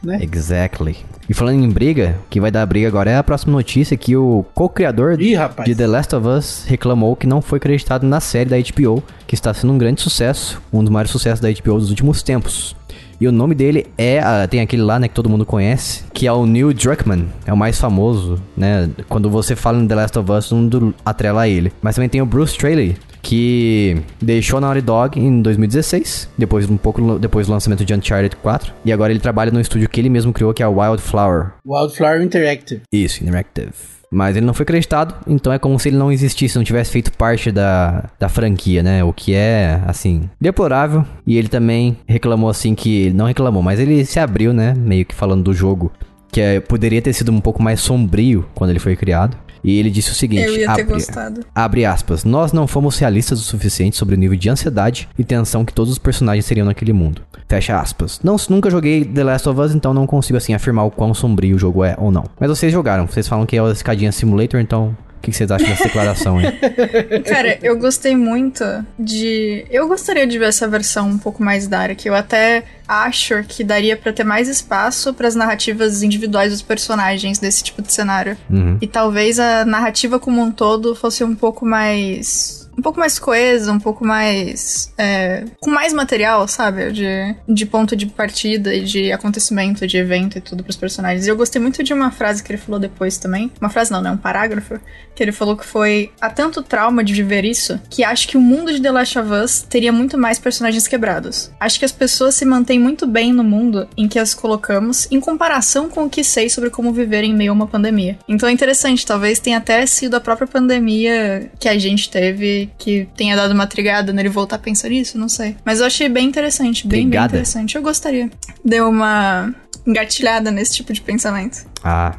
né? 0.02 0.18
Exactly. 0.22 0.96
E 1.28 1.34
falando 1.34 1.62
em 1.62 1.70
briga, 1.70 2.18
o 2.26 2.28
que 2.28 2.40
vai 2.40 2.50
dar 2.50 2.66
briga 2.66 2.88
agora 2.88 3.08
é 3.08 3.16
a 3.16 3.22
próxima 3.22 3.52
notícia 3.52 3.96
que 3.96 4.16
o 4.16 4.44
co-criador 4.52 5.16
de 5.16 5.74
The 5.76 5.86
Last 5.86 6.16
of 6.16 6.26
Us 6.26 6.64
reclamou 6.66 7.14
que 7.14 7.26
não 7.26 7.40
foi 7.40 7.58
acreditado 7.58 8.04
na 8.04 8.18
série 8.18 8.50
da 8.50 8.56
HBO, 8.56 9.00
que 9.28 9.34
está 9.36 9.54
sendo 9.54 9.72
um 9.72 9.78
grande 9.78 10.00
sucesso, 10.00 10.60
um 10.72 10.82
dos 10.82 10.90
maiores 10.90 11.12
sucessos 11.12 11.38
da 11.38 11.48
HBO 11.48 11.78
dos 11.78 11.90
últimos 11.90 12.20
tempos. 12.20 12.74
E 13.20 13.28
o 13.28 13.32
nome 13.32 13.54
dele 13.54 13.86
é, 13.98 14.18
ah, 14.18 14.48
tem 14.48 14.60
aquele 14.60 14.82
lá, 14.82 14.98
né, 14.98 15.06
que 15.06 15.14
todo 15.14 15.28
mundo 15.28 15.44
conhece, 15.44 16.04
que 16.14 16.26
é 16.26 16.32
o 16.32 16.46
Neil 16.46 16.72
Druckmann, 16.72 17.26
é 17.44 17.52
o 17.52 17.56
mais 17.56 17.78
famoso, 17.78 18.40
né? 18.56 18.88
Quando 19.08 19.28
você 19.28 19.54
fala 19.54 19.78
em 19.78 19.86
The 19.86 19.94
Last 19.94 20.18
of 20.18 20.32
Us, 20.32 20.52
um 20.52 20.66
do 20.66 20.94
atrela 21.04 21.42
a 21.42 21.48
ele. 21.48 21.70
Mas 21.82 21.96
também 21.96 22.08
tem 22.08 22.22
o 22.22 22.26
Bruce 22.26 22.52
Straley, 22.52 22.96
que 23.22 24.00
deixou 24.22 24.56
a 24.56 24.60
Naughty 24.62 24.80
Dog 24.80 25.20
em 25.20 25.42
2016, 25.42 26.30
depois 26.38 26.68
um 26.68 26.78
pouco 26.78 27.18
depois 27.18 27.46
do 27.46 27.52
lançamento 27.52 27.84
de 27.84 27.94
Uncharted 27.94 28.36
4, 28.36 28.72
e 28.86 28.92
agora 28.92 29.12
ele 29.12 29.20
trabalha 29.20 29.50
no 29.50 29.60
estúdio 29.60 29.88
que 29.88 30.00
ele 30.00 30.08
mesmo 30.08 30.32
criou, 30.32 30.54
que 30.54 30.62
é 30.62 30.66
a 30.66 30.70
Wildflower. 30.70 31.52
Wildflower 31.66 32.22
Interactive. 32.22 32.80
Isso, 32.90 33.22
Interactive. 33.22 33.99
Mas 34.12 34.36
ele 34.36 34.44
não 34.44 34.52
foi 34.52 34.64
acreditado, 34.64 35.14
então 35.26 35.52
é 35.52 35.58
como 35.58 35.78
se 35.78 35.88
ele 35.88 35.96
não 35.96 36.10
existisse, 36.10 36.56
não 36.56 36.64
tivesse 36.64 36.90
feito 36.90 37.12
parte 37.12 37.52
da, 37.52 38.10
da 38.18 38.28
franquia, 38.28 38.82
né? 38.82 39.04
O 39.04 39.12
que 39.12 39.34
é, 39.34 39.80
assim, 39.86 40.28
deplorável. 40.40 41.04
E 41.24 41.38
ele 41.38 41.48
também 41.48 41.96
reclamou, 42.06 42.50
assim, 42.50 42.74
que. 42.74 43.10
Não 43.10 43.26
reclamou, 43.26 43.62
mas 43.62 43.78
ele 43.78 44.04
se 44.04 44.18
abriu, 44.18 44.52
né? 44.52 44.74
Meio 44.76 45.04
que 45.06 45.14
falando 45.14 45.44
do 45.44 45.54
jogo. 45.54 45.92
Que 46.32 46.40
é- 46.40 46.60
poderia 46.60 47.00
ter 47.00 47.12
sido 47.12 47.30
um 47.30 47.40
pouco 47.40 47.62
mais 47.62 47.80
sombrio 47.80 48.44
quando 48.54 48.70
ele 48.70 48.78
foi 48.80 48.96
criado. 48.96 49.36
E 49.62 49.78
ele 49.78 49.90
disse 49.90 50.10
o 50.10 50.14
seguinte: 50.14 50.42
Eu 50.42 50.56
ia 50.56 50.66
ter 50.74 50.82
abre, 50.82 50.94
gostado. 50.94 51.40
abre 51.54 51.84
aspas, 51.84 52.24
nós 52.24 52.52
não 52.52 52.66
fomos 52.66 52.98
realistas 52.98 53.40
o 53.40 53.42
suficiente 53.42 53.96
sobre 53.96 54.14
o 54.14 54.18
nível 54.18 54.36
de 54.36 54.48
ansiedade 54.48 55.08
e 55.18 55.24
tensão 55.24 55.64
que 55.64 55.72
todos 55.72 55.92
os 55.92 55.98
personagens 55.98 56.44
seriam 56.44 56.66
naquele 56.66 56.92
mundo. 56.92 57.22
Fecha 57.48 57.80
aspas. 57.80 58.20
Não, 58.22 58.36
nunca 58.48 58.70
joguei 58.70 59.04
The 59.04 59.24
Last 59.24 59.48
of 59.48 59.60
Us, 59.60 59.74
então 59.74 59.92
não 59.92 60.06
consigo 60.06 60.36
assim 60.36 60.54
afirmar 60.54 60.84
o 60.84 60.90
quão 60.90 61.12
sombrio 61.12 61.56
o 61.56 61.58
jogo 61.58 61.84
é 61.84 61.96
ou 61.98 62.10
não. 62.10 62.24
Mas 62.38 62.48
vocês 62.48 62.72
jogaram, 62.72 63.06
vocês 63.06 63.26
falam 63.26 63.44
que 63.44 63.56
é 63.56 63.62
o 63.62 63.70
Escadinha 63.70 64.12
Simulator, 64.12 64.60
então 64.60 64.96
o 65.20 65.22
que, 65.22 65.32
vocês 65.32 65.50
acham 65.50 65.68
dessa 65.68 65.84
declaração 65.84 66.38
aí? 66.38 66.46
Cara, 67.28 67.58
eu 67.62 67.76
gostei 67.76 68.16
muito 68.16 68.64
de. 68.98 69.66
Eu 69.70 69.86
gostaria 69.86 70.26
de 70.26 70.38
ver 70.38 70.46
essa 70.46 70.66
versão 70.66 71.10
um 71.10 71.18
pouco 71.18 71.44
mais 71.44 71.68
dark. 71.68 72.06
Eu 72.06 72.14
até 72.14 72.64
acho 72.88 73.44
que 73.46 73.62
daria 73.62 73.98
pra 73.98 74.14
ter 74.14 74.24
mais 74.24 74.48
espaço 74.48 75.12
pras 75.12 75.34
narrativas 75.34 76.02
individuais 76.02 76.52
dos 76.52 76.62
personagens 76.62 77.38
desse 77.38 77.62
tipo 77.62 77.82
de 77.82 77.92
cenário. 77.92 78.34
Uhum. 78.48 78.78
E 78.80 78.86
talvez 78.86 79.38
a 79.38 79.62
narrativa 79.66 80.18
como 80.18 80.40
um 80.40 80.50
todo 80.50 80.94
fosse 80.94 81.22
um 81.22 81.34
pouco 81.34 81.66
mais. 81.66 82.59
Um 82.80 82.82
pouco 82.82 82.98
mais 82.98 83.18
coesa, 83.18 83.70
um 83.70 83.78
pouco 83.78 84.06
mais. 84.06 84.90
é, 84.96 85.44
com 85.60 85.70
mais 85.70 85.92
material, 85.92 86.48
sabe? 86.48 86.90
De, 86.90 87.36
de 87.46 87.66
ponto 87.66 87.94
de 87.94 88.06
partida 88.06 88.74
e 88.74 88.82
de 88.82 89.12
acontecimento, 89.12 89.86
de 89.86 89.98
evento 89.98 90.38
e 90.38 90.40
tudo 90.40 90.64
pros 90.64 90.76
personagens. 90.76 91.26
E 91.26 91.28
eu 91.28 91.36
gostei 91.36 91.60
muito 91.60 91.82
de 91.82 91.92
uma 91.92 92.10
frase 92.10 92.42
que 92.42 92.50
ele 92.50 92.58
falou 92.58 92.80
depois 92.80 93.18
também. 93.18 93.52
Uma 93.60 93.68
frase 93.68 93.92
não, 93.92 94.00
né? 94.00 94.10
Um 94.10 94.16
parágrafo. 94.16 94.80
Que 95.14 95.22
ele 95.22 95.30
falou 95.30 95.58
que 95.58 95.66
foi. 95.66 96.10
Há 96.18 96.30
tanto 96.30 96.62
trauma 96.62 97.04
de 97.04 97.12
viver 97.12 97.44
isso 97.44 97.78
que 97.90 98.02
acho 98.02 98.26
que 98.26 98.38
o 98.38 98.40
mundo 98.40 98.72
de 98.72 98.80
The 98.80 98.90
Last 98.90 99.18
of 99.18 99.30
Us 99.30 99.60
teria 99.60 99.92
muito 99.92 100.16
mais 100.16 100.38
personagens 100.38 100.88
quebrados. 100.88 101.50
Acho 101.60 101.78
que 101.78 101.84
as 101.84 101.92
pessoas 101.92 102.34
se 102.34 102.46
mantêm 102.46 102.78
muito 102.78 103.06
bem 103.06 103.30
no 103.30 103.44
mundo 103.44 103.86
em 103.94 104.08
que 104.08 104.18
as 104.18 104.32
colocamos 104.32 105.06
em 105.10 105.20
comparação 105.20 105.90
com 105.90 106.04
o 106.04 106.10
que 106.10 106.24
sei 106.24 106.48
sobre 106.48 106.70
como 106.70 106.94
viver 106.94 107.24
em 107.24 107.34
meio 107.34 107.50
a 107.50 107.54
uma 107.54 107.66
pandemia. 107.66 108.18
Então 108.26 108.48
é 108.48 108.52
interessante, 108.52 109.04
talvez 109.04 109.38
tenha 109.38 109.58
até 109.58 109.84
sido 109.84 110.14
a 110.14 110.20
própria 110.20 110.46
pandemia 110.46 111.50
que 111.58 111.68
a 111.68 111.78
gente 111.78 112.08
teve 112.08 112.69
que 112.78 113.08
tenha 113.16 113.36
dado 113.36 113.52
uma 113.52 113.66
trigada 113.66 114.12
nele 114.12 114.28
voltar 114.28 114.56
a 114.56 114.58
pensar 114.58 114.88
nisso, 114.88 115.18
não 115.18 115.28
sei. 115.28 115.56
Mas 115.64 115.80
eu 115.80 115.86
achei 115.86 116.08
bem 116.08 116.26
interessante, 116.26 116.86
bem, 116.86 117.08
bem 117.08 117.22
interessante. 117.22 117.76
Eu 117.76 117.82
gostaria. 117.82 118.30
Deu 118.64 118.88
uma 118.88 119.54
engatilhada 119.86 120.50
nesse 120.50 120.74
tipo 120.74 120.92
de 120.92 121.00
pensamento. 121.00 121.66
Ah, 121.82 122.16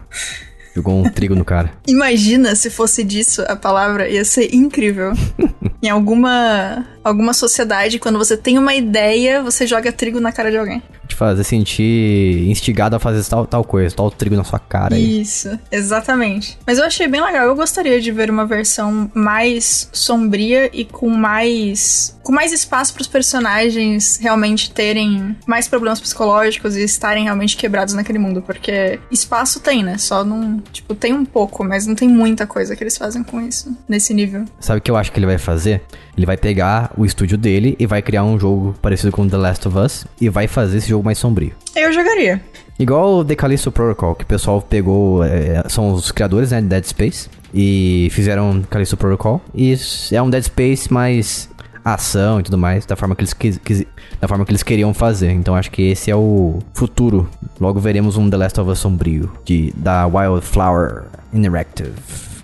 jogou 0.75 0.99
um 0.99 1.09
trigo 1.09 1.35
no 1.35 1.45
cara. 1.45 1.71
Imagina 1.87 2.55
se 2.55 2.69
fosse 2.69 3.03
disso 3.03 3.43
a 3.47 3.55
palavra, 3.55 4.09
ia 4.09 4.25
ser 4.25 4.53
incrível. 4.53 5.13
em 5.81 5.89
alguma 5.89 6.85
alguma 7.03 7.33
sociedade, 7.33 7.99
quando 7.99 8.17
você 8.17 8.37
tem 8.37 8.57
uma 8.57 8.75
ideia, 8.75 9.41
você 9.41 9.65
joga 9.65 9.91
trigo 9.91 10.19
na 10.19 10.31
cara 10.31 10.51
de 10.51 10.57
alguém. 10.57 10.81
Te 11.11 11.15
fazer 11.15 11.43
sentir 11.43 12.49
instigado 12.49 12.95
a 12.95 12.99
fazer 12.99 13.21
tal, 13.29 13.45
tal 13.45 13.65
coisa, 13.65 13.93
tal 13.93 14.09
trigo 14.09 14.37
na 14.37 14.45
sua 14.45 14.59
cara 14.59 14.95
aí. 14.95 15.21
Isso, 15.21 15.59
exatamente. 15.69 16.57
Mas 16.65 16.77
eu 16.77 16.85
achei 16.85 17.05
bem 17.05 17.21
legal. 17.21 17.45
Eu 17.47 17.55
gostaria 17.55 17.99
de 17.99 18.11
ver 18.13 18.29
uma 18.29 18.45
versão 18.45 19.11
mais 19.13 19.89
sombria 19.91 20.69
e 20.71 20.85
com 20.85 21.09
mais 21.09 22.17
com 22.23 22.31
mais 22.31 22.53
espaço 22.53 22.93
para 22.93 23.01
os 23.01 23.07
personagens 23.07 24.17
realmente 24.21 24.71
terem 24.71 25.35
mais 25.45 25.67
problemas 25.67 25.99
psicológicos 25.99 26.77
e 26.77 26.83
estarem 26.83 27.25
realmente 27.25 27.57
quebrados 27.57 27.93
naquele 27.93 28.19
mundo, 28.19 28.41
porque 28.41 28.99
espaço 29.11 29.59
tem, 29.59 29.83
né? 29.83 29.97
Só 29.97 30.23
não, 30.23 30.59
tipo, 30.71 30.93
tem 30.95 31.13
um 31.13 31.25
pouco, 31.25 31.63
mas 31.63 31.85
não 31.85 31.95
tem 31.95 32.07
muita 32.07 32.45
coisa 32.47 32.75
que 32.75 32.83
eles 32.83 32.97
fazem 32.97 33.23
com 33.23 33.41
isso 33.41 33.75
nesse 33.89 34.13
nível. 34.13 34.45
Sabe 34.59 34.79
o 34.79 34.81
que 34.81 34.91
eu 34.91 34.95
acho 34.95 35.11
que 35.11 35.19
ele 35.19 35.25
vai 35.25 35.37
fazer? 35.37 35.81
Ele 36.17 36.25
vai 36.25 36.37
pegar 36.37 36.91
o 36.97 37.05
estúdio 37.05 37.37
dele 37.37 37.75
e 37.79 37.85
vai 37.85 38.01
criar 38.01 38.23
um 38.23 38.37
jogo 38.39 38.75
parecido 38.81 39.11
com 39.11 39.27
The 39.27 39.37
Last 39.37 39.67
of 39.67 39.77
Us 39.77 40.05
e 40.19 40.27
vai 40.29 40.47
fazer 40.47 40.77
esse 40.79 40.89
jogo 40.89 41.03
mais 41.05 41.17
sombrio. 41.17 41.53
Eu 41.75 41.91
jogaria. 41.93 42.41
Igual 42.77 43.19
o 43.19 43.25
The 43.25 43.35
Callisto 43.35 43.71
Protocol, 43.71 44.15
que 44.15 44.23
o 44.23 44.27
pessoal 44.27 44.61
pegou, 44.61 45.23
é, 45.23 45.63
são 45.69 45.91
os 45.93 46.11
criadores, 46.11 46.51
né, 46.51 46.61
de 46.61 46.67
Dead 46.67 46.83
Space, 46.83 47.29
e 47.53 48.07
fizeram 48.11 48.61
Callisto 48.69 48.97
Protocol. 48.97 49.41
E 49.53 49.75
é 50.11 50.21
um 50.21 50.29
Dead 50.29 50.43
Space 50.43 50.91
mais 50.91 51.49
ação 51.83 52.39
e 52.39 52.43
tudo 52.43 52.57
mais, 52.57 52.85
da 52.85 52.95
forma 52.95 53.15
que 53.15 53.21
eles, 53.21 53.33
quis, 53.33 53.57
quis- 53.57 53.85
da 54.19 54.27
forma 54.27 54.45
que 54.45 54.51
eles 54.51 54.63
queriam 54.63 54.93
fazer. 54.93 55.31
Então 55.31 55.55
acho 55.55 55.71
que 55.71 55.81
esse 55.91 56.11
é 56.11 56.15
o 56.15 56.59
futuro. 56.73 57.29
Logo 57.59 57.79
veremos 57.79 58.17
um 58.17 58.29
The 58.29 58.37
Last 58.37 58.59
of 58.59 58.69
Us 58.69 58.79
sombrio, 58.79 59.31
de, 59.45 59.71
da 59.75 60.05
Wildflower 60.07 61.03
Interactive. 61.33 61.91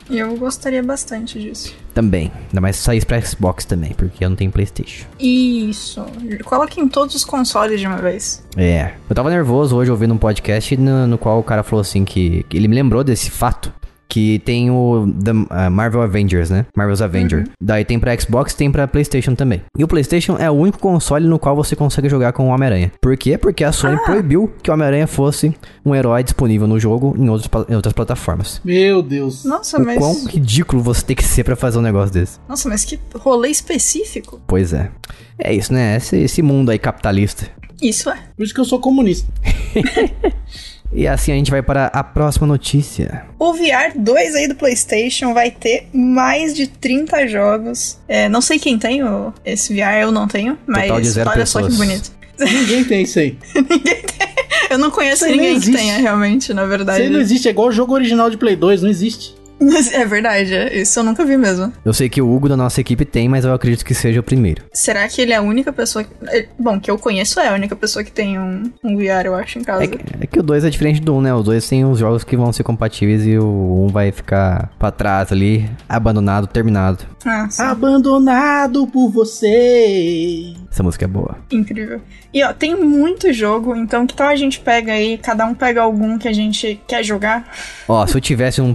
E 0.10 0.18
eu 0.18 0.36
gostaria 0.38 0.82
bastante 0.82 1.40
disso. 1.40 1.76
Também, 1.94 2.32
ainda 2.48 2.62
mais 2.62 2.76
se 2.78 2.84
sair 2.84 3.06
pra 3.06 3.20
Xbox 3.20 3.66
também, 3.66 3.94
porque 3.94 4.24
eu 4.24 4.30
não 4.30 4.36
tenho 4.36 4.52
Playstation. 4.52 5.06
Isso. 5.20 6.06
Coloque 6.46 6.80
em 6.80 6.88
todos 6.88 7.16
os 7.16 7.26
consoles 7.26 7.80
de 7.80 7.88
uma 7.88 7.98
vez. 7.98 8.44
É. 8.56 8.94
Eu 9.10 9.16
tava 9.16 9.30
nervoso 9.30 9.76
hoje 9.76 9.92
ouvindo 9.92 10.14
um 10.14 10.18
podcast 10.18 10.78
no, 10.78 11.08
no 11.08 11.18
qual 11.18 11.40
o 11.40 11.44
cara 11.44 11.64
falou 11.64 11.82
assim 11.82 12.06
que, 12.06 12.44
que 12.48 12.58
ele 12.58 12.68
me 12.68 12.76
lembrou 12.76 13.04
desse 13.04 13.30
fato. 13.30 13.72
Que 14.18 14.40
tem 14.40 14.72
o 14.72 15.08
The, 15.24 15.32
uh, 15.32 15.72
Marvel 15.72 16.02
Avengers, 16.02 16.50
né? 16.50 16.66
Marvel's 16.76 17.04
Avenger. 17.04 17.48
Daí 17.62 17.86
tem 17.86 18.00
pra 18.00 18.20
Xbox 18.20 18.56
tem 18.56 18.72
pra 18.72 18.88
PlayStation 18.88 19.36
também. 19.36 19.62
E 19.78 19.84
o 19.84 19.88
PlayStation 19.88 20.38
é 20.40 20.50
o 20.50 20.56
único 20.56 20.80
console 20.80 21.28
no 21.28 21.38
qual 21.38 21.56
você 21.56 21.76
consegue 21.76 22.10
jogar 22.10 22.34
com 22.34 22.48
o 22.48 22.52
Homem-Aranha. 22.52 22.92
Por 23.00 23.16
quê? 23.16 23.38
Porque 23.38 23.64
a 23.64 23.72
Sony 23.72 23.96
proibiu 24.04 24.52
que 24.64 24.72
o 24.72 24.74
Homem-Aranha 24.74 25.06
fosse 25.06 25.54
um 25.86 25.94
herói 25.94 26.24
disponível 26.24 26.66
no 26.66 26.80
jogo 26.80 27.16
em, 27.16 27.30
outros, 27.30 27.48
em 27.70 27.76
outras 27.76 27.94
plataformas. 27.94 28.60
Meu 28.66 29.04
Deus. 29.04 29.46
Nossa, 29.46 29.78
o 29.78 29.86
mas. 29.86 30.00
quão 30.00 30.26
ridículo 30.26 30.82
você 30.82 31.06
tem 31.06 31.16
que 31.16 31.24
ser 31.24 31.44
pra 31.44 31.56
fazer 31.56 31.78
um 31.78 31.84
negócio 31.84 32.12
desse. 32.12 32.40
Nossa, 32.50 32.68
mas 32.68 32.84
que 32.86 33.00
rolê 33.14 33.50
específico. 33.50 34.42
Pois 34.48 34.74
é. 34.74 34.90
É 35.38 35.54
isso, 35.54 35.72
né? 35.72 35.96
Esse, 35.98 36.18
esse 36.18 36.42
mundo 36.42 36.72
aí 36.72 36.80
capitalista. 36.80 37.48
Isso 37.80 38.10
é. 38.10 38.18
Por 38.36 38.44
isso 38.44 38.54
que 38.56 38.60
eu 38.60 38.66
sou 38.66 38.80
comunista. 38.80 39.32
E 40.92 41.08
assim 41.08 41.32
a 41.32 41.36
gente 41.36 41.52
vai 41.52 41.62
para 41.62 41.88
a 41.88 42.04
próxima 42.04 42.48
notícia. 42.48 43.26
O 43.38 43.54
VR 43.54 43.92
2 43.96 44.36
aí 44.36 44.48
do 44.48 44.56
PlayStation 44.56 45.34
vai 45.34 45.52
ter 45.52 45.88
mais 45.94 46.56
de 46.56 46.68
30 46.68 47.28
jogos. 47.28 48.00
É, 48.08 48.30
não 48.30 48.42
sei 48.42 48.58
quem 48.58 48.78
tem 48.80 49.04
o, 49.04 49.34
esse 49.46 49.74
VR, 49.74 50.02
eu 50.02 50.12
não 50.12 50.28
tenho, 50.28 50.58
mas 50.66 50.84
Total 50.84 51.02
de 51.02 51.10
zero 51.10 51.30
olha 51.30 51.40
pessoas. 51.40 51.66
só 51.66 51.72
que 51.72 51.78
bonito. 51.78 52.12
Ninguém 52.40 52.84
tem 52.84 53.02
isso 53.02 53.20
aí. 53.20 53.38
ninguém 53.56 54.02
tem. 54.02 54.28
Eu 54.70 54.78
não 54.78 54.92
conheço 54.92 55.26
Isso 55.26 55.36
ninguém 55.36 55.60
que 55.60 55.72
tenha 55.72 55.98
realmente, 55.98 56.54
na 56.54 56.64
Isso 56.64 56.70
verdade. 56.70 57.02
aí 57.04 57.10
não 57.10 57.20
existe, 57.20 57.48
é 57.48 57.52
igual 57.52 57.68
o 57.70 57.72
jogo 57.72 57.94
original 57.94 58.30
de 58.30 58.38
Play 58.38 58.56
2, 58.56 58.82
não 58.82 58.90
existe. 58.90 59.37
Mas 59.60 59.92
É 59.94 60.06
verdade, 60.06 60.54
isso 60.74 61.00
eu 61.00 61.04
nunca 61.04 61.26
vi 61.26 61.36
mesmo. 61.38 61.72
Eu 61.84 61.94
sei 61.94 62.08
que 62.10 62.22
o 62.22 62.32
Hugo 62.34 62.48
da 62.50 62.56
nossa 62.58 62.80
equipe 62.82 63.04
tem, 63.06 63.28
mas 63.28 63.44
eu 63.46 63.54
acredito 63.54 63.84
que 63.84 63.94
seja 63.94 64.20
o 64.20 64.24
primeiro. 64.24 64.64
Será 64.74 65.08
que 65.08 65.22
ele 65.22 65.32
é 65.34 65.36
a 65.36 65.42
única 65.42 65.72
pessoa. 65.74 66.04
que- 66.04 66.12
é, 66.28 66.48
Bom, 66.60 66.80
que 66.80 66.90
eu 66.92 66.98
conheço 66.98 67.40
é 67.40 67.48
a 67.50 67.54
única 67.54 67.76
pessoa 67.76 68.04
que 68.04 68.12
tem 68.12 68.38
um, 68.40 68.72
um 68.84 68.96
VR, 68.98 69.26
eu 69.26 69.36
acho, 69.36 69.58
em 69.60 69.64
casa. 69.64 69.84
É 69.84 69.88
que, 69.88 69.98
é 70.22 70.28
que 70.28 70.40
o 70.40 70.44
2 70.44 70.64
é 70.64 70.70
diferente 70.70 71.02
do 71.02 71.14
1, 71.14 71.18
um, 71.18 71.22
né? 71.22 71.34
Os 71.34 71.44
dois 71.44 71.68
tem 71.68 71.86
os 71.86 72.00
jogos 72.00 72.24
que 72.24 72.36
vão 72.38 72.52
ser 72.54 72.64
compatíveis 72.64 73.26
e 73.26 73.38
o 73.38 73.46
1 73.46 73.86
um 73.86 73.88
vai 73.88 74.12
ficar 74.12 74.72
pra 74.78 74.92
trás 74.92 75.32
ali, 75.32 75.70
abandonado, 75.88 76.48
terminado. 76.48 77.06
Ah, 77.26 77.48
sim. 77.50 77.62
Abandonado 77.62 78.88
por 78.88 79.10
você. 79.10 80.54
Essa 80.72 80.84
música 80.84 81.06
é 81.06 81.08
boa. 81.08 81.38
Incrível. 81.52 82.02
E 82.34 82.44
ó, 82.44 82.54
tem 82.54 82.76
muito 82.76 83.32
jogo, 83.34 83.76
então 83.76 84.06
que 84.06 84.14
tal 84.16 84.28
a 84.28 84.36
gente 84.36 84.60
pega 84.60 84.92
aí, 84.94 85.18
cada 85.18 85.46
um 85.46 85.54
pega 85.54 85.82
algum 85.82 86.18
que 86.18 86.28
a 86.28 86.34
gente 86.34 86.80
quer 86.88 87.04
jogar? 87.04 87.50
Ó, 87.88 88.06
se 88.06 88.16
eu 88.16 88.22
tivesse 88.22 88.62
um 88.62 88.74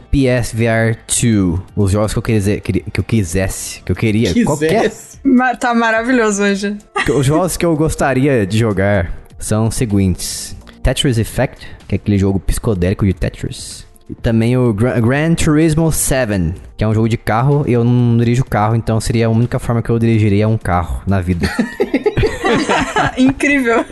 2, 1.06 1.60
os 1.76 1.90
jogos 1.90 2.12
que 2.12 2.18
eu, 2.18 2.22
quise- 2.22 2.60
queria- 2.60 2.82
que 2.92 3.00
eu 3.00 3.04
quisesse, 3.04 3.80
que 3.82 3.92
eu 3.92 3.96
queria, 3.96 4.32
qualquer 4.44 4.82
Quisesse. 4.82 5.18
Ma- 5.24 5.54
Tá 5.56 5.74
maravilhoso 5.74 6.42
hoje. 6.42 6.76
Os 7.14 7.26
jogos 7.26 7.56
que 7.56 7.64
eu 7.64 7.76
gostaria 7.76 8.46
de 8.46 8.58
jogar 8.58 9.12
são 9.38 9.68
os 9.68 9.74
seguintes: 9.74 10.56
Tetris 10.82 11.18
Effect, 11.18 11.66
que 11.88 11.94
é 11.94 11.96
aquele 11.96 12.18
jogo 12.18 12.38
psicodélico 12.40 13.04
de 13.06 13.12
Tetris. 13.12 13.86
E 14.12 14.14
também 14.22 14.56
o 14.56 14.72
Gra- 14.74 15.00
Gran 15.00 15.34
Turismo 15.34 15.90
7, 15.90 16.52
que 16.76 16.84
é 16.84 16.88
um 16.88 16.92
jogo 16.94 17.08
de 17.08 17.16
carro 17.16 17.64
e 17.66 17.72
eu 17.72 17.82
não 17.84 18.18
dirijo 18.18 18.44
carro, 18.44 18.76
então 18.76 19.00
seria 19.00 19.26
a 19.26 19.30
única 19.30 19.58
forma 19.58 19.80
que 19.82 19.90
eu 19.90 19.98
dirigiria 19.98 20.46
um 20.48 20.58
carro 20.58 21.02
na 21.06 21.20
vida. 21.20 21.48
incrível. 23.16 23.84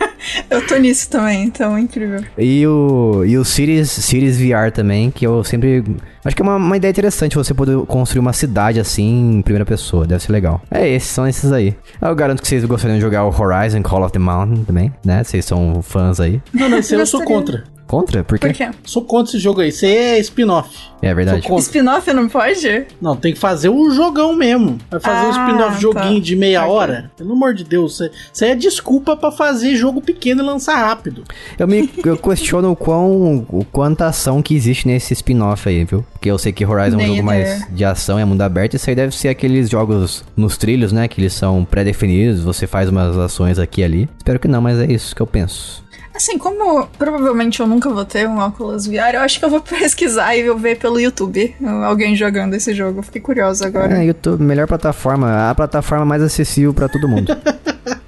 Eu 0.49 0.65
tô 0.67 0.75
nisso 0.77 1.09
também, 1.09 1.43
então 1.45 1.77
incrível. 1.77 2.23
e 2.37 2.65
o, 2.67 3.23
e 3.25 3.37
o 3.37 3.43
Cities, 3.43 3.89
Cities 3.89 4.37
VR 4.39 4.71
também, 4.71 5.09
que 5.09 5.25
eu 5.25 5.43
sempre. 5.43 5.83
Acho 6.23 6.35
que 6.35 6.41
é 6.41 6.45
uma, 6.45 6.57
uma 6.57 6.77
ideia 6.77 6.91
interessante 6.91 7.35
você 7.35 7.53
poder 7.53 7.75
construir 7.87 8.19
uma 8.19 8.33
cidade 8.33 8.79
assim 8.79 9.37
em 9.37 9.41
primeira 9.41 9.65
pessoa, 9.65 10.05
deve 10.05 10.21
ser 10.21 10.31
legal. 10.31 10.61
É, 10.69 10.87
esses 10.87 11.09
são 11.09 11.27
esses 11.27 11.51
aí. 11.51 11.75
Eu 11.99 12.13
garanto 12.13 12.41
que 12.41 12.47
vocês 12.47 12.63
gostariam 12.65 12.97
de 12.97 13.01
jogar 13.01 13.25
o 13.25 13.29
Horizon 13.35 13.81
Call 13.81 14.03
of 14.03 14.13
the 14.13 14.19
Mountain 14.19 14.63
também, 14.63 14.93
né? 15.03 15.23
Vocês 15.23 15.43
são 15.45 15.81
fãs 15.81 16.19
aí. 16.19 16.39
Não, 16.53 16.69
não, 16.69 16.77
esse 16.77 16.93
eu 16.93 17.05
sou 17.07 17.23
contra. 17.23 17.63
Contra? 17.91 18.23
Por 18.23 18.39
quê? 18.39 18.47
Por 18.47 18.55
quê? 18.55 18.69
Sou 18.85 19.03
contra 19.03 19.31
esse 19.31 19.37
jogo 19.39 19.59
aí. 19.59 19.67
Isso 19.67 19.83
aí 19.85 19.91
é 19.95 20.19
spin-off. 20.19 20.69
É 21.01 21.13
verdade. 21.13 21.45
Spin-off 21.59 22.13
não 22.13 22.29
pode? 22.29 22.85
Não, 23.01 23.17
tem 23.17 23.33
que 23.33 23.39
fazer 23.39 23.67
o 23.67 23.91
jogão 23.91 24.33
mesmo. 24.33 24.77
Vai 24.89 24.99
fazer 25.01 25.25
um 25.25 25.29
Ah, 25.29 25.45
spin-off 25.49 25.73
tá. 25.73 25.79
joguinho 25.79 26.21
de 26.21 26.35
meia 26.35 26.65
hora? 26.65 27.11
Pelo 27.17 27.33
amor 27.33 27.53
de 27.53 27.63
Deus, 27.65 27.93
isso 27.95 28.03
aí- 28.03 28.11
isso 28.33 28.43
aí 28.45 28.51
é 28.51 28.55
desculpa 28.55 29.17
pra 29.17 29.29
fazer 29.29 29.75
jogo 29.75 29.99
pequeno 29.99 30.41
e 30.41 30.45
lançar 30.45 30.75
rápido. 30.77 31.23
Eu 31.59 31.67
me 31.67 31.89
eu 32.05 32.15
questiono 32.17 32.71
o 32.71 32.75
quão 32.77 33.45
o 33.49 33.65
quanta 33.71 34.05
ação 34.05 34.41
que 34.41 34.55
existe 34.55 34.87
nesse 34.87 35.11
spin-off 35.13 35.67
aí, 35.67 35.83
viu? 35.83 36.05
Porque 36.13 36.31
eu 36.31 36.37
sei 36.37 36.53
que 36.53 36.65
Horizon 36.65 36.95
é 36.99 37.03
um 37.03 37.07
Nem 37.07 37.17
jogo 37.17 37.29
ideia. 37.31 37.45
mais 37.57 37.67
de 37.75 37.83
ação, 37.83 38.17
é 38.17 38.23
mundo 38.23 38.41
aberto, 38.41 38.75
isso 38.75 38.89
aí 38.89 38.95
deve 38.95 39.13
ser 39.13 39.27
aqueles 39.27 39.69
jogos 39.69 40.23
nos 40.37 40.55
trilhos, 40.55 40.93
né? 40.93 41.09
Que 41.09 41.19
eles 41.19 41.33
são 41.33 41.65
pré-definidos, 41.65 42.41
você 42.41 42.65
faz 42.67 42.87
umas 42.87 43.17
ações 43.17 43.59
aqui 43.59 43.81
e 43.81 43.83
ali. 43.83 44.09
Espero 44.17 44.39
que 44.39 44.47
não, 44.47 44.61
mas 44.61 44.79
é 44.79 44.85
isso 44.89 45.13
que 45.15 45.21
eu 45.21 45.27
penso. 45.27 45.83
Assim, 46.13 46.37
como 46.37 46.85
provavelmente 46.97 47.59
eu 47.59 47.67
nunca 47.67 47.89
vou 47.89 48.03
ter 48.05 48.27
um 48.27 48.37
óculos 48.37 48.85
VR, 48.85 49.15
eu 49.15 49.21
acho 49.21 49.39
que 49.39 49.45
eu 49.45 49.49
vou 49.49 49.61
pesquisar 49.61 50.35
e 50.35 50.41
eu 50.41 50.57
ver 50.57 50.77
pelo 50.77 50.99
YouTube 50.99 51.55
alguém 51.85 52.15
jogando 52.15 52.53
esse 52.53 52.73
jogo. 52.73 53.01
Fiquei 53.01 53.21
curiosa 53.21 53.67
agora. 53.67 53.97
É, 53.97 54.05
YouTube, 54.05 54.43
melhor 54.43 54.67
plataforma, 54.67 55.49
a 55.49 55.55
plataforma 55.55 56.05
mais 56.05 56.21
acessível 56.21 56.73
pra 56.73 56.87
todo 56.89 57.07
mundo. 57.07 57.35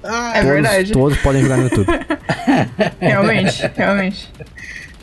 É 0.06 0.40
todos, 0.40 0.50
verdade. 0.50 0.92
Todos 0.92 1.18
podem 1.18 1.42
jogar 1.42 1.56
no 1.56 1.64
YouTube. 1.64 1.86
Realmente, 3.00 3.70
realmente. 3.74 4.30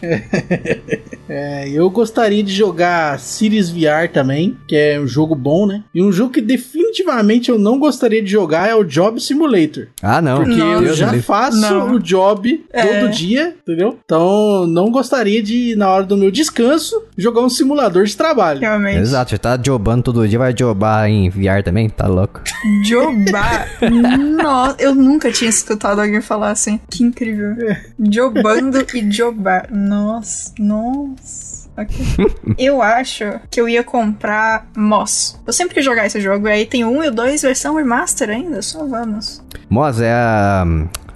É, 1.34 1.70
eu 1.70 1.90
gostaria 1.90 2.44
de 2.44 2.54
jogar 2.54 3.18
Cities 3.18 3.70
VR 3.70 4.10
também, 4.12 4.58
que 4.68 4.76
é 4.76 5.00
um 5.00 5.08
jogo 5.08 5.34
bom, 5.34 5.66
né? 5.66 5.82
E 5.96 6.04
um 6.04 6.12
jogo 6.12 6.32
que 6.34 6.42
definitivamente 6.42 7.50
eu 7.50 7.58
não 7.58 7.80
gostaria 7.80 8.22
de 8.22 8.30
jogar 8.30 8.68
é 8.68 8.76
o 8.76 8.84
Job 8.84 9.18
Simulator. 9.22 9.88
Ah, 10.02 10.22
não. 10.22 10.44
Porque 10.44 10.58
Não. 10.58 10.74
eu 10.74 10.82
Deus 10.82 10.98
já 10.98 11.06
livre. 11.06 11.22
faço 11.22 11.58
Não. 11.62 11.94
o 11.94 12.00
job 12.00 12.66
É. 12.74 12.84
todo 13.00 13.12
dia, 13.14 13.56
entendeu? 13.62 13.98
Então 14.04 14.68
não 14.68 14.92
gostaria 14.92 15.42
de, 15.42 15.74
na 15.78 15.90
hora 15.90 16.04
do 16.04 16.18
meu 16.18 16.30
descanso, 16.30 17.02
jogar 17.18 17.40
um 17.42 17.50
simulador 17.50 18.04
de 18.04 18.18
trabalho. 18.18 18.60
Realmente. 18.60 19.00
Exato, 19.00 19.32
já 19.32 19.38
tá 19.38 19.58
jobando 19.66 20.04
todo 20.04 20.28
dia, 20.28 20.38
vai 20.38 20.54
jobar 20.58 21.08
em 21.10 21.30
VR 21.30 21.64
também? 21.64 21.88
Tá 21.90 22.08
louco. 22.08 22.42
Jobar. 22.84 23.70
Nossa, 24.44 24.76
eu 24.80 24.94
nunca 24.94 25.32
tinha 25.32 25.50
escutado 25.50 26.02
alguém 26.02 26.20
falar 26.20 26.52
assim. 26.52 26.78
Que 26.90 27.04
incrível. 27.04 27.56
Jobando 27.98 28.86
e 28.94 29.10
jobar. 29.10 29.70
Nossa, 29.92 30.54
nossa. 30.58 31.70
Ok. 31.76 31.98
Eu 32.58 32.82
acho 32.82 33.26
que 33.50 33.60
eu 33.60 33.68
ia 33.68 33.84
comprar 33.84 34.66
Moss. 34.74 35.38
Eu 35.46 35.52
sempre 35.52 35.74
quis 35.74 35.84
jogar 35.84 36.06
esse 36.06 36.22
jogo. 36.22 36.48
E 36.48 36.52
aí 36.52 36.66
tem 36.66 36.86
1 36.86 37.04
e 37.04 37.08
o 37.10 37.12
2, 37.12 37.42
versão 37.42 37.76
remaster 37.76 38.30
ainda. 38.30 38.62
Só 38.62 38.86
vamos. 38.86 39.44
Moz 39.70 40.00
é 40.00 40.14
a. 40.14 40.66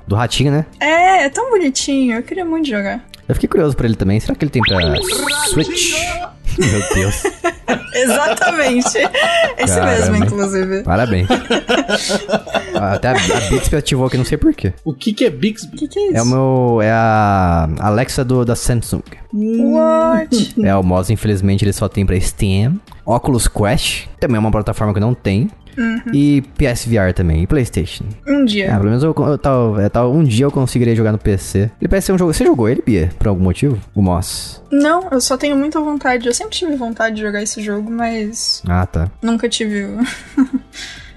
do 0.06 0.16
ratinho, 0.16 0.52
né? 0.52 0.66
É, 0.78 1.24
é 1.24 1.30
tão 1.30 1.52
bonitinho. 1.52 2.18
Eu 2.18 2.24
queria 2.24 2.44
muito 2.44 2.68
jogar. 2.68 3.02
Eu 3.30 3.36
fiquei 3.36 3.48
curioso 3.48 3.78
pra 3.78 3.88
ele 3.88 3.96
também. 3.96 4.20
Será 4.20 4.36
que 4.36 4.44
ele 4.44 4.52
tem 4.52 4.62
pra 4.62 4.78
Switch? 5.52 5.94
Meu 6.60 6.94
Deus. 6.94 7.24
Exatamente. 7.93 8.97
Esse 9.58 9.75
Caramba. 9.75 9.91
mesmo, 9.91 10.15
inclusive. 10.17 10.84
Parabéns. 10.84 11.28
Até 12.75 13.10
a, 13.10 13.12
a 13.12 13.49
Bixby 13.49 13.75
ativou 13.75 14.08
aqui, 14.08 14.17
não 14.17 14.25
sei 14.25 14.38
porquê. 14.38 14.73
O 14.84 14.93
que, 14.93 15.13
que 15.13 15.25
é 15.25 15.30
Bixby? 15.30 15.75
O 15.75 15.80
que, 15.80 15.88
que 15.88 15.99
é 15.99 16.08
isso? 16.08 16.17
É 16.17 16.21
o 16.21 16.25
meu. 16.25 16.82
É 16.82 16.91
a 16.91 17.67
Alexa 17.80 18.23
do, 18.23 18.43
da 18.45 18.56
Samsung. 18.56 19.04
What? 19.34 20.56
É, 20.63 20.75
o 20.75 20.84
Moz, 20.84 21.10
infelizmente, 21.10 21.63
ele 21.63 21.73
só 21.73 21.88
tem 21.88 22.06
pra 22.06 22.19
Steam. 22.19 22.80
Oculus 23.06 23.47
Quest, 23.47 24.08
também 24.19 24.38
é 24.38 24.39
uma 24.39 24.51
plataforma 24.51 24.93
que 24.93 24.99
não 24.99 25.13
tem. 25.13 25.49
E 26.14 26.42
PSVR 26.58 27.14
também, 27.14 27.44
e 27.44 27.48
PlayStation. 27.48 28.06
Um 28.28 28.42
É, 28.42 28.46
dia. 28.46 28.72
pelo 28.72 28.86
menos 28.86 29.04
eu, 29.04 29.14
eu 29.18 29.38
tal, 29.38 29.80
é, 29.80 29.90
tal, 29.90 30.14
um 30.14 30.24
dia 30.24 30.46
eu 30.46 30.52
conseguiria 30.52 30.96
jogar 30.96 31.12
no 31.12 31.18
PC. 31.18 31.70
Ele 31.82 31.88
parece 31.90 32.08
ser 32.08 32.14
um 32.14 32.18
jogo. 32.18 32.34
Você 32.34 32.46
jogou 32.46 32.70
ele, 32.70 32.82
Bia? 32.86 33.10
Por 33.18 33.28
algum 33.28 33.44
motivo? 33.44 33.78
O 33.94 34.02
Moss. 34.02 34.62
Não, 34.72 35.08
eu 35.12 35.20
só 35.22 35.36
tenho 35.38 35.56
muita 35.58 35.80
vontade. 35.80 36.28
Eu 36.28 36.34
sempre 36.34 36.56
tive 36.58 36.76
vontade 36.76 37.16
de 37.16 37.22
jogar 37.22 37.42
esse 37.42 37.62
jogo, 37.62 37.90
mas 37.92 38.62
Ah, 38.68 38.86
tá. 38.86 39.10
nunca 39.22 39.48
tive 39.50 39.86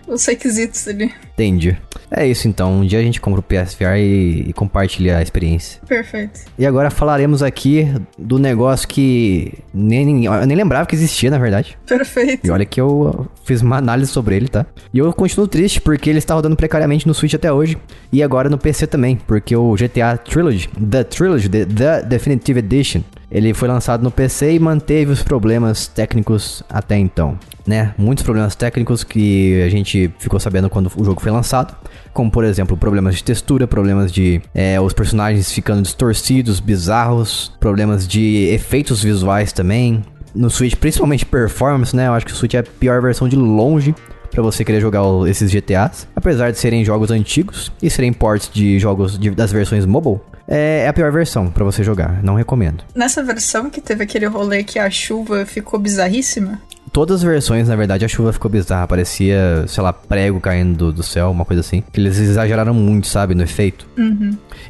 os 0.07 0.25
requisitos 0.27 0.87
ali. 0.89 1.13
Entendi. 1.39 1.77
É 2.11 2.27
isso 2.27 2.49
então. 2.49 2.81
Um 2.81 2.85
dia 2.85 2.99
a 2.99 3.03
gente 3.03 3.21
compra 3.21 3.39
o 3.39 3.43
PSVR 3.43 3.97
e, 3.97 4.49
e 4.49 4.53
compartilha 4.53 5.19
a 5.19 5.23
experiência. 5.23 5.81
Perfeito. 5.87 6.41
E 6.59 6.67
agora 6.67 6.91
falaremos 6.91 7.45
aqui 7.45 7.87
do 8.19 8.41
negócio 8.41 8.89
que 8.89 9.55
nem, 9.73 10.25
eu 10.25 10.47
nem 10.47 10.57
lembrava 10.57 10.85
que 10.85 10.97
existia, 10.97 11.31
na 11.31 11.39
verdade. 11.39 11.79
Perfeito. 11.87 12.45
E 12.45 12.51
olha 12.51 12.65
que 12.65 12.81
eu 12.81 13.29
fiz 13.45 13.63
uma 13.63 13.77
análise 13.77 14.11
sobre 14.11 14.35
ele, 14.35 14.49
tá? 14.49 14.67
E 14.93 14.99
eu 14.99 15.13
continuo 15.13 15.47
triste 15.47 15.81
porque 15.81 16.11
ele 16.11 16.19
está 16.19 16.35
rodando 16.35 16.57
precariamente 16.57 17.07
no 17.07 17.15
Switch 17.15 17.35
até 17.35 17.53
hoje. 17.53 17.79
E 18.11 18.21
agora 18.21 18.49
no 18.49 18.59
PC 18.59 18.89
também, 18.89 19.15
porque 19.15 19.55
o 19.55 19.75
GTA 19.75 20.17
Trilogy, 20.17 20.69
The 20.69 21.05
Trilogy, 21.05 21.49
The, 21.49 21.67
The 21.67 22.03
Definitive 22.03 22.59
Edition, 22.59 23.03
ele 23.31 23.53
foi 23.53 23.69
lançado 23.69 24.03
no 24.03 24.11
PC 24.11 24.55
e 24.55 24.59
manteve 24.59 25.13
os 25.13 25.23
problemas 25.23 25.87
técnicos 25.87 26.63
até 26.69 26.97
então. 26.97 27.39
Né? 27.67 27.93
Muitos 27.99 28.25
problemas 28.25 28.55
técnicos 28.55 29.05
que 29.05 29.63
a 29.63 29.69
gente 29.69 30.11
ficou 30.19 30.41
sabendo 30.41 30.71
quando 30.71 30.91
o 30.97 31.05
jogo 31.05 31.21
foi 31.21 31.28
lançado. 31.31 31.77
Como, 32.13 32.31
por 32.31 32.45
exemplo, 32.45 32.77
problemas 32.77 33.17
de 33.17 33.25
textura, 33.25 33.67
problemas 33.67 34.11
de 34.11 34.41
é, 34.55 34.81
os 34.81 34.93
personagens 34.93 35.53
ficando 35.53 35.83
distorcidos, 35.83 36.59
bizarros, 36.61 37.53
problemas 37.61 38.07
de 38.09 38.49
efeitos 38.53 39.03
visuais 39.03 39.53
também, 39.53 40.03
no 40.35 40.51
Switch, 40.51 40.75
principalmente 40.75 41.25
performance, 41.25 41.95
né? 41.95 42.07
Eu 42.09 42.13
acho 42.15 42.27
que 42.27 42.33
o 42.33 42.37
Switch 42.37 42.55
é 42.55 42.59
a 42.59 42.63
pior 42.63 43.01
versão 43.03 43.29
de 43.29 43.37
longe 43.37 43.95
pra 44.31 44.43
você 44.43 44.65
querer 44.65 44.81
jogar 44.81 45.03
esses 45.29 45.51
GTAs. 45.51 46.07
Apesar 46.15 46.51
de 46.51 46.59
serem 46.59 46.85
jogos 46.85 47.11
antigos 47.11 47.73
e 47.83 47.89
serem 47.89 48.13
ports 48.13 48.51
de 48.53 48.79
jogos 48.79 49.19
de- 49.19 49.31
das 49.31 49.51
versões 49.51 49.87
mobile, 49.87 50.21
é, 50.47 50.85
é 50.85 50.89
a 50.89 50.93
pior 50.93 51.11
versão 51.11 51.49
pra 51.51 51.65
você 51.65 51.83
jogar. 51.83 52.23
Não 52.23 52.35
recomendo. 52.35 52.85
Nessa 52.95 53.23
versão 53.23 53.71
que 53.71 53.81
teve 53.81 54.05
aquele 54.05 54.27
rolê 54.27 54.63
que 54.65 54.79
a 54.79 54.91
chuva 54.91 55.45
ficou 55.47 55.79
bizarríssima. 55.81 56.61
Todas 56.93 57.17
as 57.17 57.23
versões, 57.23 57.69
na 57.69 57.77
verdade, 57.77 58.05
a 58.05 58.09
chuva 58.09 58.33
ficou 58.33 58.51
bizarra. 58.51 58.87
Parecia, 58.87 59.65
sei 59.67 59.83
lá, 59.83 59.93
prego 59.93 60.41
caindo 60.41 60.77
do, 60.77 60.93
do 60.93 61.03
céu, 61.03 61.31
uma 61.31 61.45
coisa 61.45 61.61
assim. 61.61 61.83
Que 61.93 62.01
eles 62.01 62.19
exageraram 62.19 62.75
muito, 62.75 63.07
sabe, 63.07 63.35
no 63.35 63.43
efeito. 63.43 63.87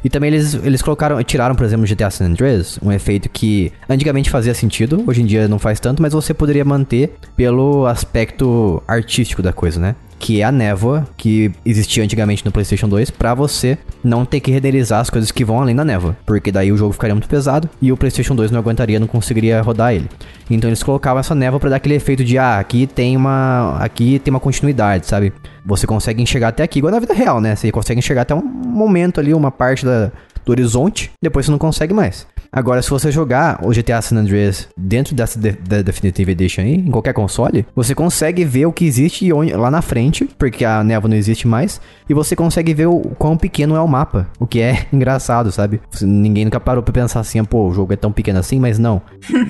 E 0.03 0.09
também 0.09 0.29
eles, 0.29 0.53
eles 0.53 0.81
colocaram, 0.81 1.21
tiraram, 1.23 1.55
por 1.55 1.65
exemplo, 1.65 1.85
GTA 1.85 2.09
San 2.09 2.25
Andreas, 2.25 2.79
um 2.81 2.91
efeito 2.91 3.29
que 3.29 3.71
antigamente 3.87 4.29
fazia 4.29 4.53
sentido, 4.53 5.03
hoje 5.07 5.21
em 5.21 5.25
dia 5.25 5.47
não 5.47 5.59
faz 5.59 5.79
tanto, 5.79 6.01
mas 6.01 6.13
você 6.13 6.33
poderia 6.33 6.63
manter 6.65 7.15
pelo 7.35 7.85
aspecto 7.85 8.81
artístico 8.87 9.41
da 9.41 9.51
coisa, 9.53 9.79
né? 9.79 9.95
Que 10.19 10.41
é 10.41 10.43
a 10.43 10.51
névoa 10.51 11.07
que 11.17 11.51
existia 11.65 12.03
antigamente 12.03 12.45
no 12.45 12.51
PlayStation 12.51 12.87
2, 12.87 13.09
pra 13.09 13.33
você 13.33 13.77
não 14.03 14.25
ter 14.25 14.39
que 14.41 14.51
renderizar 14.51 14.99
as 14.99 15.09
coisas 15.09 15.31
que 15.31 15.45
vão 15.45 15.61
além 15.61 15.75
da 15.75 15.85
névoa, 15.85 16.15
porque 16.25 16.51
daí 16.51 16.71
o 16.71 16.77
jogo 16.77 16.93
ficaria 16.93 17.15
muito 17.15 17.29
pesado 17.29 17.69
e 17.81 17.91
o 17.91 17.97
PlayStation 17.97 18.35
2 18.35 18.51
não 18.51 18.59
aguentaria, 18.59 18.99
não 18.99 19.07
conseguiria 19.07 19.61
rodar 19.61 19.93
ele. 19.93 20.09
Então 20.49 20.69
eles 20.69 20.83
colocavam 20.83 21.19
essa 21.19 21.33
névoa 21.33 21.59
para 21.59 21.69
dar 21.71 21.75
aquele 21.77 21.95
efeito 21.95 22.23
de 22.23 22.37
ah, 22.37 22.59
aqui 22.59 22.85
tem 22.85 23.15
uma 23.15 23.77
aqui 23.79 24.19
tem 24.19 24.31
uma 24.31 24.39
continuidade, 24.39 25.05
sabe? 25.05 25.31
Você 25.65 25.87
consegue 25.87 26.21
enxergar 26.21 26.49
até 26.49 26.63
aqui, 26.63 26.79
igual 26.79 26.91
na 26.91 26.99
vida 26.99 27.13
real, 27.13 27.39
né? 27.39 27.55
Você 27.55 27.71
consegue 27.71 27.99
enxergar 27.99 28.23
até 28.23 28.35
um 28.35 28.41
momento 28.43 29.19
ali, 29.19 29.33
uma 29.33 29.51
parte 29.51 29.85
da, 29.85 30.11
do 30.45 30.51
horizonte, 30.51 31.11
depois 31.21 31.45
você 31.45 31.51
não 31.51 31.59
consegue 31.59 31.93
mais. 31.93 32.27
Agora, 32.51 32.81
se 32.81 32.89
você 32.89 33.11
jogar 33.11 33.59
o 33.63 33.69
GTA 33.69 34.01
San 34.01 34.17
Andreas 34.17 34.67
dentro 34.75 35.13
dessa 35.13 35.39
de, 35.39 35.51
da 35.51 35.81
Definitive 35.83 36.31
Edition 36.31 36.61
aí, 36.61 36.75
em 36.75 36.89
qualquer 36.89 37.13
console, 37.13 37.65
você 37.75 37.93
consegue 37.93 38.43
ver 38.43 38.65
o 38.65 38.73
que 38.73 38.85
existe 38.85 39.31
lá 39.31 39.69
na 39.69 39.81
frente, 39.83 40.25
porque 40.37 40.65
a 40.65 40.83
névoa 40.83 41.09
não 41.09 41.15
existe 41.15 41.47
mais, 41.47 41.79
e 42.09 42.13
você 42.13 42.35
consegue 42.35 42.73
ver 42.73 42.87
o 42.87 42.99
quão 43.19 43.37
pequeno 43.37 43.75
é 43.75 43.79
o 43.79 43.87
mapa, 43.87 44.27
o 44.39 44.47
que 44.47 44.59
é 44.61 44.87
engraçado, 44.91 45.51
sabe? 45.51 45.79
Ninguém 46.01 46.45
nunca 46.45 46.59
parou 46.59 46.81
pra 46.81 46.91
pensar 46.91 47.19
assim, 47.19 47.43
pô, 47.43 47.67
o 47.67 47.73
jogo 47.73 47.93
é 47.93 47.95
tão 47.95 48.11
pequeno 48.11 48.39
assim, 48.39 48.59
mas 48.59 48.79
não. 48.79 49.01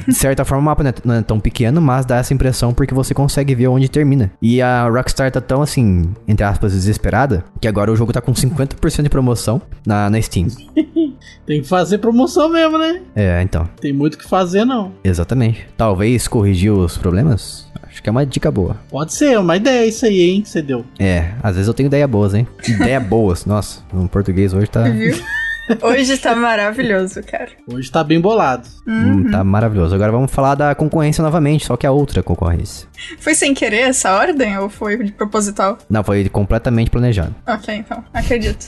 De 0.05 0.13
certa 0.13 0.43
forma, 0.43 0.61
o 0.61 0.65
mapa 0.65 0.83
não 0.83 0.89
é, 0.89 0.93
não 1.05 1.15
é 1.15 1.21
tão 1.21 1.39
pequeno, 1.39 1.79
mas 1.81 2.05
dá 2.05 2.17
essa 2.17 2.33
impressão 2.33 2.73
porque 2.73 2.93
você 2.93 3.13
consegue 3.13 3.55
ver 3.55 3.67
onde 3.67 3.87
termina. 3.87 4.29
E 4.41 4.61
a 4.61 4.89
Rockstar 4.89 5.31
tá 5.31 5.39
tão, 5.39 5.61
assim, 5.61 6.09
entre 6.27 6.45
aspas, 6.45 6.73
desesperada, 6.73 7.45
que 7.61 7.67
agora 7.67 7.91
o 7.91 7.95
jogo 7.95 8.11
tá 8.11 8.19
com 8.19 8.33
50% 8.33 9.03
de 9.03 9.09
promoção 9.09 9.61
na, 9.85 10.09
na 10.09 10.21
Steam. 10.21 10.47
Tem 11.45 11.61
que 11.61 11.67
fazer 11.67 11.97
promoção 11.97 12.49
mesmo, 12.49 12.77
né? 12.77 12.88
É, 13.15 13.41
então. 13.41 13.67
Tem 13.79 13.93
muito 13.93 14.15
o 14.15 14.17
que 14.17 14.27
fazer, 14.27 14.65
não. 14.65 14.91
Exatamente. 15.03 15.67
Talvez 15.77 16.27
corrigir 16.27 16.71
os 16.71 16.97
problemas? 16.97 17.67
Acho 17.83 18.03
que 18.03 18.09
é 18.09 18.11
uma 18.11 18.25
dica 18.25 18.51
boa. 18.51 18.77
Pode 18.89 19.13
ser, 19.13 19.37
uma 19.39 19.57
ideia 19.57 19.85
isso 19.85 20.05
aí, 20.05 20.21
hein, 20.21 20.41
que 20.41 20.49
você 20.49 20.61
deu. 20.61 20.85
É, 20.99 21.31
às 21.41 21.55
vezes 21.55 21.67
eu 21.67 21.73
tenho 21.73 21.87
ideia 21.87 22.07
boas, 22.07 22.33
hein? 22.33 22.47
Ideia 22.67 22.99
boas. 22.99 23.45
Nossa, 23.45 23.81
no 23.91 24.07
português 24.07 24.53
hoje 24.53 24.67
tá. 24.67 24.83
Viu? 24.83 25.15
Hoje 25.81 26.17
tá 26.17 26.35
maravilhoso, 26.35 27.21
cara. 27.23 27.49
Hoje 27.71 27.91
tá 27.91 28.03
bem 28.03 28.19
bolado. 28.19 28.67
Hum, 28.87 29.29
tá 29.29 29.43
maravilhoso. 29.43 29.93
Agora 29.93 30.11
vamos 30.11 30.31
falar 30.31 30.55
da 30.55 30.73
concorrência 30.73 31.23
novamente, 31.23 31.65
só 31.65 31.77
que 31.77 31.85
a 31.85 31.91
outra 31.91 32.23
concorrência. 32.23 32.87
Foi 33.19 33.35
sem 33.35 33.53
querer 33.53 33.81
essa 33.81 34.15
ordem 34.15 34.57
ou 34.57 34.69
foi 34.69 34.97
de 35.03 35.11
proposital? 35.11 35.77
Não, 35.89 36.03
foi 36.03 36.27
completamente 36.29 36.89
planejado. 36.89 37.35
Ok, 37.47 37.73
então, 37.75 38.03
acredito. 38.13 38.67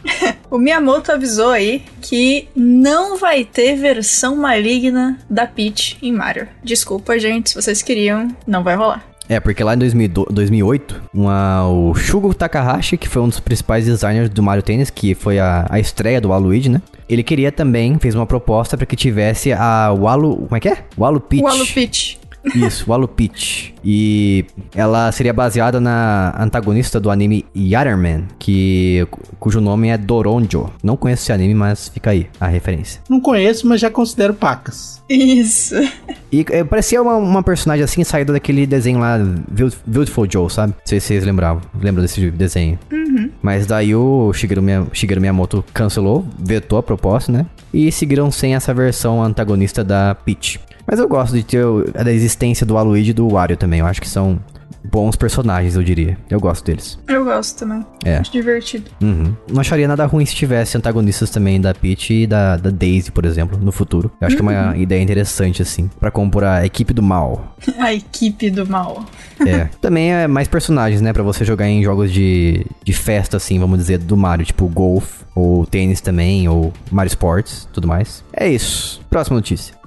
o 0.50 0.58
Miyamoto 0.58 1.12
avisou 1.12 1.50
aí 1.50 1.82
que 2.00 2.48
não 2.54 3.16
vai 3.16 3.44
ter 3.44 3.76
versão 3.76 4.36
maligna 4.36 5.18
da 5.28 5.46
Peach 5.46 5.98
em 6.02 6.12
Mario. 6.12 6.48
Desculpa, 6.62 7.18
gente, 7.18 7.50
se 7.50 7.54
vocês 7.54 7.82
queriam, 7.82 8.28
não 8.46 8.62
vai 8.62 8.76
rolar. 8.76 9.11
É, 9.28 9.38
porque 9.40 9.62
lá 9.62 9.74
em 9.74 9.78
2002 9.78 10.26
2008, 10.30 11.02
uma, 11.14 11.66
o 11.68 11.94
Shugo 11.94 12.34
Takahashi, 12.34 12.96
que 12.96 13.08
foi 13.08 13.22
um 13.22 13.28
dos 13.28 13.40
principais 13.40 13.86
designers 13.86 14.28
do 14.28 14.42
Mario 14.42 14.62
Tennis, 14.62 14.90
que 14.90 15.14
foi 15.14 15.38
a, 15.38 15.66
a 15.70 15.78
estreia 15.78 16.20
do 16.20 16.28
Waluigi, 16.30 16.68
né? 16.68 16.82
Ele 17.08 17.22
queria 17.22 17.52
também, 17.52 17.98
fez 17.98 18.14
uma 18.14 18.26
proposta 18.26 18.76
para 18.76 18.86
que 18.86 18.96
tivesse 18.96 19.52
a 19.52 19.92
Walu... 19.92 20.36
Como 20.36 20.56
é 20.56 20.60
que 20.60 20.68
é? 20.68 20.84
Walu 20.98 21.20
Peach. 21.20 21.42
Walu 21.42 21.66
Peach. 21.66 22.21
Isso, 22.54 22.84
Walu 22.88 23.08
Peach. 23.08 23.74
E 23.84 24.44
ela 24.74 25.10
seria 25.12 25.32
baseada 25.32 25.80
na 25.80 26.34
antagonista 26.38 27.00
do 27.00 27.10
anime 27.10 27.44
Yatterman, 27.56 28.24
que, 28.38 29.06
cujo 29.38 29.60
nome 29.60 29.88
é 29.88 29.98
Doronjo. 29.98 30.70
Não 30.82 30.96
conheço 30.96 31.22
esse 31.22 31.32
anime, 31.32 31.54
mas 31.54 31.88
fica 31.88 32.10
aí 32.10 32.28
a 32.40 32.46
referência. 32.46 33.00
Não 33.08 33.20
conheço, 33.20 33.66
mas 33.66 33.80
já 33.80 33.90
considero 33.90 34.34
pacas. 34.34 35.02
Isso. 35.08 35.74
E 36.30 36.44
é, 36.50 36.64
parecia 36.64 37.02
uma, 37.02 37.16
uma, 37.16 37.42
personagem 37.42 37.84
assim, 37.84 38.04
saída 38.04 38.32
daquele 38.32 38.66
desenho 38.66 39.00
lá, 39.00 39.18
Beautiful 39.86 40.26
Joe, 40.30 40.50
sabe? 40.50 40.72
Não 40.72 40.86
sei 40.86 41.00
se 41.00 41.08
vocês 41.08 41.24
lembravam. 41.24 41.62
Lembram 41.78 42.02
desse 42.02 42.30
desenho? 42.30 42.78
Uhum. 42.90 43.30
Mas 43.42 43.66
daí 43.66 43.94
o 43.94 44.32
Shigeru, 44.32 44.62
Shigeru 44.92 45.20
Miyamoto 45.20 45.64
cancelou, 45.74 46.26
vetou 46.38 46.78
a 46.78 46.82
proposta, 46.82 47.30
né? 47.30 47.46
E 47.72 47.90
seguiram 47.90 48.30
sem 48.30 48.54
essa 48.54 48.72
versão 48.72 49.22
antagonista 49.22 49.82
da 49.82 50.14
Peach. 50.14 50.60
Mas 50.86 50.98
eu 50.98 51.08
gosto 51.08 51.34
de 51.34 51.42
ter 51.42 51.64
a 51.94 52.02
da 52.02 52.12
existência 52.12 52.66
do 52.66 52.76
Aluigi 52.76 53.10
e 53.10 53.14
do 53.14 53.28
Wario 53.28 53.56
também. 53.56 53.80
Eu 53.80 53.86
acho 53.86 54.00
que 54.00 54.08
são 54.08 54.40
bons 54.84 55.16
personagens, 55.16 55.76
eu 55.76 55.82
diria. 55.82 56.18
Eu 56.28 56.40
gosto 56.40 56.64
deles. 56.64 56.98
Eu 57.06 57.24
gosto 57.24 57.58
também. 57.58 57.84
É. 58.04 58.16
Acho 58.16 58.32
divertido. 58.32 58.90
Uhum. 59.00 59.34
Não 59.50 59.60
acharia 59.60 59.86
nada 59.86 60.04
ruim 60.06 60.26
se 60.26 60.34
tivesse 60.34 60.76
antagonistas 60.76 61.30
também 61.30 61.60
da 61.60 61.72
Peach 61.72 62.12
e 62.12 62.26
da, 62.26 62.56
da 62.56 62.70
Daisy, 62.70 63.10
por 63.10 63.24
exemplo, 63.24 63.58
no 63.58 63.70
futuro. 63.70 64.10
Eu 64.20 64.26
acho 64.26 64.36
uhum. 64.36 64.48
que 64.48 64.54
é 64.54 64.60
uma 64.60 64.76
ideia 64.76 65.02
interessante, 65.02 65.62
assim, 65.62 65.88
para 66.00 66.10
compor 66.10 66.44
a 66.44 66.66
equipe 66.66 66.92
do 66.92 67.02
mal. 67.02 67.56
a 67.78 67.92
equipe 67.94 68.50
do 68.50 68.66
mal. 68.66 69.04
é. 69.46 69.68
Também 69.80 70.12
é 70.12 70.26
mais 70.26 70.48
personagens, 70.48 71.00
né, 71.00 71.12
para 71.12 71.22
você 71.22 71.44
jogar 71.44 71.68
em 71.68 71.82
jogos 71.82 72.12
de, 72.12 72.66
de 72.82 72.92
festa, 72.92 73.36
assim, 73.36 73.58
vamos 73.58 73.78
dizer, 73.78 73.98
do 73.98 74.16
Mario, 74.16 74.44
tipo 74.44 74.66
Golf, 74.66 75.22
ou 75.34 75.64
tênis 75.66 76.00
também, 76.00 76.48
ou 76.48 76.72
Mario 76.90 77.08
Sports, 77.08 77.68
tudo 77.72 77.86
mais. 77.86 78.24
É 78.32 78.48
isso. 78.48 79.00
Próxima 79.08 79.36
notícia. 79.36 79.81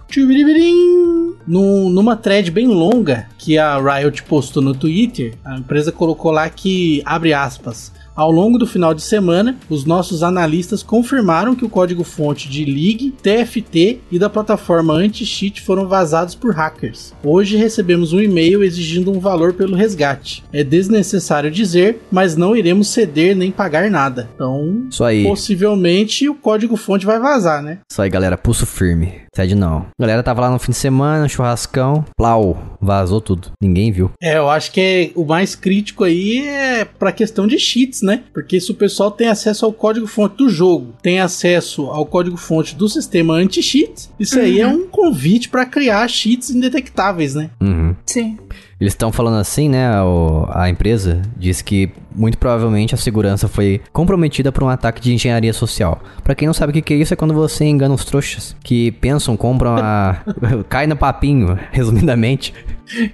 No, 1.48 1.90
numa 1.90 2.16
thread 2.16 2.50
bem 2.52 2.68
longa 2.68 3.28
que 3.38 3.58
a 3.58 3.78
Riot 3.78 4.24
postou 4.24 4.64
no 4.64 4.74
Twitter, 4.74 5.34
a 5.44 5.58
empresa 5.58 5.92
colocou 5.92 6.32
lá 6.32 6.50
que, 6.50 7.02
abre 7.06 7.34
aspas, 7.34 7.92
ao 8.16 8.32
longo 8.32 8.58
do 8.58 8.66
final 8.66 8.94
de 8.94 9.02
semana, 9.02 9.58
os 9.70 9.84
nossos 9.84 10.24
analistas 10.24 10.82
confirmaram 10.82 11.54
que 11.54 11.66
o 11.66 11.70
código-fonte 11.70 12.50
de 12.50 12.64
League, 12.64 13.14
TFT 13.22 14.00
e 14.10 14.18
da 14.18 14.30
plataforma 14.30 14.94
anti-cheat 14.94 15.62
foram 15.62 15.86
vazados 15.88 16.34
por 16.34 16.54
hackers. 16.54 17.14
Hoje 17.22 17.58
recebemos 17.58 18.14
um 18.14 18.22
e-mail 18.22 18.64
exigindo 18.64 19.12
um 19.12 19.20
valor 19.20 19.54
pelo 19.54 19.76
resgate. 19.76 20.46
É 20.54 20.64
desnecessário 20.64 21.52
dizer, 21.52 22.00
mas 22.10 22.38
não 22.38 22.56
iremos 22.56 22.88
ceder 22.88 23.36
nem 23.36 23.52
pagar 23.52 23.92
nada. 23.92 24.30
Então, 24.34 24.88
Isso 24.90 25.04
aí. 25.04 25.24
possivelmente 25.24 26.30
o 26.30 26.36
código-fonte 26.36 27.06
vai 27.06 27.20
vazar, 27.20 27.62
né? 27.62 27.80
Isso 27.92 28.02
aí, 28.02 28.10
galera, 28.10 28.38
pulso 28.38 28.66
firme. 28.66 29.25
Cede 29.36 29.54
não. 29.54 29.86
A 30.00 30.02
galera 30.02 30.24
tava 30.24 30.42
lá 30.42 30.50
no 30.50 30.58
fim 30.58 30.72
de 30.72 30.78
semana, 30.78 31.28
churrascão, 31.28 32.06
plau, 32.18 32.78
vazou 32.80 33.20
tudo. 33.20 33.52
Ninguém 33.62 33.92
viu. 33.92 34.10
É, 34.22 34.38
eu 34.38 34.50
acho 34.50 34.72
que 34.72 34.80
é, 34.80 35.12
o 35.14 35.26
mais 35.26 35.56
crítico 35.56 36.06
aí 36.06 36.48
é 36.48 36.86
pra 36.86 37.12
questão 37.12 37.46
de 37.46 37.60
cheats, 37.60 38.02
né? 38.02 38.24
Porque 38.34 38.62
se 38.62 38.72
o 38.72 38.76
pessoal 38.76 39.12
tem 39.12 39.28
acesso 39.28 39.66
ao 39.66 39.74
código-fonte 39.74 40.38
do 40.38 40.48
jogo, 40.48 40.94
tem 41.02 41.20
acesso 41.20 41.88
ao 41.88 42.06
código-fonte 42.06 42.76
do 42.76 42.88
sistema 42.88 43.34
anti-cheat, 43.34 44.10
isso 44.18 44.38
uhum. 44.38 44.46
aí 44.46 44.62
é 44.62 44.68
um 44.68 44.88
convite 44.88 45.50
para 45.50 45.66
criar 45.66 46.08
cheats 46.08 46.50
indetectáveis, 46.50 47.36
né? 47.36 47.50
Uhum. 47.60 47.94
Sim. 48.06 48.38
Eles 48.80 48.94
estão 48.94 49.12
falando 49.12 49.38
assim, 49.38 49.68
né? 49.68 50.02
O, 50.02 50.48
a 50.50 50.70
empresa 50.70 51.22
diz 51.38 51.62
que 51.62 51.90
muito 52.16 52.38
provavelmente 52.38 52.96
a 52.96 52.98
segurança 52.98 53.48
foi 53.48 53.82
comprometida 53.92 54.52
por 54.52 54.64
um 54.64 54.70
ataque 54.70 55.02
de 55.02 55.14
engenharia 55.14 55.54
social. 55.54 56.02
Para 56.24 56.36
quem 56.36 56.48
não 56.48 56.54
sabe 56.54 56.78
o 56.78 56.84
que, 56.84 56.94
é 56.94 56.98
isso, 56.98 57.14
é 57.14 57.18
quando 57.18 57.34
você 57.34 57.66
engana 57.66 57.94
os 57.94 58.06
trouxas 58.06 58.56
que 58.64 58.92
pensam, 58.92 59.36
compram 59.36 59.76
a. 59.78 60.18
cai 60.70 60.88
no 60.88 60.96
papinho, 60.96 61.58
resumidamente. 61.72 62.54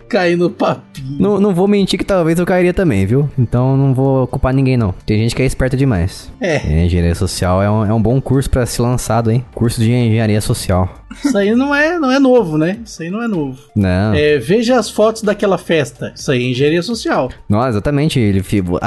Cair 0.09 0.37
no 0.37 0.49
papinho. 0.49 1.17
Não, 1.19 1.39
não 1.39 1.53
vou 1.53 1.67
mentir 1.67 1.97
que 1.97 2.05
talvez 2.05 2.37
eu 2.37 2.45
cairia 2.45 2.73
também, 2.73 3.05
viu? 3.05 3.29
Então 3.39 3.77
não 3.77 3.93
vou 3.93 4.27
culpar 4.27 4.53
ninguém, 4.53 4.75
não. 4.75 4.93
Tem 5.05 5.17
gente 5.17 5.33
que 5.33 5.41
é 5.41 5.45
esperta 5.45 5.77
demais. 5.77 6.31
É. 6.41 6.57
engenharia 6.85 7.15
social 7.15 7.61
é 7.61 7.71
um, 7.71 7.85
é 7.85 7.93
um 7.93 8.01
bom 8.01 8.19
curso 8.19 8.49
para 8.49 8.65
ser 8.65 8.81
lançado, 8.81 9.31
hein? 9.31 9.45
Curso 9.53 9.79
de 9.79 9.91
engenharia 9.91 10.41
social. 10.41 10.93
Isso 11.23 11.37
aí 11.37 11.53
não 11.55 11.73
é, 11.73 11.99
não 11.99 12.11
é 12.11 12.19
novo, 12.19 12.57
né? 12.57 12.79
Isso 12.85 13.01
aí 13.01 13.09
não 13.09 13.21
é 13.21 13.27
novo. 13.27 13.59
Não. 13.75 14.13
É, 14.13 14.37
veja 14.37 14.77
as 14.77 14.89
fotos 14.89 15.21
daquela 15.21 15.57
festa. 15.57 16.13
Isso 16.15 16.31
aí 16.31 16.43
é 16.43 16.49
engenharia 16.49 16.81
social. 16.81 17.29
Não, 17.47 17.65
exatamente. 17.67 18.19
Ele 18.19 18.41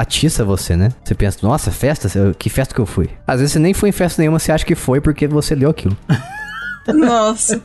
atiça 0.05 0.45
você, 0.45 0.75
né? 0.75 0.89
Você 1.03 1.13
pensa, 1.15 1.39
nossa, 1.41 1.71
festa? 1.71 2.07
Que 2.37 2.49
festa 2.49 2.73
que 2.73 2.79
eu 2.79 2.85
fui? 2.85 3.09
Às 3.27 3.39
vezes 3.39 3.53
você 3.53 3.59
nem 3.59 3.73
foi 3.73 3.89
em 3.89 3.91
festa 3.91 4.21
nenhuma, 4.21 4.39
você 4.39 4.51
acha 4.51 4.65
que 4.65 4.75
foi 4.75 5.01
porque 5.01 5.27
você 5.27 5.55
leu 5.55 5.69
aquilo. 5.69 5.97
Nossa. 6.93 7.61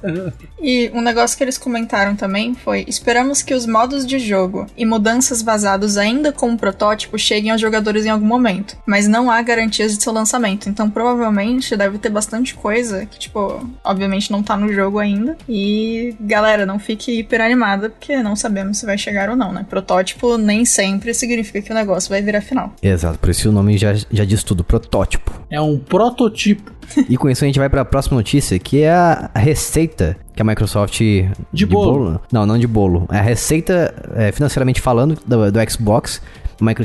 E 0.60 0.90
um 0.94 1.00
negócio 1.00 1.36
que 1.36 1.44
eles 1.44 1.58
comentaram 1.58 2.14
também 2.16 2.54
foi: 2.54 2.84
esperamos 2.88 3.42
que 3.42 3.54
os 3.54 3.66
modos 3.66 4.06
de 4.06 4.18
jogo 4.18 4.66
e 4.76 4.84
mudanças 4.84 5.42
vazados 5.42 5.96
ainda 5.96 6.32
como 6.32 6.56
protótipo 6.56 7.18
cheguem 7.18 7.50
aos 7.50 7.60
jogadores 7.60 8.04
em 8.06 8.10
algum 8.10 8.26
momento, 8.26 8.76
mas 8.86 9.08
não 9.08 9.30
há 9.30 9.40
garantias 9.42 9.96
de 9.96 10.02
seu 10.02 10.12
lançamento. 10.12 10.68
Então 10.68 10.90
provavelmente 10.90 11.76
deve 11.76 11.98
ter 11.98 12.10
bastante 12.10 12.54
coisa 12.54 13.06
que, 13.06 13.18
tipo, 13.18 13.66
obviamente 13.84 14.30
não 14.30 14.42
tá 14.42 14.56
no 14.56 14.72
jogo 14.72 14.98
ainda. 14.98 15.36
E 15.48 16.14
galera, 16.20 16.66
não 16.66 16.78
fique 16.78 17.18
hiper 17.18 17.40
animada, 17.40 17.90
porque 17.90 18.22
não 18.22 18.36
sabemos 18.36 18.78
se 18.78 18.86
vai 18.86 18.98
chegar 18.98 19.30
ou 19.30 19.36
não, 19.36 19.52
né? 19.52 19.66
Protótipo 19.68 20.36
nem 20.36 20.64
sempre 20.64 21.12
significa 21.14 21.62
que 21.62 21.72
o 21.72 21.74
negócio 21.74 22.10
vai 22.10 22.22
virar 22.22 22.40
final. 22.40 22.74
Exato, 22.82 23.18
por 23.18 23.30
isso 23.30 23.48
o 23.48 23.52
nome 23.52 23.76
já, 23.76 23.94
já 23.94 24.24
diz 24.24 24.42
tudo: 24.42 24.64
protótipo. 24.64 25.32
É 25.50 25.60
um 25.60 25.78
prototipo. 25.78 26.79
e 27.08 27.16
com 27.16 27.28
isso 27.28 27.44
a 27.44 27.46
gente 27.46 27.58
vai 27.58 27.68
para 27.68 27.82
a 27.82 27.84
próxima 27.84 28.16
notícia, 28.16 28.58
que 28.58 28.82
é 28.82 28.92
a 28.92 29.30
receita 29.34 30.16
que 30.34 30.42
a 30.42 30.44
Microsoft. 30.44 30.98
De, 30.98 31.30
de 31.52 31.66
bolo. 31.66 31.92
bolo. 31.92 32.20
Não, 32.32 32.46
não 32.46 32.58
de 32.58 32.66
bolo. 32.66 33.06
É 33.10 33.18
a 33.18 33.22
receita, 33.22 33.94
é, 34.14 34.32
financeiramente 34.32 34.80
falando, 34.80 35.18
do, 35.26 35.50
do 35.50 35.70
Xbox 35.70 36.20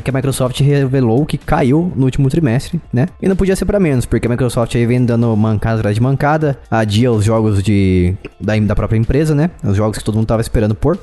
que 0.02 0.10
a 0.10 0.12
Microsoft 0.12 0.58
revelou 0.60 1.26
que 1.26 1.36
caiu 1.36 1.92
no 1.94 2.06
último 2.06 2.30
trimestre, 2.30 2.80
né? 2.92 3.08
E 3.20 3.28
não 3.28 3.36
podia 3.36 3.54
ser 3.54 3.66
para 3.66 3.78
menos, 3.78 4.06
porque 4.06 4.26
a 4.26 4.30
Microsoft 4.30 4.74
aí 4.74 4.86
vem 4.86 5.04
dando 5.04 5.36
mancada 5.36 5.78
atrás 5.78 5.94
de 5.94 6.02
mancada, 6.02 6.58
adia 6.70 7.12
os 7.12 7.24
jogos 7.24 7.62
de, 7.62 8.14
da, 8.40 8.58
da 8.58 8.74
própria 8.74 8.98
empresa, 8.98 9.34
né? 9.34 9.50
Os 9.62 9.76
jogos 9.76 9.98
que 9.98 10.04
todo 10.04 10.14
mundo 10.14 10.26
tava 10.26 10.40
esperando 10.40 10.74
por. 10.74 10.98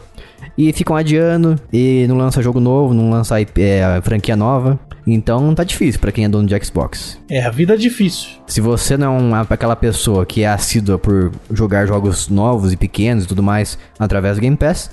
e 0.58 0.74
ficam 0.74 0.95
adiando 0.95 1.56
e 1.72 2.06
não 2.08 2.18
lança 2.18 2.41
jogo 2.41 2.60
novo, 2.60 2.93
não 2.93 3.12
lança 3.12 3.39
é, 3.39 4.01
franquia 4.01 4.36
nova. 4.36 4.80
Então 5.06 5.54
tá 5.54 5.64
difícil 5.64 5.99
pra 5.99 6.12
quem 6.12 6.26
é 6.26 6.30
dono 6.30 6.47
de 6.47 6.66
Xbox. 6.66 7.20
É, 7.30 7.43
a 7.45 7.49
vida 7.49 7.74
é 7.74 7.78
difícil. 7.78 8.30
Se 8.47 8.62
você 8.62 8.95
não 8.97 9.16
é 9.16 9.20
uma, 9.20 9.41
aquela 9.41 9.76
pessoa 9.76 10.26
que 10.26 10.43
é 10.43 10.47
assídua 10.47 10.97
por 10.97 11.32
jogar 11.51 11.86
jogos 11.86 12.30
novos 12.30 12.72
e 12.72 12.78
pequenos 12.78 13.26
e 13.26 13.28
tudo 13.28 13.43
mais 13.43 13.78
através 13.99 14.38
do 14.38 14.41
Game 14.41 14.56
Pass, 14.56 14.91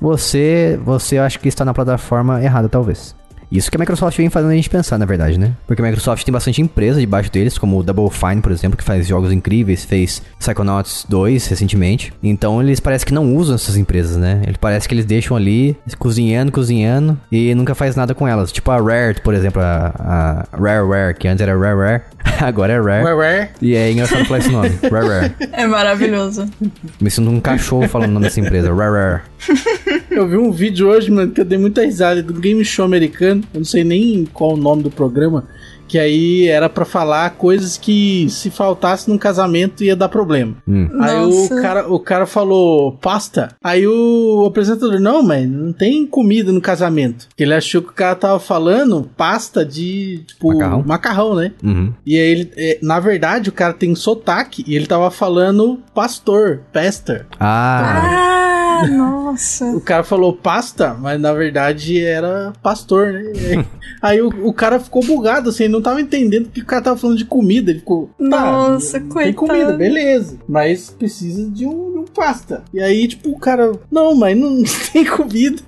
você, 0.00 0.80
você 0.84 1.18
acha 1.18 1.38
que 1.38 1.48
está 1.48 1.64
na 1.64 1.72
plataforma 1.72 2.42
errada, 2.42 2.68
talvez. 2.68 3.14
Isso 3.52 3.70
que 3.70 3.76
a 3.76 3.80
Microsoft 3.80 4.16
vem 4.16 4.30
fazendo 4.30 4.50
a 4.50 4.54
gente 4.54 4.70
pensar, 4.70 4.96
na 4.96 5.04
verdade, 5.04 5.38
né? 5.38 5.52
Porque 5.66 5.82
a 5.82 5.84
Microsoft 5.84 6.24
tem 6.24 6.32
bastante 6.32 6.62
empresa 6.62 6.98
debaixo 6.98 7.30
deles, 7.30 7.58
como 7.58 7.78
o 7.78 7.82
Double 7.82 8.08
Fine, 8.08 8.40
por 8.40 8.50
exemplo, 8.50 8.78
que 8.78 8.82
faz 8.82 9.06
jogos 9.06 9.30
incríveis, 9.30 9.84
fez 9.84 10.22
Psychonauts 10.38 11.04
2 11.06 11.48
recentemente. 11.48 12.14
Então 12.22 12.62
eles 12.62 12.80
parecem 12.80 13.06
que 13.06 13.12
não 13.12 13.36
usam 13.36 13.54
essas 13.54 13.76
empresas, 13.76 14.16
né? 14.16 14.40
Ele 14.46 14.56
parece 14.58 14.88
que 14.88 14.94
eles 14.94 15.04
deixam 15.04 15.36
ali 15.36 15.76
cozinhando, 15.98 16.50
cozinhando 16.50 17.20
e 17.30 17.54
nunca 17.54 17.74
faz 17.74 17.94
nada 17.94 18.14
com 18.14 18.26
elas. 18.26 18.50
Tipo 18.50 18.70
a 18.70 18.80
Rare, 18.80 19.20
por 19.20 19.34
exemplo, 19.34 19.60
a, 19.60 20.46
a 20.52 20.56
Rareware, 20.56 21.14
que 21.14 21.28
antes 21.28 21.42
era 21.42 21.54
Rareware, 21.54 22.04
agora 22.40 22.72
é 22.72 22.80
Rare. 22.80 23.04
Rare. 23.04 23.48
E 23.60 23.74
é 23.74 23.92
engraçado 23.92 24.24
falar 24.24 24.38
esse 24.38 24.50
nome, 24.50 24.70
Rareware. 24.90 25.34
É 25.52 25.66
maravilhoso. 25.66 26.48
Me 26.98 27.10
sinto 27.10 27.28
um 27.28 27.38
cachorro 27.38 27.86
falando 27.86 28.08
o 28.08 28.14
nome 28.14 28.24
dessa 28.24 28.40
empresa, 28.40 28.72
Rareware. 28.72 29.22
Eu 30.10 30.28
vi 30.28 30.36
um 30.36 30.50
vídeo 30.50 30.88
hoje, 30.88 31.10
mano, 31.10 31.32
que 31.32 31.40
eu 31.40 31.44
dei 31.44 31.58
muita 31.58 31.84
risada 31.84 32.22
do 32.22 32.34
Game 32.34 32.64
Show 32.64 32.84
americano. 32.84 33.41
Eu 33.52 33.60
não 33.60 33.64
sei 33.64 33.84
nem 33.84 34.24
qual 34.32 34.54
o 34.54 34.56
nome 34.56 34.82
do 34.82 34.90
programa. 34.90 35.44
Que 35.88 35.98
aí 35.98 36.48
era 36.48 36.70
pra 36.70 36.86
falar 36.86 37.28
coisas 37.32 37.76
que 37.76 38.26
se 38.30 38.48
faltasse 38.48 39.10
num 39.10 39.18
casamento 39.18 39.84
ia 39.84 39.94
dar 39.94 40.08
problema. 40.08 40.54
Hum. 40.66 40.88
Aí 40.98 41.22
o 41.22 41.48
cara, 41.60 41.92
o 41.92 42.00
cara 42.00 42.24
falou 42.24 42.92
pasta. 42.92 43.50
Aí 43.62 43.86
o 43.86 44.46
apresentador, 44.46 44.98
não, 44.98 45.22
mas 45.22 45.46
não 45.46 45.70
tem 45.70 46.06
comida 46.06 46.50
no 46.50 46.62
casamento. 46.62 47.26
Porque 47.28 47.42
ele 47.42 47.52
achou 47.52 47.82
que 47.82 47.90
o 47.90 47.92
cara 47.92 48.14
tava 48.14 48.40
falando 48.40 49.10
pasta 49.18 49.66
de, 49.66 50.24
tipo, 50.26 50.54
Macarrão? 50.54 50.84
macarrão 50.86 51.34
né? 51.34 51.52
Uhum. 51.62 51.92
E 52.06 52.16
aí 52.16 52.30
ele, 52.30 52.50
é, 52.56 52.78
na 52.80 52.98
verdade, 52.98 53.50
o 53.50 53.52
cara 53.52 53.74
tem 53.74 53.94
sotaque 53.94 54.64
e 54.66 54.74
ele 54.74 54.86
tava 54.86 55.10
falando 55.10 55.78
pastor, 55.94 56.60
pastor. 56.72 57.26
Ah, 57.38 58.00
Ah, 58.06 58.61
nossa. 58.86 59.66
O 59.76 59.80
cara 59.80 60.02
falou 60.04 60.32
pasta, 60.32 60.94
mas 60.94 61.20
na 61.20 61.32
verdade 61.32 62.00
era 62.02 62.52
pastor, 62.62 63.12
né? 63.12 63.32
Aí- 64.00 64.20
o, 64.22 64.28
o 64.48 64.52
cara 64.52 64.78
ficou 64.80 65.02
bugado, 65.04 65.50
assim, 65.50 65.64
ele 65.64 65.72
não 65.72 65.82
tava 65.82 66.00
entendendo 66.00 66.48
que 66.50 66.60
o 66.60 66.64
cara 66.66 66.82
tava 66.82 66.96
falando 66.96 67.16
de 67.18 67.24
comida. 67.24 67.70
Ele 67.70 67.80
ficou. 67.80 68.10
Tá, 68.18 68.24
Nossa, 68.52 68.98
Tem 69.00 69.08
coitado. 69.08 69.34
comida, 69.36 69.72
beleza. 69.76 70.38
Mas 70.48 70.90
precisa 70.90 71.48
de 71.50 71.66
um, 71.66 71.92
de 71.92 71.98
um 71.98 72.04
pasta. 72.04 72.62
E 72.74 72.80
aí, 72.80 73.06
tipo, 73.08 73.30
o 73.30 73.38
cara. 73.38 73.72
Não, 73.90 74.14
mas 74.14 74.36
não 74.38 74.62
tem 74.92 75.04
comida. 75.04 75.60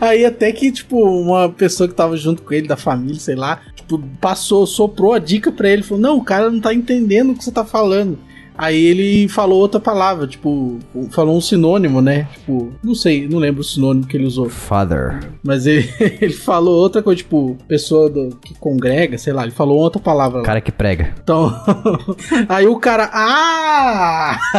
Aí 0.00 0.24
até 0.24 0.52
que, 0.52 0.70
tipo, 0.70 1.00
uma 1.02 1.48
pessoa 1.48 1.88
que 1.88 1.94
tava 1.94 2.16
junto 2.16 2.42
com 2.42 2.52
ele, 2.54 2.68
da 2.68 2.76
família, 2.76 3.18
sei 3.20 3.34
lá, 3.36 3.60
tipo, 3.74 3.98
passou, 4.20 4.66
soprou 4.66 5.12
a 5.14 5.18
dica 5.18 5.50
pra 5.50 5.68
ele. 5.68 5.82
Falou: 5.82 6.00
Não, 6.02 6.16
o 6.18 6.24
cara 6.24 6.50
não 6.50 6.60
tá 6.60 6.74
entendendo 6.74 7.30
o 7.32 7.34
que 7.34 7.44
você 7.44 7.50
tá 7.52 7.64
falando. 7.64 8.18
Aí 8.58 8.84
ele 8.86 9.28
falou 9.28 9.60
outra 9.60 9.78
palavra, 9.78 10.26
tipo, 10.26 10.80
falou 11.12 11.36
um 11.36 11.40
sinônimo, 11.40 12.02
né? 12.02 12.26
Tipo, 12.32 12.72
não 12.82 12.92
sei, 12.94 13.28
não 13.28 13.38
lembro 13.38 13.60
o 13.60 13.64
sinônimo 13.64 14.04
que 14.06 14.16
ele 14.16 14.26
usou. 14.26 14.48
Father. 14.50 15.20
Mas 15.44 15.64
ele, 15.64 15.88
ele 16.20 16.32
falou 16.32 16.74
outra 16.76 17.00
coisa, 17.00 17.18
tipo, 17.18 17.56
pessoa 17.68 18.10
do- 18.10 18.36
que 18.42 18.54
congrega, 18.58 19.16
sei 19.16 19.32
lá, 19.32 19.44
ele 19.44 19.52
falou 19.52 19.78
outra 19.78 20.00
palavra 20.00 20.38
lá. 20.40 20.44
Cara 20.44 20.60
que 20.60 20.72
prega. 20.72 21.14
Então, 21.22 21.54
aí 22.48 22.66
o 22.66 22.76
cara, 22.80 23.08
ah! 23.12 24.40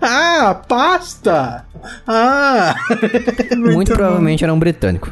ah, 0.00 0.54
pasta! 0.68 1.64
Ah! 2.06 2.74
Muito, 3.56 3.92
provavelmente 3.92 4.42
era 4.42 4.52
um 4.52 4.58
britânico. 4.58 5.10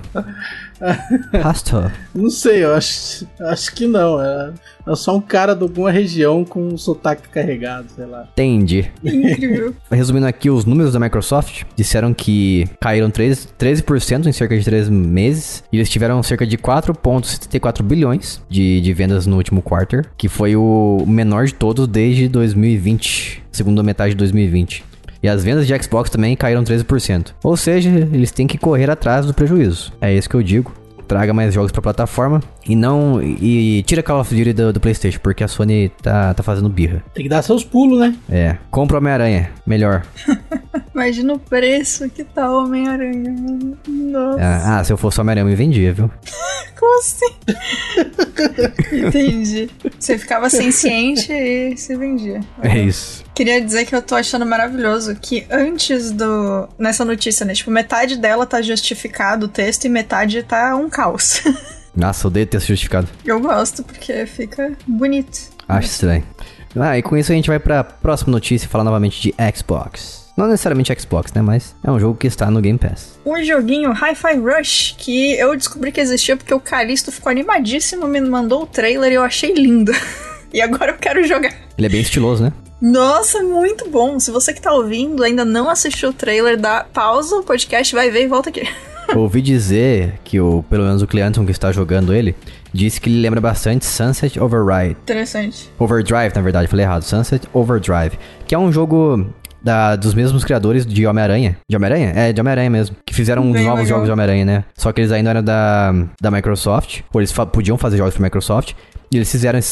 Pastor. 1.43 1.93
Não 2.15 2.31
sei, 2.31 2.65
eu 2.65 2.75
acho, 2.75 3.27
acho 3.41 3.75
que 3.75 3.87
não. 3.87 4.21
É, 4.23 4.53
é 4.87 4.95
só 4.95 5.17
um 5.17 5.21
cara 5.21 5.55
de 5.55 5.63
alguma 5.63 5.91
região 5.91 6.45
com 6.45 6.69
um 6.69 6.79
sotaque 6.79 7.29
carregado, 7.29 7.87
sei 7.95 8.07
lá. 8.07 8.29
Entendi. 8.33 8.91
Incrível. 9.05 9.75
Resumindo 9.91 10.27
aqui 10.27 10.51
os 10.51 10.65
números 10.65 10.93
da 10.93 11.01
Microsoft, 11.01 11.65
disseram 11.75 12.15
que 12.15 12.69
caíram 12.81 13.11
13%, 13.11 13.49
13% 13.59 14.27
em 14.27 14.33
cerca 14.33 14.57
de 14.57 14.65
3 14.65 14.89
meses. 14.89 15.65
E 15.73 15.77
eles 15.77 15.89
tiveram 15.89 16.23
cerca 16.23 16.47
de 16.47 16.57
4,74 16.57 17.83
bilhões 17.83 18.41
de, 18.49 18.81
de 18.81 18.93
vendas 18.93 19.27
no 19.27 19.37
último 19.37 19.63
quarter, 19.63 20.07
que 20.17 20.29
foi 20.29 20.57
o 20.57 21.05
menor 21.07 21.47
de 21.47 21.55
todos 21.55 21.87
desde 21.87 22.29
2020, 22.29 23.43
segunda 23.51 23.83
metade 23.83 24.11
de 24.11 24.17
2020. 24.17 24.85
E 25.27 25.29
as 25.29 25.43
vendas 25.43 25.67
de 25.67 25.77
Xbox 25.83 26.09
também 26.09 26.37
caíram 26.37 26.63
13%. 26.63 27.35
Ou 27.43 27.57
seja, 27.57 27.91
eles 27.91 28.31
têm 28.31 28.47
que 28.47 28.57
correr 28.57 28.89
atrás 28.89 29.27
do 29.27 29.35
prejuízo. 29.35 29.93
É 30.01 30.15
isso 30.15 30.31
que 30.31 30.37
eu 30.37 30.43
digo. 30.43 30.73
Traga 31.09 31.35
mais 31.35 31.53
jogos 31.53 31.73
pra 31.73 31.83
plataforma 31.83 32.41
e 32.69 32.75
não. 32.75 33.23
E, 33.23 33.83
tira 33.85 34.03
Call 34.03 34.21
of 34.21 34.35
Duty 34.35 34.53
do, 34.53 34.73
do 34.73 34.81
PlayStation, 34.81 35.21
porque 35.21 35.45
a 35.45 35.49
Sony 35.49 35.91
tá, 36.03 36.35
tá 36.35 36.43
fazendo 36.43 36.69
birra. 36.69 37.03
Tem 37.15 37.25
que 37.25 37.29
dar 37.29 37.43
seus 37.43 37.65
pulos, 37.65 37.99
né? 38.01 38.15
É. 38.29 38.57
Compra 38.71 38.99
Homem-Aranha. 38.99 39.51
Melhor. 39.67 40.05
Imagina 40.95 41.35
o 41.35 41.39
preço 41.39 42.09
que 42.09 42.25
tá 42.25 42.51
o 42.51 42.65
Homem-Aranha. 42.65 43.31
mano. 43.31 43.79
Nossa. 43.87 44.41
Ah, 44.41 44.79
ah, 44.79 44.85
se 44.85 44.93
eu 44.93 44.97
fosse 44.97 45.21
Homem-Aranha, 45.21 45.45
eu 45.45 45.51
me 45.51 45.55
vendia, 45.55 45.93
viu? 45.93 46.11
Como 46.79 46.99
assim? 46.99 47.35
Entendi. 49.07 49.71
Você 49.99 50.19
ficava 50.19 50.51
senciente 50.51 51.33
e 51.33 51.77
se 51.77 51.97
vendia. 51.97 52.41
É 52.63 52.79
isso. 52.79 53.25
Queria 53.35 53.61
dizer 53.61 53.87
que 53.87 53.95
eu 53.95 54.03
tô 54.03 54.15
achando 54.15 54.45
maravilhoso 54.45 55.15
que 55.17 55.47
antes 55.51 56.11
do. 56.11 56.69
nessa 56.79 57.05
notícia, 57.05 57.47
né? 57.47 57.55
Tipo, 57.55 57.71
metade 57.71 58.17
dela 58.17 58.45
tá 58.45 58.61
justificado 58.61 59.47
o 59.47 59.49
texto 59.49 59.85
e 59.85 59.89
metade 59.89 60.43
tá 60.43 60.77
um 60.77 60.91
caos. 60.91 61.43
Nossa, 61.97 62.29
odeio 62.29 62.47
ter 62.47 62.61
justificado. 62.61 63.09
eu 63.25 63.41
gosto 63.41 63.83
porque 63.83 64.27
fica 64.27 64.73
bonito. 64.87 65.39
Acho 65.69 65.89
estranho. 65.89 66.25
Ah, 66.79 66.99
e 66.99 67.03
com 67.03 67.17
isso 67.17 67.33
a 67.33 67.35
gente 67.35 67.49
vai 67.49 67.59
pra 67.59 67.83
próxima 67.83 68.31
notícia 68.31 68.67
e 68.67 68.69
falar 68.69 68.85
novamente 68.85 69.21
de 69.21 69.35
Xbox. 69.57 70.27
Não 70.37 70.47
necessariamente 70.47 70.95
Xbox, 71.01 71.33
né? 71.33 71.41
Mas 71.41 71.75
é 71.83 71.91
um 71.91 71.99
jogo 71.99 72.19
que 72.19 72.27
está 72.27 72.51
no 72.51 72.61
Game 72.61 72.79
Pass. 72.79 73.19
Um 73.25 73.43
joguinho 73.43 73.91
Hi-Fi 73.93 74.37
Rush 74.37 74.95
que 74.99 75.33
eu 75.33 75.57
descobri 75.57 75.91
que 75.91 76.01
existia 76.01 76.37
porque 76.37 76.53
o 76.53 76.61
Calisto 76.61 77.11
ficou 77.11 77.31
animadíssimo, 77.31 78.07
me 78.07 78.21
mandou 78.21 78.65
o 78.65 78.67
trailer 78.67 79.11
e 79.13 79.15
eu 79.15 79.23
achei 79.23 79.55
lindo. 79.55 79.93
e 80.53 80.61
agora 80.61 80.93
eu 80.93 80.99
quero 80.99 81.27
jogar. 81.27 81.55
Ele 81.79 81.87
é 81.87 81.91
bem 81.91 82.03
estiloso, 82.03 82.45
né? 82.45 82.53
Nossa, 82.81 83.43
muito 83.43 83.89
bom. 83.89 84.21
Se 84.21 84.31
você 84.31 84.53
que 84.53 84.61
tá 84.61 84.73
ouvindo 84.75 85.25
ainda 85.25 85.47
não 85.47 85.71
assistiu 85.71 86.11
o 86.11 86.13
trailer, 86.13 86.59
dá 86.59 86.85
pausa 86.85 87.37
o 87.37 87.43
podcast, 87.43 87.95
vai 87.95 88.11
ver 88.11 88.25
e 88.25 88.29
volta 88.29 88.51
aqui. 88.51 88.69
Ouvi 89.15 89.41
dizer 89.41 90.15
que 90.25 90.41
o, 90.41 90.65
pelo 90.69 90.85
menos 90.85 91.03
o 91.03 91.07
Cleanton 91.07 91.45
que 91.45 91.53
está 91.53 91.71
jogando 91.73 92.13
ele, 92.13 92.35
disse 92.73 93.01
que 93.01 93.09
ele 93.09 93.21
lembra 93.21 93.41
bastante 93.41 93.85
Sunset 93.87 94.39
Override. 94.41 94.97
Interessante. 95.03 95.71
Overdrive, 95.79 96.33
na 96.35 96.41
verdade, 96.43 96.69
falei 96.69 96.85
errado. 96.85 97.03
Sunset 97.03 97.47
Overdrive. 97.53 98.19
Que 98.47 98.55
é 98.55 98.59
um 98.59 98.71
jogo 98.73 99.27
da- 99.63 99.97
dos 99.97 100.13
mesmos 100.15 100.45
criadores 100.45 100.85
de 100.85 101.07
Homem-Aranha. 101.07 101.57
De 101.69 101.77
Homem-Aranha? 101.77 102.13
É, 102.15 102.33
de 102.33 102.41
Homem-Aranha 102.41 102.71
mesmo. 102.71 102.97
Que 103.07 103.15
fizeram 103.15 103.43
Bem 103.43 103.65
novos 103.65 103.81
legal. 103.81 103.87
jogos 103.87 104.07
de 104.07 104.13
Homem-Aranha, 104.13 104.45
né? 104.45 104.65
Só 104.77 104.93
que 104.93 105.01
eles 105.01 105.13
ainda 105.13 105.31
eram 105.31 105.43
da, 105.43 105.93
da 106.21 106.31
Microsoft. 106.31 107.01
Ou 107.13 107.21
eles 107.21 107.33
fa- 107.33 107.47
podiam 107.47 107.79
fazer 107.79 107.97
jogos 107.99 108.15
pra 108.15 108.23
Microsoft. 108.25 108.73
E 109.11 109.17
eles 109.17 109.31
fizeram 109.31 109.59
esse 109.59 109.69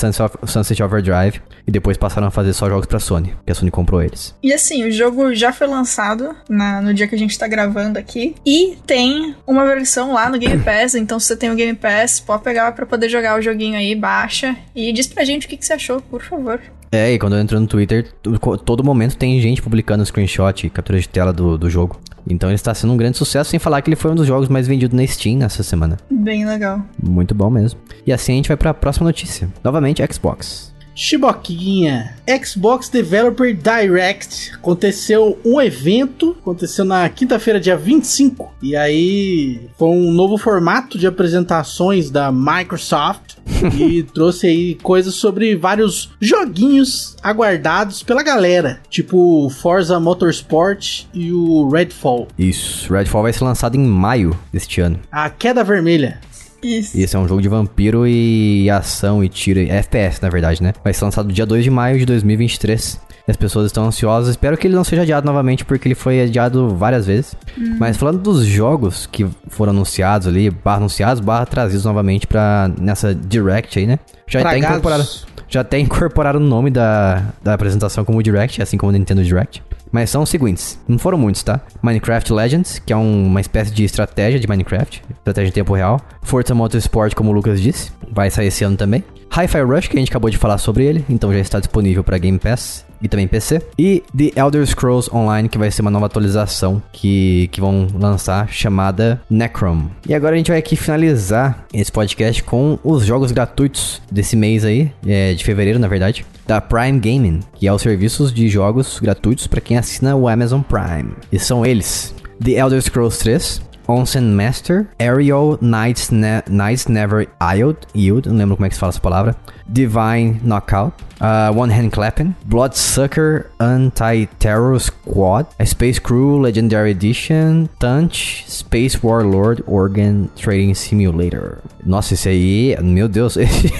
Sunset, 0.47 0.83
Overdrive. 0.83 1.41
E 1.67 1.71
depois 1.71 1.97
passaram 1.97 2.27
a 2.27 2.31
fazer 2.31 2.53
só 2.53 2.69
jogos 2.69 2.87
pra 2.87 2.99
Sony. 3.01 3.35
Que 3.45 3.53
a 3.53 3.55
Sony 3.55 3.71
comprou 3.71 4.03
eles. 4.03 4.35
E 4.43 4.53
assim, 4.53 4.85
o 4.87 4.93
jogo 4.93 5.35
já 5.35 5.53
foi 5.53 5.67
lançado 5.67 6.35
na- 6.49 6.81
no 6.81 6.93
dia 6.95 7.09
que 7.09 7.15
a 7.15 7.19
gente 7.19 7.39
tá 7.39 7.49
gravando 7.49 7.99
aqui. 7.99 8.35
E 8.47 8.77
tem 8.87 9.35
uma 9.47 9.65
versão 9.65 10.13
lá 10.13 10.29
no 10.29 10.39
Game 10.39 10.63
Pass. 10.63 10.95
Então, 11.05 11.19
se 11.19 11.27
você 11.27 11.37
tem 11.37 11.51
o 11.51 11.55
Game 11.57 11.75
Pass, 11.75 12.21
pode 12.21 12.43
pegar 12.43 12.73
pra 12.73 12.87
poder 12.87 13.09
jogar 13.09 13.39
o 13.39 13.43
joguinho 13.43 13.77
aí, 13.77 13.95
baixa. 13.95 14.57
E 14.75 14.93
diz 14.93 15.07
pra 15.07 15.25
gente 15.25 15.47
o 15.47 15.49
que, 15.51 15.57
que 15.57 15.65
você 15.67 15.73
achou, 15.73 16.01
por 16.01 16.23
favor. 16.23 16.61
É, 16.93 17.13
e 17.13 17.19
quando 17.19 17.35
eu 17.35 17.41
entro 17.41 17.59
no 17.59 17.67
Twitter, 17.67 18.13
to- 18.23 18.39
todo 18.59 18.85
momento 18.85 19.17
tem 19.17 19.41
gente 19.41 19.61
publicando 19.61 20.05
screenshot 20.07 20.67
e 20.67 20.71
captura 20.71 21.01
de 21.01 21.09
tela 21.09 21.33
do, 21.33 21.59
do 21.59 21.69
jogo. 21.69 21.99
Então 22.29 22.49
ele 22.49 22.57
está 22.57 22.75
sendo 22.75 22.93
um 22.93 22.97
grande 22.97 23.19
sucesso, 23.19 23.51
sem 23.51 23.59
falar 23.59 23.83
que 23.83 23.89
ele 23.89 23.97
foi 23.97 24.11
um 24.11 24.15
dos 24.15 24.27
jogos 24.27 24.49
mais 24.49 24.67
vendidos 24.67 24.97
na 24.97 25.07
Steam 25.07 25.39
nessa 25.39 25.63
semana. 25.63 25.99
Bem 26.11 26.47
legal. 26.47 26.81
Muito 27.03 27.35
bom 27.35 27.51
mesmo. 27.51 27.79
E 28.07 28.13
assim 28.13 28.33
a 28.33 28.37
gente 28.37 28.49
vai 28.49 28.57
para 28.57 28.71
a 28.71 28.75
próxima 28.75 29.07
notícia. 29.07 29.49
Novamente, 29.63 30.03
Xbox. 30.13 30.74
Chiboquinha, 30.95 32.15
Xbox 32.45 32.89
Developer 32.89 33.55
Direct. 33.55 34.53
Aconteceu 34.55 35.39
um 35.45 35.61
evento, 35.61 36.37
aconteceu 36.41 36.85
na 36.85 37.09
quinta-feira, 37.09 37.61
dia 37.61 37.77
25. 37.77 38.55
E 38.63 38.77
aí 38.77 39.69
foi 39.77 39.89
um 39.89 40.13
novo 40.13 40.39
formato 40.39 40.99
de 40.99 41.07
apresentações 41.07 42.11
da 42.11 42.31
Microsoft. 42.31 43.35
e 43.79 44.03
trouxe 44.03 44.47
aí 44.47 44.75
coisas 44.77 45.15
sobre 45.15 45.55
vários 45.57 46.11
joguinhos 46.21 47.17
aguardados 47.23 48.03
pela 48.03 48.23
galera. 48.23 48.81
Tipo 48.89 49.51
Forza 49.51 49.99
Motorsport 50.01 51.05
e 51.13 51.33
o 51.33 51.69
Redfall. 51.69 52.29
Isso, 52.39 52.93
Redfall 52.93 53.23
vai 53.23 53.33
ser 53.33 53.45
lançado 53.45 53.77
em 53.77 53.87
maio 53.87 54.39
deste 54.53 54.81
ano. 54.81 54.99
A 55.11 55.29
Queda 55.29 55.63
Vermelha. 55.63 56.21
Isso. 56.65 56.99
Esse 56.99 57.15
é 57.15 57.19
um 57.19 57.29
jogo 57.29 57.43
de 57.43 57.49
vampiro 57.49 58.07
e 58.07 58.69
ação 58.71 59.23
e 59.23 59.29
tiro. 59.29 59.61
É 59.61 59.77
FPS, 59.79 60.21
na 60.23 60.31
verdade, 60.31 60.63
né? 60.63 60.73
Vai 60.83 60.95
ser 60.95 61.05
lançado 61.05 61.33
dia 61.33 61.45
2 61.45 61.63
de 61.63 61.71
maio 61.71 61.99
de 61.99 62.07
2023. 62.07 63.01
E 63.27 63.31
as 63.31 63.37
pessoas 63.37 63.67
estão 63.67 63.85
ansiosas. 63.85 64.31
Espero 64.31 64.57
que 64.57 64.67
ele 64.67 64.75
não 64.75 64.85
seja 64.85 65.03
adiado 65.03 65.27
novamente, 65.27 65.65
porque 65.65 65.89
ele 65.89 65.95
foi 65.95 66.23
adiado 66.23 66.75
várias 66.75 67.07
vezes. 67.07 67.35
Mas 67.79 67.97
falando 67.97 68.19
dos 68.19 68.45
jogos 68.45 69.07
que 69.07 69.27
foram 69.49 69.71
anunciados 69.73 70.27
ali, 70.27 70.51
barra 70.51 70.79
anunciados, 70.79 71.21
barra 71.21 71.47
trazidos 71.47 71.85
novamente 71.85 72.27
pra 72.27 72.71
nessa 72.79 73.15
Direct 73.15 73.79
aí, 73.79 73.87
né? 73.87 73.99
Já 74.27 74.41
Tragados. 74.41 74.69
incorporado. 74.69 75.09
Já 75.49 75.61
até 75.61 75.79
incorporaram 75.79 76.41
o 76.41 76.43
nome 76.43 76.71
da, 76.71 77.23
da 77.43 77.55
apresentação 77.55 78.05
como 78.05 78.23
Direct, 78.23 78.61
assim 78.63 78.77
como 78.77 78.91
o 78.91 78.93
Nintendo 78.93 79.23
Direct. 79.23 79.63
Mas 79.95 80.11
são 80.11 80.25
os 80.25 80.29
seguintes, 80.29 80.77
não 80.89 80.99
foram 80.99 81.17
muitos, 81.17 81.45
tá? 81.45 81.61
Minecraft 81.81 82.33
Legends, 82.33 82.83
que 82.85 82.93
é 82.93 82.97
um- 82.97 83.27
uma 83.29 83.41
espécie 83.41 83.71
de 83.73 83.85
estratégia 83.85 84.41
de 84.41 84.49
Minecraft, 84.49 85.01
estratégia 85.19 85.51
em 85.51 85.53
tempo 85.53 85.73
real. 85.73 86.01
Forza 86.21 86.53
Motorsport, 86.53 87.15
como 87.15 87.31
o 87.31 87.33
Lucas 87.33 87.61
disse, 87.61 87.93
vai 88.11 88.29
sair 88.29 88.49
esse 88.49 88.65
ano 88.65 88.77
também. 88.77 89.05
Hi-Fi 89.31 89.61
Rush, 89.63 89.87
que 89.87 89.97
a 89.97 90.01
gente 90.01 90.11
acabou 90.11 90.29
de 90.31 90.37
falar 90.37 90.59
sobre 90.59 90.85
ele, 90.85 91.05
então 91.09 91.33
já 91.33 91.39
está 91.39 91.61
disponível 91.61 92.03
para 92.03 92.19
Game 92.19 92.41
Pass 92.41 92.85
e 93.01 93.07
também 93.09 93.29
PC. 93.29 93.63
E 93.79 94.03
The 94.17 94.33
Elder 94.41 94.67
Scrolls 94.67 95.09
Online, 95.15 95.49
que 95.49 95.59
vai 95.59 95.71
ser 95.71 95.83
uma 95.83 95.91
nova 95.93 96.07
atualização 96.07 96.83
que, 96.93 97.49
que 97.53 97.61
vão 97.61 97.87
lançar, 97.95 98.49
chamada 98.49 99.21
Necrom. 99.31 99.87
E 100.09 100.13
agora 100.15 100.35
a 100.35 100.39
gente 100.39 100.51
vai 100.51 100.59
aqui 100.59 100.75
finalizar 100.75 101.67
esse 101.73 101.93
podcast 101.93 102.43
com 102.43 102.79
os 102.83 103.05
jogos 103.05 103.31
gratuitos 103.31 104.03
desse 104.11 104.35
mês 104.35 104.65
aí, 104.65 104.91
é, 105.07 105.35
de 105.35 105.45
fevereiro, 105.45 105.79
na 105.79 105.87
verdade, 105.89 106.25
da 106.47 106.61
Prime 106.61 106.99
Gaming, 106.99 107.41
que 107.55 107.67
é 107.67 107.73
os 107.73 107.83
serviços 107.83 108.33
de 108.33 108.49
jogos 108.49 108.99
gratuitos 109.01 109.47
para 109.47 109.61
quem 109.61 109.77
assina 109.77 110.15
o 110.15 110.29
Amazon 110.29 110.61
Prime. 110.63 111.15
E 111.33 111.39
são 111.39 111.65
eles: 111.65 112.15
The 112.43 112.53
Elder 112.53 112.83
Scrolls 112.83 113.19
3, 113.19 113.63
Onsen 113.89 114.33
Master, 114.35 114.87
Ariel 114.99 115.59
Knights, 115.61 116.11
Ne- 116.11 116.43
Knights 116.49 116.87
Never 116.89 117.29
Yield, 117.41 117.79
Yield, 117.95 118.29
não 118.29 118.37
lembro 118.37 118.57
como 118.57 118.67
é 118.67 118.69
que 118.69 118.75
se 118.75 118.81
fala 118.81 118.91
essa 118.91 119.01
palavra, 119.01 119.37
Divine 119.67 120.41
Knockout, 120.43 120.93
uh, 121.21 121.59
One 121.59 121.73
Hand 121.73 121.91
Clapping, 121.91 122.35
Bloodsucker 122.45 123.47
Anti-Terror 123.61 124.79
Squad, 124.81 125.47
a 125.59 125.65
Space 125.65 126.01
Crew 126.01 126.39
Legendary 126.39 126.91
Edition, 126.91 127.67
Tunch, 127.79 128.45
Space 128.49 128.99
Warlord 129.03 129.63
Organ 129.67 130.29
Trading 130.37 130.75
Simulator. 130.75 131.59
Nossa, 131.85 132.15
esse 132.15 132.29
aí, 132.29 132.77
meu 132.83 133.09
Deus, 133.09 133.37
esse, 133.39 133.73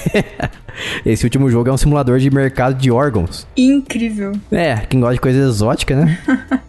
esse 1.05 1.23
último 1.23 1.49
jogo 1.49 1.69
é 1.69 1.73
um 1.73 1.77
simulador 1.77 2.19
de 2.19 2.29
mercado 2.31 2.75
de 2.75 2.89
órgãos. 2.91 3.45
Incrível. 3.55 4.33
É, 4.51 4.77
quem 4.89 4.99
gosta 4.99 5.15
de 5.15 5.21
coisa 5.21 5.39
exótica, 5.39 5.95
né? 5.95 6.17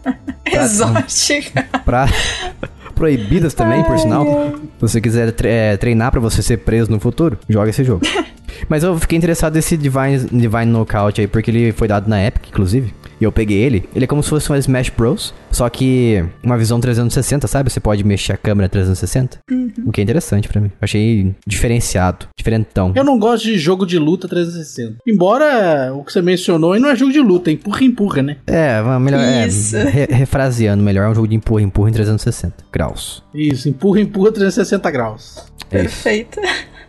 Exótica. 0.45 1.65
pra 1.83 2.07
proibidas 2.97 3.53
também, 3.53 3.83
por 3.83 3.97
sinal. 3.97 4.25
Se 4.25 4.81
você 4.81 4.99
quiser 5.01 5.31
tre- 5.31 5.49
é, 5.49 5.77
treinar 5.77 6.11
pra 6.11 6.19
você 6.19 6.41
ser 6.41 6.57
preso 6.57 6.91
no 6.91 6.99
futuro, 6.99 7.37
joga 7.47 7.69
esse 7.69 7.83
jogo. 7.83 8.01
Mas 8.69 8.83
eu 8.83 8.97
fiquei 8.97 9.17
interessado 9.17 9.53
nesse 9.55 9.75
Divine, 9.77 10.19
Divine 10.31 10.65
Knockout 10.65 11.19
aí, 11.21 11.27
porque 11.27 11.51
ele 11.51 11.71
foi 11.71 11.87
dado 11.87 12.09
na 12.09 12.23
Epic, 12.25 12.47
inclusive. 12.49 12.93
E 13.19 13.23
eu 13.23 13.31
peguei 13.31 13.57
ele. 13.57 13.89
Ele 13.95 14.05
é 14.05 14.07
como 14.07 14.21
se 14.21 14.29
fosse 14.29 14.51
um 14.51 14.55
Smash 14.55 14.89
Bros. 14.89 15.33
Só 15.51 15.67
que 15.69 16.23
uma 16.43 16.55
visão 16.55 16.79
360, 16.79 17.47
sabe? 17.47 17.71
Você 17.71 17.79
pode 17.79 18.03
mexer 18.03 18.33
a 18.33 18.37
câmera 18.37 18.69
360. 18.69 19.39
O 19.85 19.91
que 19.91 19.99
é 20.01 20.03
interessante 20.03 20.47
pra 20.47 20.61
mim. 20.61 20.69
Achei 20.79 21.33
diferenciado, 21.47 22.27
diferentão. 22.37 22.91
Eu 22.95 23.03
não 23.03 23.17
gosto 23.17 23.45
de 23.45 23.57
jogo 23.57 23.87
de 23.87 23.97
luta 23.97 24.27
360. 24.27 24.97
Embora 25.07 25.91
o 25.95 26.03
que 26.03 26.13
você 26.13 26.21
mencionou 26.21 26.73
aí 26.73 26.79
não 26.79 26.89
é 26.89 26.95
jogo 26.95 27.11
de 27.11 27.19
luta, 27.19 27.49
é 27.49 27.53
empurra-empurra, 27.53 28.21
né? 28.21 28.37
É, 28.45 28.79
mas 28.83 29.01
melhor. 29.01 29.19
é, 29.21 29.47
Isso. 29.47 29.75
re- 29.77 30.07
refraseando, 30.11 30.83
melhor 30.83 31.05
é 31.05 31.09
um 31.09 31.15
jogo 31.15 31.27
de 31.27 31.35
empurra, 31.35 31.63
empurra 31.63 31.89
em 31.89 31.93
360 31.93 32.53
graus. 32.71 33.23
Isso, 33.33 33.67
empurra-empurra 33.67 34.31
360 34.31 34.91
graus. 34.91 35.37
É 35.37 35.83
isso. 35.83 36.03
Perfeito. 36.03 36.39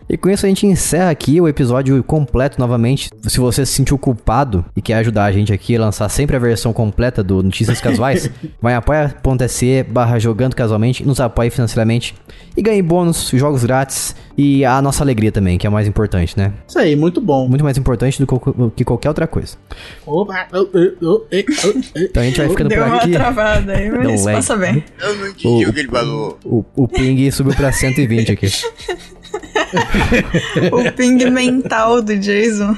E 0.09 0.17
com 0.17 0.27
isso 0.27 0.43
a 0.43 0.49
gente 0.49 0.65
encerra 0.65 1.11
aqui 1.11 1.39
o 1.39 1.47
episódio 1.47 2.03
completo 2.03 2.59
novamente. 2.59 3.11
Se 3.27 3.39
você 3.39 3.63
se 3.63 3.73
sentiu 3.73 3.95
culpado 3.95 4.65
e 4.75 4.81
quer 4.81 4.95
ajudar 4.95 5.25
a 5.25 5.31
gente 5.31 5.53
aqui 5.53 5.75
a 5.75 5.81
lançar 5.81 6.09
sempre 6.09 6.35
a 6.35 6.39
versão 6.39 6.73
completa 6.73 7.23
do 7.23 7.43
Notícias 7.43 7.79
Casuais, 7.79 8.27
vai 8.59 8.73
em 8.73 8.75
apoia.se 8.75 9.83
barra 9.83 10.17
jogando 10.17 10.55
casualmente, 10.55 11.05
nos 11.05 11.19
apoie 11.19 11.51
financeiramente 11.51 12.15
e 12.57 12.61
ganhe 12.63 12.81
bônus, 12.81 13.29
jogos 13.29 13.63
grátis 13.63 14.15
e 14.35 14.65
a 14.65 14.81
nossa 14.81 15.03
alegria 15.03 15.31
também, 15.31 15.59
que 15.59 15.67
é 15.67 15.69
o 15.69 15.73
mais 15.73 15.87
importante, 15.87 16.35
né? 16.35 16.53
Isso 16.67 16.79
aí, 16.79 16.95
muito 16.95 17.21
bom. 17.21 17.47
Muito 17.47 17.63
mais 17.63 17.77
importante 17.77 18.19
do 18.19 18.71
que 18.71 18.83
qualquer 18.83 19.09
outra 19.09 19.27
coisa. 19.27 19.57
Opa, 20.07 20.47
oh, 20.53 20.67
oh, 20.73 21.05
oh. 21.05 21.25
Então 21.95 22.23
a 22.23 22.25
gente 22.25 22.39
vai 22.39 22.49
ficando 22.49 22.69
Deu 22.69 22.83
por 22.83 22.87
uma 22.87 22.97
aqui. 22.97 23.11
travada 23.11 23.73
aí, 23.73 23.91
Deu 23.91 24.03
mas 24.03 24.23
passa 24.23 24.57
bem. 24.57 24.83
Eu 24.99 25.15
não 25.17 25.27
entendi 25.27 25.65
o 25.67 25.73
que 25.73 25.79
ele 25.81 25.89
falou. 25.89 26.39
O, 26.43 26.65
o 26.75 26.87
ping 26.87 27.29
subiu 27.29 27.53
pra 27.53 27.71
120 27.71 28.31
aqui. 28.31 28.47
O 30.71 30.91
ping 30.93 31.29
mental 31.29 32.01
do 32.01 32.17
Jason. 32.17 32.75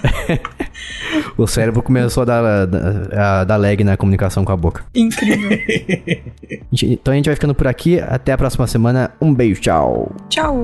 O 1.38 1.48
cérebro 1.48 1.82
começou 1.82 2.24
a 2.24 2.26
dar, 2.26 2.44
a, 2.44 3.42
a 3.42 3.44
dar 3.44 3.58
lag 3.58 3.84
na 3.84 3.98
comunicação 3.98 4.46
com 4.46 4.52
a 4.52 4.58
boca. 4.58 4.84
Incrível. 4.96 5.50
Então 6.84 7.14
a 7.14 7.18
gente 7.18 7.26
vai 7.26 7.36
ficando 7.36 7.54
por 7.54 7.68
aqui. 7.68 8.00
Até 8.00 8.32
a 8.32 8.38
próxima 8.38 8.66
semana. 8.66 9.12
Um 9.22 9.34
beijo, 9.34 9.62
tchau. 9.62 10.12
Tchau. 10.30 10.64